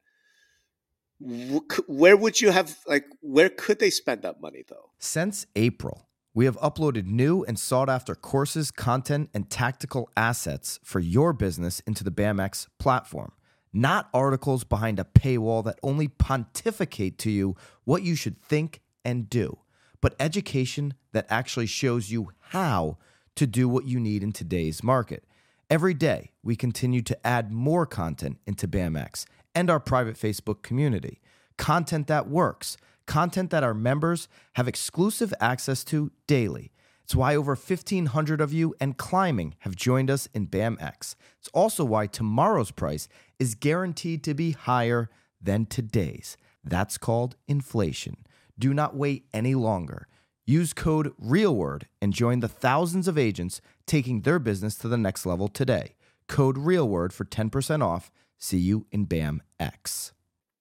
Where 1.87 2.17
would 2.17 2.41
you 2.41 2.51
have, 2.51 2.77
like, 2.87 3.05
where 3.21 3.49
could 3.49 3.79
they 3.79 3.89
spend 3.89 4.23
that 4.23 4.41
money 4.41 4.63
though? 4.67 4.91
Since 4.99 5.45
April, 5.55 6.09
we 6.33 6.45
have 6.45 6.57
uploaded 6.57 7.05
new 7.05 7.43
and 7.43 7.59
sought 7.59 7.89
after 7.89 8.15
courses, 8.15 8.71
content, 8.71 9.29
and 9.33 9.49
tactical 9.49 10.09
assets 10.17 10.79
for 10.83 10.99
your 10.99 11.31
business 11.31 11.79
into 11.81 12.03
the 12.03 12.11
BAMX 12.11 12.67
platform. 12.79 13.33
not 13.73 14.07
articles 14.13 14.63
behind 14.63 14.99
a 14.99 15.03
paywall 15.03 15.63
that 15.65 15.79
only 15.81 16.07
pontificate 16.07 17.17
to 17.17 17.31
you 17.31 17.55
what 17.83 18.03
you 18.03 18.15
should 18.15 18.39
think 18.41 18.81
and 19.03 19.29
do, 19.29 19.57
but 19.99 20.15
education 20.19 20.93
that 21.11 21.25
actually 21.29 21.65
shows 21.65 22.11
you 22.11 22.29
how 22.39 22.97
to 23.35 23.47
do 23.47 23.67
what 23.67 23.85
you 23.85 23.99
need 23.99 24.23
in 24.23 24.31
today's 24.31 24.83
market. 24.83 25.23
Every 25.69 25.93
day, 25.93 26.31
we 26.43 26.55
continue 26.55 27.01
to 27.01 27.27
add 27.27 27.51
more 27.51 27.85
content 27.85 28.37
into 28.45 28.67
BAMX 28.67 29.25
and 29.55 29.69
our 29.69 29.79
private 29.79 30.15
Facebook 30.15 30.61
community. 30.61 31.21
Content 31.57 32.07
that 32.07 32.27
works, 32.27 32.77
content 33.05 33.49
that 33.51 33.63
our 33.63 33.73
members 33.73 34.27
have 34.53 34.67
exclusive 34.67 35.33
access 35.39 35.83
to 35.85 36.11
daily. 36.27 36.71
It's 37.03 37.15
why 37.15 37.35
over 37.35 37.55
1,500 37.55 38.39
of 38.39 38.53
you 38.53 38.75
and 38.79 38.97
climbing 38.97 39.55
have 39.59 39.75
joined 39.75 40.09
us 40.09 40.27
in 40.33 40.47
BAMX. 40.47 41.15
It's 41.39 41.49
also 41.53 41.83
why 41.83 42.07
tomorrow's 42.07 42.71
price 42.71 43.07
is 43.39 43.55
guaranteed 43.55 44.23
to 44.23 44.33
be 44.33 44.51
higher 44.51 45.09
than 45.41 45.65
today's. 45.65 46.37
That's 46.63 46.97
called 46.97 47.35
inflation. 47.47 48.17
Do 48.57 48.73
not 48.73 48.95
wait 48.95 49.25
any 49.33 49.53
longer. 49.53 50.07
Use 50.45 50.73
code 50.73 51.13
REALWORD 51.17 51.87
and 52.01 52.11
join 52.11 52.41
the 52.41 52.49
thousands 52.49 53.07
of 53.07 53.17
agents 53.17 53.61
taking 53.85 54.21
their 54.21 54.39
business 54.39 54.75
to 54.75 54.89
the 54.89 54.97
next 54.97 55.25
level 55.25 55.47
today. 55.47 55.95
Code 56.27 56.57
REALWORD 56.57 57.13
for 57.13 57.23
10% 57.23 57.81
off. 57.81 58.11
See 58.37 58.57
you 58.57 58.85
in 58.91 59.07
BAMX. 59.07 60.11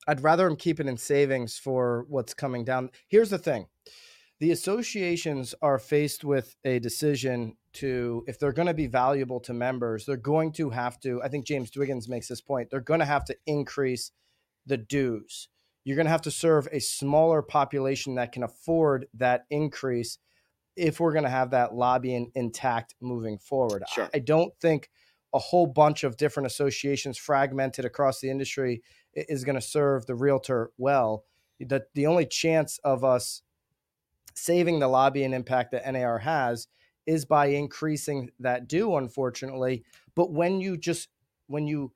I'd 0.06 0.22
rather 0.22 0.46
him 0.46 0.56
keep 0.56 0.78
it 0.78 0.86
in 0.86 0.96
savings 0.96 1.58
for 1.58 2.06
what's 2.08 2.32
coming 2.32 2.64
down. 2.64 2.90
Here's 3.08 3.30
the 3.30 3.38
thing 3.38 3.66
the 4.38 4.52
associations 4.52 5.54
are 5.62 5.78
faced 5.78 6.24
with 6.24 6.54
a 6.64 6.78
decision 6.78 7.56
to, 7.74 8.24
if 8.28 8.38
they're 8.38 8.52
going 8.52 8.66
to 8.66 8.74
be 8.74 8.86
valuable 8.86 9.40
to 9.40 9.52
members, 9.52 10.06
they're 10.06 10.16
going 10.16 10.52
to 10.52 10.70
have 10.70 11.00
to, 11.00 11.20
I 11.22 11.28
think 11.28 11.46
James 11.46 11.70
Dwiggins 11.70 12.08
makes 12.08 12.28
this 12.28 12.40
point, 12.40 12.70
they're 12.70 12.80
going 12.80 13.00
to 13.00 13.06
have 13.06 13.24
to 13.26 13.36
increase 13.46 14.12
the 14.66 14.76
dues. 14.76 15.48
You're 15.84 15.96
going 15.96 16.06
to 16.06 16.12
have 16.12 16.22
to 16.22 16.30
serve 16.30 16.68
a 16.70 16.80
smaller 16.80 17.42
population 17.42 18.14
that 18.14 18.32
can 18.32 18.42
afford 18.42 19.06
that 19.14 19.44
increase 19.50 20.18
if 20.76 21.00
we're 21.00 21.12
going 21.12 21.24
to 21.24 21.30
have 21.30 21.50
that 21.50 21.74
lobbying 21.74 22.30
intact 22.34 22.94
moving 23.00 23.38
forward. 23.38 23.82
Sure. 23.92 24.08
I 24.14 24.20
don't 24.20 24.52
think 24.60 24.88
a 25.34 25.38
whole 25.38 25.66
bunch 25.66 26.04
of 26.04 26.16
different 26.16 26.46
associations 26.46 27.18
fragmented 27.18 27.84
across 27.84 28.20
the 28.20 28.30
industry 28.30 28.82
is 29.14 29.44
going 29.44 29.54
to 29.54 29.60
serve 29.60 30.06
the 30.06 30.14
realtor 30.14 30.70
well. 30.78 31.24
The, 31.58 31.84
the 31.94 32.06
only 32.06 32.26
chance 32.26 32.78
of 32.84 33.04
us 33.04 33.42
saving 34.34 34.78
the 34.78 34.88
lobbying 34.88 35.32
impact 35.32 35.72
that 35.72 35.90
NAR 35.90 36.18
has 36.18 36.68
is 37.06 37.24
by 37.24 37.46
increasing 37.46 38.30
that 38.40 38.68
due, 38.68 38.96
unfortunately. 38.96 39.84
But 40.14 40.32
when 40.32 40.60
you 40.60 40.76
just 40.76 41.08
when 41.46 41.66
you 41.66 41.92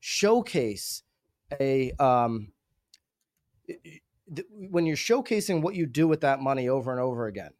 showcase 0.00 1.02
a 1.60 1.92
um, 1.92 2.52
when 4.50 4.86
you're 4.86 4.96
showcasing 4.96 5.62
what 5.62 5.74
you 5.74 5.86
do 5.86 6.08
with 6.08 6.20
that 6.22 6.40
money 6.40 6.68
over 6.68 6.90
and 6.90 7.00
over 7.00 7.26
again, 7.26 7.50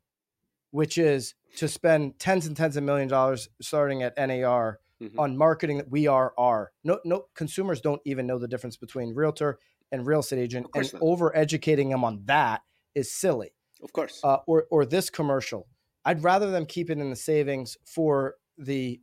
which 0.70 0.98
is 0.98 1.34
to 1.56 1.68
spend 1.68 2.18
tens 2.18 2.46
and 2.46 2.56
tens 2.56 2.76
of 2.76 2.84
million 2.84 3.08
dollars 3.08 3.48
starting 3.60 4.02
at 4.02 4.16
NAR 4.16 4.80
mm-hmm. 5.02 5.18
on 5.18 5.36
marketing 5.36 5.78
that 5.78 5.90
we 5.90 6.06
are 6.06 6.32
are 6.38 6.72
no 6.84 6.98
no 7.04 7.26
consumers 7.34 7.80
don't 7.80 8.00
even 8.04 8.26
know 8.26 8.38
the 8.38 8.48
difference 8.48 8.76
between 8.76 9.14
realtor 9.14 9.58
and 9.90 10.06
real 10.06 10.20
estate 10.20 10.38
agent 10.38 10.66
and 10.74 10.90
over 11.00 11.36
educating 11.36 11.90
them 11.90 12.04
on 12.04 12.22
that 12.24 12.62
is 12.94 13.12
silly 13.12 13.52
of 13.82 13.92
course. 13.92 14.20
Uh, 14.22 14.38
or 14.46 14.66
or 14.70 14.84
this 14.84 15.10
commercial. 15.10 15.66
I'd 16.04 16.22
rather 16.22 16.50
them 16.50 16.66
keep 16.66 16.90
it 16.90 16.98
in 16.98 17.10
the 17.10 17.16
savings 17.16 17.76
for 17.84 18.36
the 18.56 19.00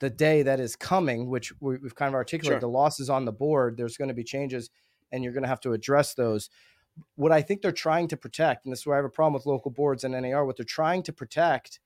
the 0.00 0.10
day 0.10 0.42
that 0.42 0.60
is 0.60 0.76
coming, 0.76 1.30
which 1.30 1.52
we, 1.60 1.78
have 1.82 1.94
kind 1.94 2.08
of 2.08 2.14
articulated. 2.14 2.56
Sure. 2.56 2.60
The 2.60 2.68
losses 2.68 3.08
on 3.08 3.24
the 3.24 3.32
board. 3.32 3.76
There's 3.76 3.96
going 3.96 4.08
to 4.08 4.14
be 4.14 4.24
changes, 4.24 4.68
and 5.12 5.22
you're 5.22 5.32
going 5.32 5.42
to 5.42 5.48
have 5.48 5.60
to 5.60 5.72
address 5.72 6.14
those. 6.14 6.50
What 7.14 7.32
I 7.32 7.42
think 7.42 7.60
they're 7.60 7.72
trying 7.72 8.08
to 8.08 8.16
protect, 8.16 8.64
and 8.64 8.72
this 8.72 8.80
is 8.80 8.86
where 8.86 8.96
I 8.96 8.98
have 8.98 9.04
a 9.04 9.10
problem 9.10 9.34
with 9.34 9.46
local 9.46 9.70
boards 9.70 10.04
and 10.04 10.20
NAR. 10.20 10.46
What 10.46 10.56
they're 10.56 10.64
trying 10.64 11.02
to 11.04 11.12
protect 11.12 11.80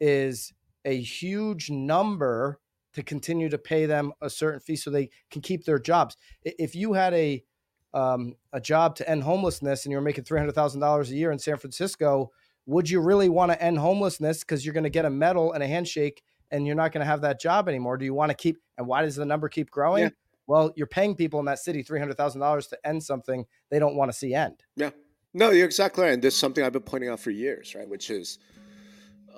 is 0.00 0.52
a 0.84 1.00
huge 1.00 1.70
number 1.70 2.60
to 2.92 3.02
continue 3.02 3.48
to 3.48 3.58
pay 3.58 3.86
them 3.86 4.12
a 4.20 4.30
certain 4.30 4.60
fee 4.60 4.76
so 4.76 4.90
they 4.90 5.10
can 5.30 5.42
keep 5.42 5.64
their 5.64 5.78
jobs. 5.78 6.16
If 6.44 6.74
you 6.74 6.92
had 6.92 7.12
a 7.14 7.42
um, 7.92 8.34
a 8.52 8.60
job 8.60 8.96
to 8.96 9.08
end 9.08 9.22
homelessness 9.22 9.84
and 9.84 9.92
you're 9.92 10.00
making 10.00 10.24
$300,000 10.24 11.10
a 11.10 11.14
year 11.14 11.30
in 11.30 11.38
San 11.38 11.56
Francisco, 11.56 12.32
would 12.66 12.90
you 12.90 13.00
really 13.00 13.28
want 13.28 13.52
to 13.52 13.62
end 13.62 13.78
homelessness 13.78 14.40
because 14.40 14.64
you're 14.66 14.74
going 14.74 14.84
to 14.84 14.90
get 14.90 15.04
a 15.04 15.10
medal 15.10 15.52
and 15.52 15.62
a 15.62 15.66
handshake 15.66 16.22
and 16.50 16.66
you're 16.66 16.74
not 16.74 16.90
going 16.92 17.02
to 17.02 17.06
have 17.06 17.20
that 17.20 17.40
job 17.40 17.68
anymore? 17.68 17.96
Do 17.96 18.04
you 18.04 18.12
want 18.12 18.30
to 18.30 18.36
keep, 18.36 18.58
and 18.76 18.86
why 18.86 19.02
does 19.02 19.14
the 19.14 19.24
number 19.24 19.48
keep 19.48 19.70
growing? 19.70 20.04
Yeah. 20.04 20.10
Well, 20.46 20.72
you're 20.76 20.86
paying 20.86 21.14
people 21.14 21.40
in 21.40 21.46
that 21.46 21.58
city 21.58 21.82
$300,000 21.82 22.68
to 22.68 22.86
end 22.86 23.02
something 23.02 23.44
they 23.70 23.78
don't 23.78 23.96
want 23.96 24.10
to 24.10 24.16
see 24.16 24.34
end. 24.34 24.62
Yeah. 24.76 24.90
No, 25.32 25.50
you're 25.50 25.66
exactly 25.66 26.04
right. 26.04 26.12
And 26.12 26.22
this 26.22 26.34
is 26.34 26.40
something 26.40 26.62
I've 26.62 26.72
been 26.72 26.82
pointing 26.82 27.10
out 27.10 27.20
for 27.20 27.30
years, 27.30 27.74
right? 27.74 27.88
Which 27.88 28.10
is 28.10 28.38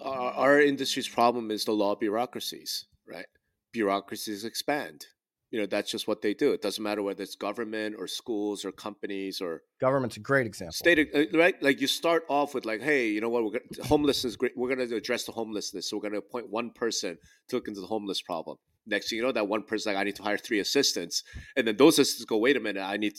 our, 0.02 0.32
our 0.32 0.60
industry's 0.60 1.08
problem 1.08 1.50
is 1.50 1.64
the 1.64 1.72
law 1.72 1.92
of 1.92 2.00
bureaucracies, 2.00 2.86
right? 3.06 3.26
Bureaucracies 3.72 4.44
expand 4.44 5.06
you 5.50 5.60
know 5.60 5.66
that's 5.66 5.90
just 5.90 6.08
what 6.08 6.22
they 6.22 6.34
do 6.34 6.52
it 6.52 6.60
doesn't 6.60 6.82
matter 6.82 7.02
whether 7.02 7.22
it's 7.22 7.36
government 7.36 7.94
or 7.98 8.06
schools 8.06 8.64
or 8.64 8.72
companies 8.72 9.40
or 9.40 9.62
government's 9.80 10.16
a 10.16 10.20
great 10.20 10.46
example 10.46 10.72
state 10.72 11.08
uh, 11.14 11.38
right 11.38 11.62
like 11.62 11.80
you 11.80 11.86
start 11.86 12.24
off 12.28 12.54
with 12.54 12.64
like 12.64 12.82
hey 12.82 13.08
you 13.08 13.20
know 13.20 13.28
what 13.28 13.44
we're 13.44 13.50
gonna, 13.50 13.86
homelessness 13.86 14.36
great 14.36 14.52
we're 14.56 14.74
going 14.74 14.88
to 14.88 14.96
address 14.96 15.24
the 15.24 15.32
homelessness 15.32 15.88
so 15.88 15.96
we're 15.96 16.02
going 16.02 16.12
to 16.12 16.18
appoint 16.18 16.50
one 16.50 16.70
person 16.70 17.16
to 17.48 17.56
look 17.56 17.68
into 17.68 17.80
the 17.80 17.86
homeless 17.86 18.20
problem 18.20 18.56
next 18.86 19.08
thing 19.10 19.18
you 19.18 19.22
know 19.22 19.32
that 19.32 19.48
one 19.48 19.62
person 19.62 19.92
like 19.92 20.00
i 20.00 20.04
need 20.04 20.16
to 20.16 20.22
hire 20.22 20.38
three 20.38 20.60
assistants 20.60 21.22
and 21.56 21.66
then 21.66 21.76
those 21.76 21.98
assistants 21.98 22.24
go 22.24 22.36
wait 22.38 22.56
a 22.56 22.60
minute 22.60 22.82
i 22.82 22.96
need 22.96 23.14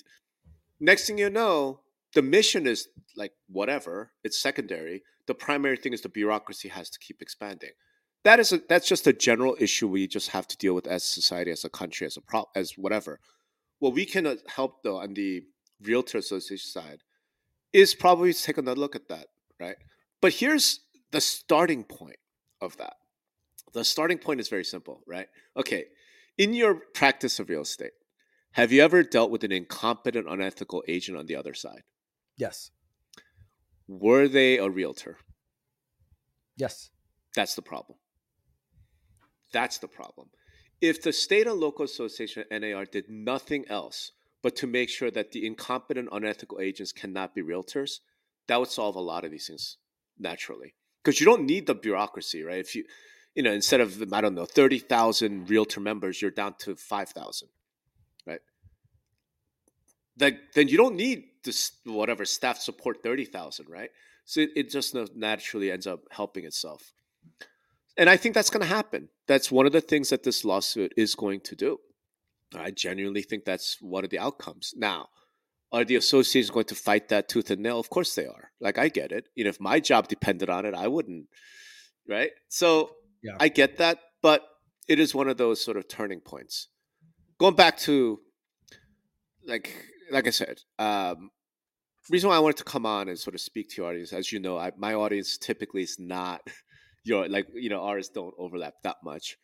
next 0.80 1.07
thing 1.07 1.18
you 1.18 1.30
know 1.30 1.80
the 2.13 2.22
mission 2.22 2.65
is 2.68 2.88
like 3.15 3.34
whatever 3.49 4.11
it's 4.24 4.39
secondary 4.39 5.03
the 5.28 5.34
primary 5.34 5.78
thing 5.78 5.93
is 5.93 6.01
the 6.01 6.09
bureaucracy 6.09 6.70
has 6.70 6.89
to 6.89 6.99
keep 6.99 7.22
expanding 7.22 7.72
that 8.28 8.41
is 8.41 8.51
a, 8.51 8.61
that's 8.68 8.88
just 8.88 9.07
a 9.07 9.13
general 9.13 9.55
issue 9.57 9.88
we 9.88 10.05
just 10.05 10.32
have 10.32 10.47
to 10.47 10.57
deal 10.57 10.74
with 10.74 10.86
as 10.86 11.01
a 11.03 11.07
society, 11.07 11.49
as 11.49 11.63
a 11.63 11.70
country, 11.70 12.05
as 12.05 12.18
a 12.18 12.22
pro, 12.22 12.43
as 12.55 12.74
whatever. 12.74 13.22
What 13.80 13.93
we 13.93 14.05
can 14.05 14.26
uh, 14.26 14.36
help 14.47 14.84
though 14.84 14.97
on 14.97 15.13
the 15.13 15.43
realtor 15.82 16.18
association 16.18 16.70
side 16.70 17.03
is 17.72 17.95
probably 17.95 18.34
take 18.34 18.57
another 18.57 18.80
look 18.80 18.97
at 18.97 19.07
that, 19.07 19.28
right? 19.61 19.78
But 20.20 20.34
here's 20.34 20.82
the 21.11 21.22
starting 21.22 21.86
point 21.86 22.18
of 22.59 22.76
that. 22.78 22.97
The 23.74 23.84
starting 23.84 24.18
point 24.18 24.39
is 24.39 24.49
very 24.49 24.63
simple, 24.63 25.01
right? 25.07 25.28
Okay, 25.55 25.86
in 26.38 26.53
your 26.53 26.76
practice 26.76 27.39
of 27.39 27.49
real 27.49 27.61
estate, 27.61 27.91
have 28.51 28.72
you 28.72 28.82
ever 28.82 29.03
dealt 29.03 29.32
with 29.32 29.43
an 29.43 29.51
incompetent, 29.51 30.28
unethical 30.30 30.84
agent 30.88 31.18
on 31.18 31.26
the 31.26 31.36
other 31.36 31.53
side? 31.53 31.84
Yes. 32.38 32.72
Were 33.88 34.28
they 34.28 34.57
a 34.57 34.70
realtor? 34.70 35.18
Yes. 36.55 36.89
That's 37.36 37.55
the 37.55 37.61
problem. 37.61 37.97
That's 39.53 39.78
the 39.78 39.88
problem. 39.88 40.30
If 40.82 41.01
the 41.01 41.13
state 41.13 41.47
and 41.47 41.59
local 41.59 41.86
association 41.86 42.45
NAR 42.51 42.86
did 42.86 43.09
nothing 43.09 43.65
else 43.70 44.11
but 44.43 44.55
to 44.57 44.68
make 44.68 44.89
sure 44.89 45.11
that 45.11 45.32
the 45.32 45.45
incompetent, 45.45 46.09
unethical 46.11 46.59
agents 46.59 46.91
cannot 46.91 47.34
be 47.34 47.41
realtors, 47.41 47.99
that 48.47 48.59
would 48.59 48.70
solve 48.70 48.95
a 48.95 49.01
lot 49.01 49.26
of 49.26 49.32
these 49.32 49.47
things 49.47 49.78
naturally. 50.20 50.74
Because 51.03 51.20
you 51.20 51.26
don't 51.26 51.45
need 51.45 51.68
the 51.68 51.76
bureaucracy, 51.76 52.43
right? 52.43 52.59
If 52.59 52.76
you, 52.76 52.84
you 53.38 53.43
know, 53.43 53.53
instead 53.53 53.79
of 53.79 54.11
I 54.11 54.19
don't 54.19 54.35
know 54.35 54.45
thirty 54.45 54.79
thousand 54.79 55.49
realtor 55.49 55.79
members, 55.79 56.21
you're 56.21 56.31
down 56.31 56.55
to 56.59 56.75
five 56.75 57.09
thousand, 57.09 57.47
right? 58.25 58.41
That 60.17 60.33
then 60.55 60.67
you 60.67 60.77
don't 60.77 60.95
need 60.95 61.23
this 61.45 61.71
whatever 61.85 62.25
staff 62.25 62.57
support 62.57 63.01
thirty 63.01 63.25
thousand, 63.25 63.69
right? 63.69 63.91
So 64.25 64.41
it, 64.41 64.49
it 64.57 64.69
just 64.69 64.93
naturally 65.15 65.71
ends 65.71 65.88
up 65.88 66.01
helping 66.11 66.43
itself 66.43 66.91
and 67.97 68.09
I 68.09 68.15
think 68.15 68.35
that's 68.35 68.49
going 68.49 68.61
to 68.61 68.67
happen. 68.67 69.09
That's 69.27 69.51
one 69.51 69.65
of 69.65 69.71
the 69.71 69.81
things 69.81 70.09
that 70.09 70.23
this 70.23 70.45
lawsuit 70.45 70.93
is 70.95 71.15
going 71.15 71.41
to 71.41 71.55
do. 71.55 71.79
I 72.55 72.71
genuinely 72.71 73.23
think 73.23 73.43
that's 73.43 73.81
one 73.81 74.03
of 74.03 74.11
the 74.11 74.19
outcomes. 74.19 74.73
Now, 74.77 75.07
are 75.71 75.83
the 75.83 75.95
associations 75.95 76.51
going 76.51 76.65
to 76.65 76.75
fight 76.75 77.09
that 77.09 77.27
tooth 77.27 77.49
and 77.49 77.61
nail? 77.61 77.79
Of 77.79 77.89
course 77.89 78.15
they 78.15 78.25
are. 78.25 78.51
Like 78.61 78.77
I 78.77 78.88
get 78.88 79.11
it. 79.11 79.27
You 79.35 79.43
know, 79.43 79.49
if 79.49 79.59
my 79.59 79.79
job 79.79 80.07
depended 80.07 80.49
on 80.49 80.65
it, 80.65 80.73
I 80.73 80.88
wouldn't. 80.88 81.25
Right. 82.07 82.31
So 82.47 82.91
yeah. 83.28 83.38
I 83.39 83.49
get 83.49 83.78
that, 83.78 83.99
but 84.21 84.43
it 84.88 84.99
is 84.99 85.13
one 85.13 85.28
of 85.28 85.38
those 85.38 85.63
sort 85.63 85.78
of 85.78 85.88
turning 85.88 86.19
points. 86.19 86.69
Going 87.39 87.55
back 87.55 87.78
to, 87.80 88.19
like, 89.45 89.86
like 90.11 90.28
I 90.28 90.32
said, 90.32 90.61
um, 90.80 91.30
reason 92.09 92.30
why 92.30 92.36
I 92.36 92.39
wanted 92.39 92.57
to 92.57 92.63
come 92.63 92.86
on 92.86 93.09
and 93.09 93.19
sort 93.19 93.36
of 93.36 93.41
speak 93.41 93.69
to 93.69 93.82
your 93.82 93.89
audience, 93.91 94.13
as 94.13 94.32
you 94.32 94.39
know, 94.39 94.57
I, 94.57 94.71
my 94.78 94.93
audience 94.93 95.38
typically 95.38 95.84
is 95.84 95.97
not 95.99 96.41
your 97.07 97.28
like 97.30 97.47
you 97.53 97.69
know 97.69 97.82
ours 97.82 98.09
don't 98.09 98.34
overlap 98.38 98.75
that 98.84 98.97
much 99.03 99.38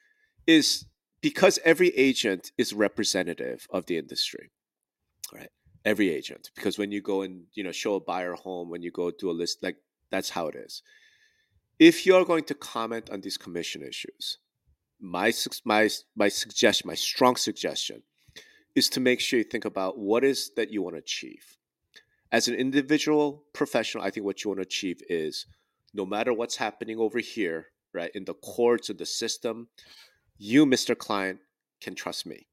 is 0.45 0.85
because 1.21 1.59
every 1.63 1.89
agent 1.89 2.51
is 2.57 2.73
representative 2.73 3.65
of 3.71 3.85
the 3.85 3.97
industry 3.97 4.51
right 5.33 5.49
every 5.85 6.09
agent 6.09 6.51
because 6.55 6.77
when 6.77 6.91
you 6.91 7.01
go 7.01 7.21
and 7.21 7.43
you 7.53 7.63
know 7.63 7.71
show 7.71 7.95
a 7.95 8.01
buyer 8.01 8.33
home 8.33 8.69
when 8.69 8.81
you 8.81 8.91
go 8.91 9.11
do 9.11 9.29
a 9.29 9.39
list 9.41 9.63
like 9.63 9.77
that's 10.11 10.29
how 10.29 10.47
it 10.47 10.55
is 10.55 10.83
if 11.89 12.05
you're 12.05 12.25
going 12.25 12.45
to 12.45 12.53
comment 12.53 13.09
on 13.09 13.21
these 13.21 13.37
commission 13.37 13.81
issues 13.81 14.37
my 14.99 15.31
my 15.65 15.89
my 16.15 16.29
suggestion 16.29 16.87
my 16.87 16.95
strong 16.95 17.35
suggestion 17.35 18.03
is 18.75 18.89
to 18.89 18.99
make 18.99 19.19
sure 19.19 19.39
you 19.39 19.45
think 19.45 19.65
about 19.65 19.97
what 19.97 20.23
is 20.23 20.51
that 20.55 20.71
you 20.71 20.81
want 20.81 20.95
to 20.95 20.99
achieve. 20.99 21.57
As 22.31 22.47
an 22.47 22.55
individual 22.55 23.43
professional, 23.53 24.03
I 24.03 24.09
think 24.09 24.25
what 24.25 24.43
you 24.43 24.49
want 24.49 24.59
to 24.59 24.67
achieve 24.67 25.01
is 25.07 25.45
no 25.93 26.05
matter 26.05 26.33
what's 26.33 26.55
happening 26.55 26.97
over 26.97 27.19
here, 27.19 27.67
right, 27.93 28.09
in 28.15 28.25
the 28.25 28.33
courts 28.33 28.89
or 28.89 28.93
the 28.93 29.05
system, 29.05 29.67
you, 30.37 30.65
Mr. 30.65 30.97
Client, 30.97 31.39
can 31.81 31.93
trust 31.93 32.25
me. 32.25 32.47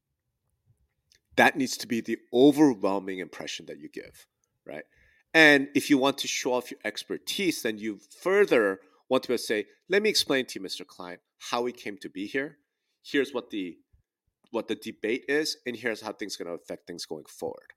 That 1.36 1.56
needs 1.56 1.78
to 1.78 1.86
be 1.86 2.02
the 2.02 2.18
overwhelming 2.34 3.20
impression 3.20 3.64
that 3.66 3.78
you 3.78 3.88
give, 3.88 4.26
right? 4.66 4.84
And 5.32 5.68
if 5.74 5.88
you 5.88 5.96
want 5.96 6.18
to 6.18 6.28
show 6.28 6.52
off 6.52 6.70
your 6.70 6.80
expertise, 6.84 7.62
then 7.62 7.78
you 7.78 8.00
further 8.20 8.80
want 9.10 9.24
to 9.24 9.28
be 9.28 9.34
able 9.34 9.38
to 9.38 9.44
say, 9.44 9.66
let 9.88 10.02
me 10.02 10.08
explain 10.08 10.46
to 10.46 10.58
you, 10.58 10.64
Mr. 10.64 10.86
Client, 10.86 11.20
how 11.38 11.62
we 11.62 11.72
came 11.72 11.98
to 11.98 12.08
be 12.08 12.26
here. 12.26 12.58
Here's 13.02 13.32
what 13.32 13.50
the 13.50 13.76
what 14.52 14.66
the 14.66 14.74
debate 14.74 15.26
is, 15.28 15.58
and 15.64 15.76
here's 15.76 16.00
how 16.00 16.12
things 16.12 16.40
are 16.40 16.44
going 16.44 16.56
to 16.56 16.60
affect 16.60 16.86
things 16.86 17.06
going 17.06 17.24
forward. 17.26 17.72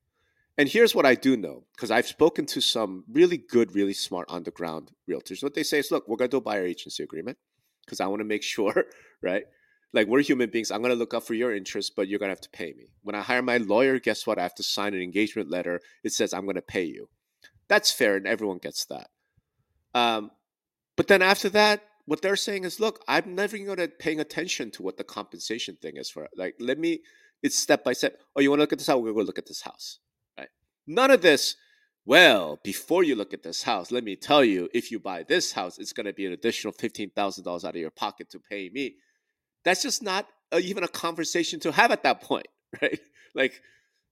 And 0.57 0.67
here's 0.67 0.95
what 0.95 1.05
I 1.05 1.15
do 1.15 1.37
know, 1.37 1.65
because 1.75 1.91
I've 1.91 2.07
spoken 2.07 2.45
to 2.47 2.61
some 2.61 3.03
really 3.11 3.37
good, 3.37 3.75
really 3.75 3.93
smart 3.93 4.27
underground 4.29 4.91
realtors. 5.09 5.43
What 5.43 5.53
they 5.53 5.63
say 5.63 5.79
is, 5.79 5.91
look, 5.91 6.07
we're 6.07 6.17
going 6.17 6.29
to 6.29 6.35
do 6.35 6.37
a 6.37 6.41
buyer 6.41 6.65
agency 6.65 7.03
agreement 7.03 7.37
because 7.85 7.99
I 7.99 8.07
want 8.07 8.21
to 8.21 8.25
make 8.25 8.43
sure, 8.55 8.85
right? 9.21 9.43
Like 9.93 10.07
we're 10.07 10.21
human 10.21 10.49
beings. 10.49 10.71
I'm 10.71 10.81
going 10.81 10.93
to 10.93 10.97
look 10.97 11.13
out 11.13 11.25
for 11.25 11.35
your 11.35 11.55
interests, 11.55 11.91
but 11.95 12.07
you're 12.07 12.19
going 12.19 12.29
to 12.29 12.33
have 12.35 12.41
to 12.41 12.49
pay 12.49 12.73
me. 12.73 12.93
When 13.03 13.15
I 13.15 13.21
hire 13.21 13.41
my 13.43 13.57
lawyer, 13.57 13.99
guess 13.99 14.25
what? 14.25 14.39
I 14.39 14.43
have 14.43 14.55
to 14.55 14.63
sign 14.63 14.93
an 14.95 15.01
engagement 15.01 15.49
letter. 15.49 15.79
It 16.03 16.13
says 16.13 16.33
I'm 16.33 16.45
going 16.45 16.55
to 16.55 16.61
pay 16.61 16.83
you. 16.83 17.09
That's 17.67 17.91
fair, 17.91 18.15
and 18.15 18.27
everyone 18.27 18.57
gets 18.57 18.85
that. 18.85 19.09
Um, 19.93 20.31
but 20.95 21.07
then 21.07 21.21
after 21.21 21.49
that, 21.49 21.83
what 22.05 22.21
they're 22.21 22.35
saying 22.35 22.65
is, 22.65 22.79
look, 22.79 23.03
I'm 23.07 23.35
never 23.35 23.57
going 23.57 23.77
to 23.77 23.87
paying 23.87 24.19
attention 24.19 24.71
to 24.71 24.83
what 24.83 24.97
the 24.97 25.03
compensation 25.03 25.77
thing 25.81 25.97
is 25.97 26.09
for. 26.09 26.27
Like, 26.35 26.55
let 26.59 26.77
me. 26.77 27.01
It's 27.41 27.57
step 27.57 27.83
by 27.83 27.93
step. 27.93 28.19
Oh, 28.35 28.41
you 28.41 28.49
want 28.49 28.59
to 28.59 28.63
look 28.63 28.73
at 28.73 28.79
this 28.79 28.87
house? 28.87 28.97
We're 28.97 29.11
going 29.11 29.25
to 29.25 29.27
look 29.27 29.37
at 29.37 29.47
this 29.47 29.61
house 29.61 29.99
Right? 30.37 30.47
None 30.87 31.11
of 31.11 31.21
this, 31.21 31.57
well, 32.05 32.59
before 32.63 33.03
you 33.03 33.15
look 33.15 33.33
at 33.33 33.43
this 33.43 33.63
house, 33.63 33.91
let 33.91 34.03
me 34.03 34.15
tell 34.15 34.43
you, 34.43 34.69
if 34.73 34.91
you 34.91 34.99
buy 34.99 35.23
this 35.23 35.51
house, 35.51 35.77
it's 35.77 35.93
going 35.93 36.05
to 36.05 36.13
be 36.13 36.25
an 36.25 36.33
additional 36.33 36.73
$15,000 36.73 37.47
out 37.47 37.63
of 37.63 37.75
your 37.75 37.91
pocket 37.91 38.29
to 38.31 38.39
pay 38.39 38.69
me. 38.69 38.95
That's 39.65 39.81
just 39.81 40.03
not 40.03 40.27
a, 40.51 40.59
even 40.59 40.83
a 40.83 40.89
conversation 40.89 41.59
to 41.61 41.71
have 41.71 41.91
at 41.91 42.03
that 42.03 42.21
point, 42.21 42.47
right? 42.81 42.99
Like, 43.35 43.61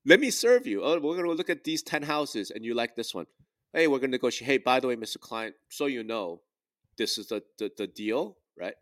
let 0.05 0.19
me 0.19 0.29
serve 0.31 0.65
you. 0.67 0.83
Oh, 0.83 0.95
we're 0.95 1.15
going 1.15 1.25
to 1.25 1.33
look 1.33 1.49
at 1.49 1.63
these 1.63 1.83
10 1.83 2.03
houses 2.03 2.51
and 2.51 2.65
you 2.65 2.73
like 2.73 2.95
this 2.95 3.13
one. 3.13 3.27
Hey, 3.73 3.87
we're 3.87 3.99
going 3.99 4.11
to 4.11 4.17
negotiate. 4.17 4.47
Hey, 4.49 4.57
by 4.57 4.79
the 4.79 4.87
way, 4.87 4.95
Mr. 4.95 5.19
Client, 5.19 5.55
so 5.69 5.85
you 5.85 6.03
know, 6.03 6.41
this 7.01 7.17
is 7.17 7.27
the, 7.27 7.41
the, 7.57 7.71
the 7.77 7.87
deal, 7.87 8.37
right? 8.57 8.75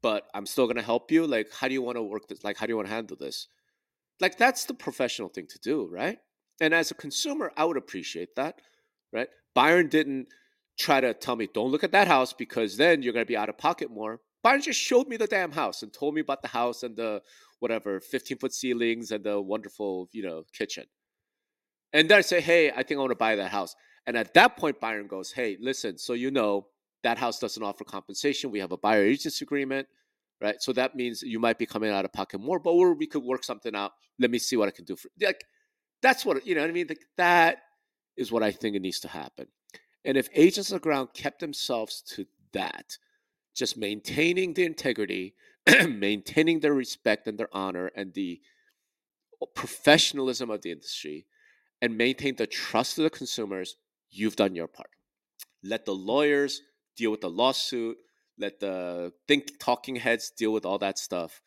But 0.00 0.28
I'm 0.34 0.46
still 0.46 0.68
to 0.68 0.82
help 0.82 1.10
you. 1.10 1.26
Like, 1.26 1.48
how 1.52 1.66
do 1.66 1.74
you 1.74 1.82
want 1.82 1.96
to 1.96 2.02
work 2.02 2.28
this? 2.28 2.44
Like, 2.44 2.56
how 2.56 2.66
do 2.66 2.70
you 2.70 2.76
want 2.76 2.88
to 2.88 2.94
handle 2.94 3.16
this? 3.16 3.48
Like, 4.20 4.38
that's 4.38 4.64
the 4.66 4.74
professional 4.74 5.28
thing 5.28 5.46
to 5.48 5.58
do, 5.58 5.88
right? 5.90 6.18
And 6.60 6.72
as 6.72 6.90
a 6.90 6.94
consumer, 6.94 7.52
I 7.56 7.64
would 7.64 7.76
appreciate 7.76 8.36
that, 8.36 8.60
right? 9.12 9.28
Byron 9.54 9.88
didn't 9.88 10.28
try 10.78 11.00
to 11.00 11.12
tell 11.12 11.34
me, 11.34 11.48
don't 11.52 11.72
look 11.72 11.82
at 11.82 11.92
that 11.92 12.06
house 12.06 12.32
because 12.32 12.76
then 12.76 13.02
you're 13.02 13.12
to 13.12 13.24
be 13.24 13.36
out 13.36 13.48
of 13.48 13.58
pocket 13.58 13.90
more. 13.90 14.20
Byron 14.42 14.62
just 14.62 14.80
showed 14.80 15.08
me 15.08 15.16
the 15.16 15.26
damn 15.26 15.50
house 15.50 15.82
and 15.82 15.92
told 15.92 16.14
me 16.14 16.20
about 16.20 16.42
the 16.42 16.48
house 16.48 16.84
and 16.84 16.96
the 16.96 17.20
whatever 17.58 18.00
15 18.00 18.38
foot 18.38 18.54
ceilings 18.54 19.10
and 19.10 19.24
the 19.24 19.40
wonderful, 19.40 20.08
you 20.12 20.22
know, 20.22 20.44
kitchen. 20.52 20.84
And 21.92 22.08
then 22.08 22.18
I 22.18 22.20
say, 22.20 22.40
hey, 22.40 22.70
I 22.70 22.82
think 22.84 22.98
I 22.98 23.00
want 23.00 23.10
to 23.10 23.16
buy 23.16 23.34
that 23.36 23.50
house. 23.50 23.74
And 24.06 24.16
at 24.16 24.34
that 24.34 24.56
point, 24.56 24.80
Byron 24.80 25.08
goes, 25.08 25.32
hey, 25.32 25.56
listen, 25.60 25.98
so 25.98 26.12
you 26.12 26.30
know, 26.30 26.68
that 27.06 27.18
house 27.18 27.38
doesn't 27.38 27.62
offer 27.62 27.84
compensation. 27.84 28.50
We 28.50 28.58
have 28.58 28.72
a 28.72 28.76
buyer 28.76 29.04
agency 29.04 29.44
agreement, 29.44 29.86
right? 30.40 30.56
So 30.60 30.72
that 30.72 30.96
means 30.96 31.22
you 31.22 31.38
might 31.38 31.56
be 31.56 31.64
coming 31.64 31.90
out 31.90 32.04
of 32.04 32.12
pocket 32.12 32.40
more, 32.40 32.58
but 32.58 32.74
we 32.74 33.06
could 33.06 33.22
work 33.22 33.44
something 33.44 33.76
out. 33.76 33.92
Let 34.18 34.32
me 34.32 34.38
see 34.38 34.56
what 34.56 34.66
I 34.66 34.72
can 34.72 34.84
do 34.84 34.96
for 34.96 35.08
like 35.20 35.44
that's 36.02 36.24
what 36.26 36.44
you 36.46 36.54
know. 36.54 36.62
What 36.62 36.70
I 36.70 36.72
mean, 36.72 36.86
like, 36.88 37.06
that 37.16 37.58
is 38.16 38.32
what 38.32 38.42
I 38.42 38.50
think 38.50 38.74
it 38.76 38.82
needs 38.82 39.00
to 39.00 39.08
happen. 39.08 39.46
And 40.04 40.16
if 40.16 40.28
agents 40.34 40.70
on 40.72 40.76
the 40.76 40.80
ground 40.80 41.08
kept 41.14 41.40
themselves 41.40 42.02
to 42.14 42.26
that, 42.52 42.98
just 43.54 43.76
maintaining 43.76 44.54
the 44.54 44.64
integrity, 44.64 45.34
maintaining 45.88 46.60
their 46.60 46.74
respect 46.74 47.26
and 47.26 47.38
their 47.38 47.48
honor 47.52 47.90
and 47.96 48.12
the 48.14 48.40
professionalism 49.54 50.50
of 50.50 50.62
the 50.62 50.72
industry, 50.72 51.26
and 51.80 51.96
maintain 51.96 52.36
the 52.36 52.46
trust 52.46 52.98
of 52.98 53.04
the 53.04 53.10
consumers, 53.10 53.76
you've 54.10 54.36
done 54.36 54.54
your 54.54 54.68
part. 54.68 54.90
Let 55.62 55.84
the 55.84 55.94
lawyers 55.94 56.62
deal 56.96 57.10
with 57.10 57.20
the 57.20 57.30
lawsuit. 57.30 57.96
Let 58.38 58.60
the 58.60 59.12
think 59.28 59.58
talking 59.58 59.96
heads 59.96 60.30
deal 60.30 60.52
with 60.52 60.66
all 60.66 60.78
that 60.78 60.98
stuff. 60.98 61.40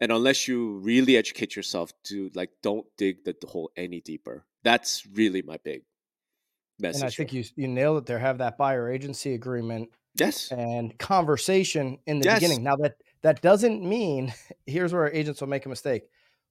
And 0.00 0.10
unless 0.10 0.48
you 0.48 0.78
really 0.78 1.16
educate 1.16 1.54
yourself 1.54 1.92
to 2.04 2.30
like 2.34 2.50
don't 2.62 2.86
dig 2.98 3.24
the, 3.24 3.34
the 3.40 3.46
hole 3.46 3.70
any 3.76 4.00
deeper. 4.00 4.44
That's 4.64 5.06
really 5.06 5.42
my 5.42 5.58
big 5.64 5.82
message 6.78 7.02
and 7.02 7.08
i 7.08 7.10
think 7.10 7.32
you 7.32 7.44
you 7.54 7.68
nailed 7.68 7.98
it 7.98 8.06
there 8.06 8.18
have 8.18 8.38
that 8.38 8.56
buyer 8.56 8.90
agency 8.90 9.34
agreement 9.34 9.90
yes. 10.18 10.50
and 10.52 10.96
conversation 10.98 11.98
in 12.06 12.18
the 12.18 12.24
yes. 12.24 12.40
beginning. 12.40 12.62
Now 12.62 12.76
that 12.76 12.96
that 13.22 13.40
doesn't 13.40 13.82
mean 13.82 14.32
here's 14.66 14.92
where 14.92 15.12
agents 15.12 15.40
will 15.40 15.48
make 15.48 15.66
a 15.66 15.68
mistake. 15.68 16.04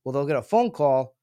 Well 0.04 0.14
they'll 0.14 0.28
get 0.28 0.38
a 0.38 0.42
phone 0.42 0.72
call 0.72 1.16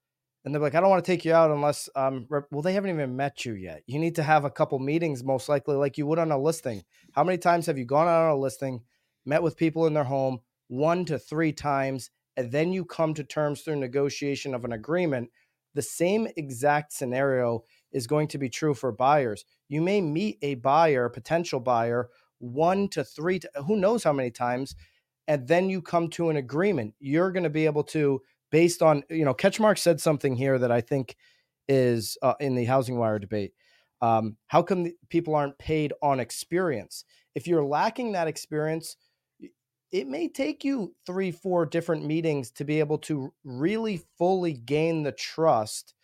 and 0.48 0.54
they're 0.54 0.62
like 0.62 0.74
i 0.74 0.80
don't 0.80 0.90
want 0.90 1.04
to 1.04 1.10
take 1.10 1.24
you 1.24 1.32
out 1.32 1.50
unless 1.50 1.88
um 1.94 2.26
well 2.50 2.62
they 2.62 2.72
haven't 2.72 2.90
even 2.90 3.14
met 3.14 3.44
you 3.44 3.52
yet 3.52 3.82
you 3.86 3.98
need 3.98 4.14
to 4.14 4.22
have 4.22 4.44
a 4.44 4.50
couple 4.50 4.78
meetings 4.78 5.22
most 5.22 5.48
likely 5.48 5.76
like 5.76 5.98
you 5.98 6.06
would 6.06 6.18
on 6.18 6.32
a 6.32 6.38
listing 6.38 6.82
how 7.12 7.22
many 7.22 7.38
times 7.38 7.66
have 7.66 7.78
you 7.78 7.84
gone 7.84 8.08
out 8.08 8.24
on 8.24 8.30
a 8.30 8.36
listing 8.36 8.80
met 9.26 9.42
with 9.42 9.56
people 9.56 9.86
in 9.86 9.94
their 9.94 10.04
home 10.04 10.40
one 10.68 11.04
to 11.04 11.18
three 11.18 11.52
times 11.52 12.10
and 12.38 12.52
then 12.52 12.72
you 12.72 12.84
come 12.84 13.14
to 13.14 13.24
terms 13.24 13.62
through 13.62 13.74
negotiation 13.74 14.54
of 14.54 14.64
an 14.64 14.72
agreement, 14.72 15.28
the 15.74 15.82
same 15.82 16.28
exact 16.36 16.92
scenario 16.92 17.64
is 17.90 18.06
going 18.06 18.28
to 18.28 18.38
be 18.38 18.48
true 18.48 18.74
for 18.74 18.92
buyers. 18.92 19.44
You 19.68 19.80
may 19.80 20.00
meet 20.00 20.38
a 20.40 20.54
buyer, 20.54 21.08
potential 21.08 21.58
buyer, 21.58 22.10
one 22.38 22.88
to 22.90 23.02
three, 23.02 23.40
who 23.66 23.74
knows 23.74 24.04
how 24.04 24.12
many 24.12 24.30
times, 24.30 24.76
and 25.26 25.48
then 25.48 25.68
you 25.68 25.82
come 25.82 26.08
to 26.10 26.30
an 26.30 26.36
agreement. 26.36 26.94
You're 27.00 27.32
going 27.32 27.42
to 27.42 27.50
be 27.50 27.66
able 27.66 27.82
to, 27.84 28.22
based 28.50 28.82
on, 28.82 29.02
you 29.10 29.24
know, 29.24 29.34
Ketchmark 29.34 29.78
said 29.78 30.00
something 30.00 30.36
here 30.36 30.58
that 30.58 30.72
I 30.72 30.80
think 30.80 31.16
is 31.68 32.16
uh, 32.22 32.34
in 32.40 32.54
the 32.54 32.66
HousingWire 32.66 33.20
debate. 33.20 33.52
Um, 34.00 34.36
how 34.46 34.62
come 34.62 34.92
people 35.08 35.34
aren't 35.34 35.58
paid 35.58 35.92
on 36.02 36.20
experience? 36.20 37.04
If 37.34 37.46
you're 37.46 37.64
lacking 37.64 38.12
that 38.12 38.28
experience, 38.28 38.96
it 39.90 40.06
may 40.06 40.28
take 40.28 40.64
you 40.64 40.94
three, 41.06 41.30
four 41.30 41.66
different 41.66 42.04
meetings 42.04 42.50
to 42.52 42.64
be 42.64 42.78
able 42.78 42.98
to 42.98 43.32
really 43.44 44.02
fully 44.18 44.52
gain 44.52 45.02
the 45.02 45.12
trust 45.12 45.94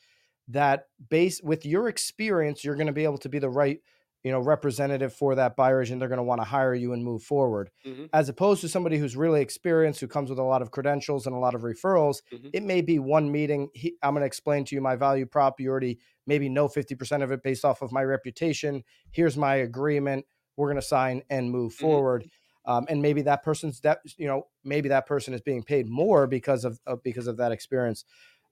that 0.49 0.86
base 1.09 1.40
with 1.42 1.64
your 1.64 1.88
experience, 1.88 2.64
you're 2.64 2.76
going 2.76 2.86
to 2.86 2.92
be 2.92 3.05
able 3.05 3.18
to 3.18 3.28
be 3.28 3.38
the 3.38 3.49
right, 3.49 3.80
you 4.25 4.33
know, 4.33 4.41
representative 4.41 5.12
for 5.12 5.35
that 5.37 5.55
buyer 5.55 5.83
agent. 5.83 6.01
They're 6.01 6.09
going 6.09 6.16
to 6.16 6.25
want 6.25 6.41
to 6.41 6.47
hire 6.47 6.75
you 6.75 6.93
and 6.93 7.05
move 7.05 7.22
forward, 7.22 7.70
mm-hmm. 7.87 8.07
as 8.12 8.29
opposed 8.29 8.62
to 8.62 8.68
somebody 8.68 8.99
who's 8.99 9.16
really 9.16 9.41
experienced, 9.41 10.01
who 10.01 10.09
comes 10.09 10.31
with 10.31 10.39
a 10.39 10.43
lot 10.43 10.62
of 10.62 10.70
credentials 10.70 11.27
and 11.27 11.37
a 11.37 11.39
lot 11.39 11.55
of 11.55 11.61
referrals. 11.62 12.22
Mm-hmm. 12.33 12.49
It 12.53 12.62
may 12.62 12.81
be 12.81 12.99
one 12.99 13.31
meeting. 13.31 13.68
He, 13.75 13.95
I'm 14.03 14.14
going 14.14 14.22
to 14.22 14.27
explain 14.27 14.64
to 14.64 14.75
you 14.75 14.81
my 14.81 14.97
value 14.97 15.27
prop. 15.27 15.61
You 15.61 15.70
already 15.70 16.01
maybe 16.27 16.49
know 16.49 16.66
50% 16.66 17.22
of 17.22 17.31
it 17.31 17.43
based 17.43 17.64
off 17.64 17.83
of 17.83 17.93
my 17.93 18.03
reputation. 18.03 18.83
Here's 19.12 19.37
my 19.37 19.57
agreement. 19.57 20.27
We're 20.57 20.68
going 20.68 20.81
to 20.81 20.87
sign 20.87 21.22
and 21.31 21.51
move 21.51 21.72
mm-hmm. 21.75 21.85
forward 21.85 22.31
um, 22.66 22.87
and 22.89 23.03
maybe 23.03 23.22
that 23.22 23.43
person's 23.43 23.81
that 23.81 24.01
you 24.16 24.27
know 24.27 24.47
maybe 24.64 24.89
that 24.89 25.07
person 25.07 25.35
is 25.35 25.41
being 25.41 25.62
paid 25.62 25.89
more 25.89 26.27
because 26.27 26.64
of, 26.64 26.81
of 26.87 27.03
because 27.03 27.27
of 27.27 27.37
that 27.37 27.53
experience. 27.53 28.05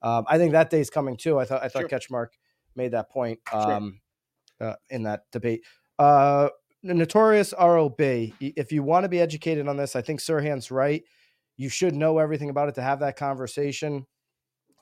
Um, 0.03 0.25
I 0.29 0.39
think 0.39 0.53
that 0.53 0.71
day's 0.71 0.91
coming 0.91 1.17
too. 1.17 1.39
I 1.39 1.45
thought 1.45 1.63
I 1.63 1.69
thought 1.69 1.89
sure. 1.89 2.01
Ketchmark 2.01 2.29
made 2.75 2.93
that 2.93 3.11
point 3.11 3.41
um, 3.53 3.69
sure. 3.69 3.93
Uh, 4.63 4.77
in 4.91 5.03
that 5.03 5.23
debate. 5.33 5.65
Uh, 5.99 6.49
notorious 6.85 7.53
ROB. 7.59 8.01
If 8.01 8.71
you 8.71 8.85
want 8.85 9.03
to 9.03 9.09
be 9.09 9.21
educated 9.21 9.67
on 9.67 9.77
this, 9.77 9.97
I 9.97 10.03
think 10.03 10.21
Serhant's 10.21 10.71
right. 10.71 11.03
You 11.57 11.69
should 11.69 11.97
know 11.97 12.19
everything 12.19 12.49
about 12.49 12.69
it 12.69 12.77
to 12.77 12.83
have 12.83 13.01
that 13.01 13.17
conversation. 13.17 14.07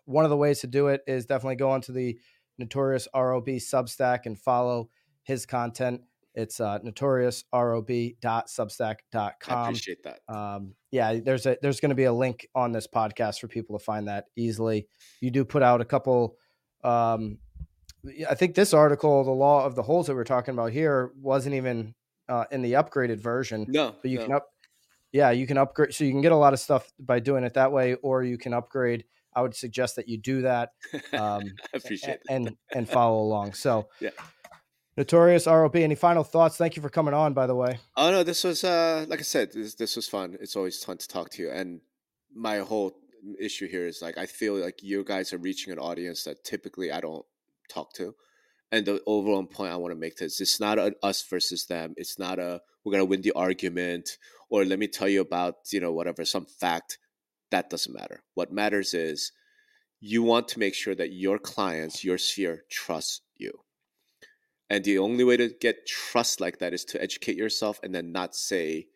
One 0.05 0.25
of 0.25 0.31
the 0.31 0.37
ways 0.37 0.61
to 0.61 0.67
do 0.67 0.89
it 0.89 1.01
is 1.07 1.25
definitely 1.25 1.57
go 1.57 1.71
onto 1.71 1.95
the 1.95 2.19
Notorious 2.59 3.09
ROB 3.15 3.47
Substack 3.47 4.27
and 4.27 4.39
follow 4.39 4.91
his 5.23 5.47
content. 5.47 6.03
It's 6.35 6.61
uh, 6.61 6.81
notoriousrob.substack.com. 6.81 9.33
I 9.49 9.63
appreciate 9.63 10.03
that. 10.05 10.21
Um, 10.29 10.75
yeah, 10.91 11.21
there's 11.25 11.47
a 11.47 11.57
there's 11.63 11.81
going 11.81 11.89
to 11.89 11.97
be 11.97 12.05
a 12.05 12.13
link 12.13 12.47
on 12.55 12.73
this 12.73 12.87
podcast 12.87 13.41
for 13.41 13.49
people 13.49 13.79
to 13.79 13.85
find 13.85 14.09
that 14.09 14.27
easily. 14.37 14.87
You 15.21 15.31
do 15.31 15.45
put 15.45 15.63
out 15.63 15.81
a 15.81 15.85
couple. 15.85 16.37
Um, 16.85 17.39
I 18.29 18.35
think 18.35 18.55
this 18.55 18.73
article, 18.73 19.25
the 19.25 19.31
law 19.31 19.65
of 19.65 19.75
the 19.75 19.83
holes 19.83 20.07
that 20.07 20.15
we're 20.15 20.25
talking 20.25 20.55
about 20.55 20.73
here, 20.73 21.13
wasn't 21.21 21.55
even 21.55 21.95
uh, 22.29 22.45
in 22.51 22.63
the 22.63 22.73
upgraded 22.75 23.21
version. 23.21 23.67
No, 23.69 23.95
but 24.01 24.11
you 24.11 24.19
no. 24.19 24.25
can 24.25 24.35
up. 24.35 24.47
Yeah, 25.13 25.31
you 25.31 25.47
can 25.47 25.59
upgrade, 25.59 25.93
so 25.93 26.05
you 26.05 26.13
can 26.13 26.21
get 26.21 26.33
a 26.33 26.37
lot 26.37 26.53
of 26.53 26.61
stuff 26.61 26.91
by 27.01 27.19
doing 27.19 27.43
it 27.45 27.55
that 27.55 27.73
way, 27.73 27.95
or 27.95 28.23
you 28.23 28.39
can 28.39 28.55
upgrade. 28.55 29.05
I 29.35 29.43
would 29.43 29.55
suggest 29.55 29.97
that 29.97 30.09
you 30.09 30.19
do 30.19 30.43
that. 30.43 30.71
Um, 31.13 31.43
I 31.75 31.77
appreciate 31.77 32.21
and, 32.29 32.49
and 32.49 32.57
and 32.75 32.89
follow 32.89 33.21
along. 33.21 33.55
So 33.55 33.89
yeah. 34.01 34.11
Notorious 34.97 35.47
ROB. 35.47 35.77
Any 35.77 35.95
final 35.95 36.25
thoughts? 36.25 36.57
Thank 36.57 36.77
you 36.77 36.83
for 36.83 36.91
coming 36.91 37.15
on, 37.15 37.33
by 37.33 37.47
the 37.47 37.55
way. 37.55 37.79
Oh 37.97 38.11
no, 38.11 38.23
this 38.23 38.45
was 38.45 38.65
uh 38.65 39.07
like 39.09 39.21
I 39.21 39.23
said, 39.23 39.53
this 39.53 39.75
this 39.75 39.97
was 39.97 40.09
fun. 40.09 40.37
It's 40.41 40.57
always 40.57 40.83
fun 40.83 40.99
to 40.99 41.09
talk 41.09 41.31
to 41.31 41.43
you. 41.43 41.51
And 41.51 41.81
my 42.35 42.59
whole 42.59 42.97
issue 43.39 43.69
here 43.69 43.87
is 43.87 44.03
like 44.03 44.19
I 44.19 44.27
feel 44.27 44.55
like 44.55 44.83
you 44.83 45.05
guys 45.05 45.33
are 45.33 45.39
reaching 45.39 45.73
an 45.73 45.79
audience 45.79 46.25
that 46.25 46.45
typically 46.45 46.91
I 46.91 47.01
don't 47.01 47.25
talk 47.71 47.93
to. 47.95 48.15
And 48.73 48.87
the 48.87 49.03
overall 49.07 49.45
point 49.47 49.73
I 49.73 49.77
want 49.77 49.93
to 49.93 49.99
make 49.99 50.21
is 50.23 50.41
it's 50.41 50.61
not 50.61 50.79
a 50.79 50.95
us 51.03 51.23
versus 51.29 51.67
them. 51.67 51.95
It's 51.97 52.19
not 52.19 52.39
a 52.39 52.61
we're 52.85 52.93
gonna 52.93 53.05
win 53.05 53.23
the 53.23 53.33
argument 53.33 54.17
or 54.49 54.65
let 54.65 54.79
me 54.79 54.89
tell 54.89 55.09
you 55.09 55.21
about 55.21 55.57
you 55.73 55.81
know 55.81 55.93
whatever 55.93 56.25
some 56.25 56.47
fact. 56.47 56.99
That 57.51 57.69
doesn't 57.69 57.93
matter. 57.93 58.23
What 58.35 58.53
matters 58.53 58.95
is 58.95 59.33
you 59.99 60.23
want 60.23 60.49
to 60.49 60.59
make 60.59 60.75
sure 60.75 60.95
that 60.95 61.13
your 61.13 61.39
clients, 61.39 62.05
your 62.05 62.17
sphere, 62.17 62.63
trust 62.71 63.23
you. 63.37 63.53
And 64.71 64.85
the 64.85 64.99
only 64.99 65.25
way 65.25 65.37
to 65.37 65.49
get 65.61 65.87
trust 65.87 66.41
like 66.41 66.59
that 66.59 66.73
is 66.73 66.85
to 66.87 67.03
educate 67.03 67.37
yourself 67.37 67.81
and 67.83 67.93
then 67.93 68.13
not 68.13 68.37
say 68.37 68.87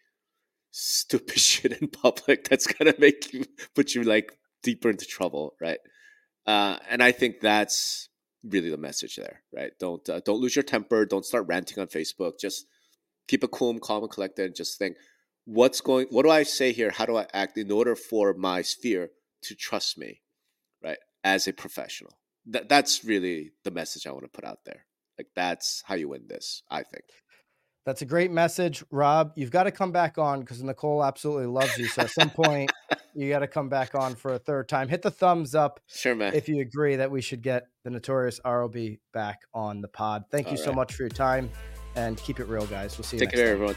stupid 0.70 1.38
shit 1.40 1.72
in 1.80 1.88
public 1.88 2.48
that's 2.48 2.66
gonna 2.66 2.94
make 2.98 3.32
you 3.32 3.44
put 3.74 3.94
you 3.94 4.04
like 4.04 4.38
deeper 4.62 4.88
into 4.88 5.04
trouble, 5.04 5.54
right? 5.60 5.78
Uh, 6.46 6.78
and 6.88 7.02
I 7.02 7.12
think 7.12 7.40
that's 7.40 8.08
really 8.48 8.70
the 8.70 8.76
message 8.76 9.16
there, 9.16 9.42
right? 9.54 9.72
Don't 9.78 10.08
uh, 10.08 10.20
don't 10.24 10.40
lose 10.40 10.56
your 10.56 10.62
temper. 10.62 11.04
Don't 11.04 11.24
start 11.24 11.46
ranting 11.48 11.78
on 11.78 11.86
Facebook. 11.86 12.38
Just 12.38 12.66
keep 13.28 13.42
a 13.42 13.48
cool, 13.48 13.78
calm, 13.78 14.02
and 14.02 14.12
collected, 14.12 14.46
and 14.46 14.54
just 14.54 14.78
think, 14.78 14.96
what's 15.44 15.80
going? 15.80 16.06
What 16.10 16.24
do 16.24 16.30
I 16.30 16.42
say 16.42 16.72
here? 16.72 16.90
How 16.90 17.06
do 17.06 17.16
I 17.16 17.26
act 17.32 17.58
in 17.58 17.70
order 17.70 17.96
for 17.96 18.34
my 18.34 18.62
sphere 18.62 19.10
to 19.42 19.54
trust 19.54 19.98
me, 19.98 20.20
right? 20.82 20.98
As 21.22 21.48
a 21.48 21.52
professional. 21.52 22.12
That 22.46 22.68
that's 22.68 23.04
really 23.04 23.52
the 23.64 23.70
message 23.70 24.06
I 24.06 24.12
want 24.12 24.24
to 24.24 24.28
put 24.28 24.44
out 24.44 24.64
there. 24.66 24.84
Like 25.18 25.28
that's 25.34 25.82
how 25.86 25.94
you 25.94 26.08
win 26.08 26.26
this, 26.28 26.62
I 26.70 26.82
think. 26.82 27.04
That's 27.86 28.02
a 28.02 28.06
great 28.06 28.30
message, 28.30 28.82
Rob. 28.90 29.32
You've 29.36 29.50
got 29.50 29.64
to 29.64 29.70
come 29.70 29.92
back 29.92 30.16
on 30.16 30.40
because 30.40 30.62
Nicole 30.62 31.04
absolutely 31.04 31.46
loves 31.46 31.76
you. 31.76 31.86
So 31.86 32.02
at 32.02 32.10
some 32.10 32.30
point, 32.30 32.70
you 33.14 33.28
got 33.28 33.40
to 33.40 33.46
come 33.46 33.68
back 33.68 33.94
on 33.94 34.14
for 34.14 34.34
a 34.34 34.38
third 34.38 34.68
time. 34.68 34.88
Hit 34.88 35.02
the 35.02 35.10
thumbs 35.10 35.54
up 35.54 35.80
Sure, 35.88 36.14
man. 36.14 36.34
if 36.34 36.48
you 36.48 36.60
agree 36.60 36.96
that 36.96 37.10
we 37.10 37.20
should 37.20 37.42
get 37.42 37.68
the 37.84 37.90
notorious 37.90 38.40
ROB 38.44 38.76
back 39.12 39.40
on 39.52 39.80
the 39.80 39.88
pod. 39.88 40.24
Thank 40.30 40.46
you 40.48 40.58
All 40.58 40.64
so 40.64 40.72
much 40.72 40.94
for 40.94 41.02
your 41.04 41.10
time 41.10 41.50
and 41.96 42.16
keep 42.18 42.40
it 42.40 42.48
real, 42.48 42.66
guys. 42.66 42.96
We'll 42.98 43.04
see 43.04 43.16
you 43.16 43.20
Take 43.20 43.28
next 43.30 43.38
care, 43.40 43.46
time. 43.46 43.54
everyone. 43.54 43.76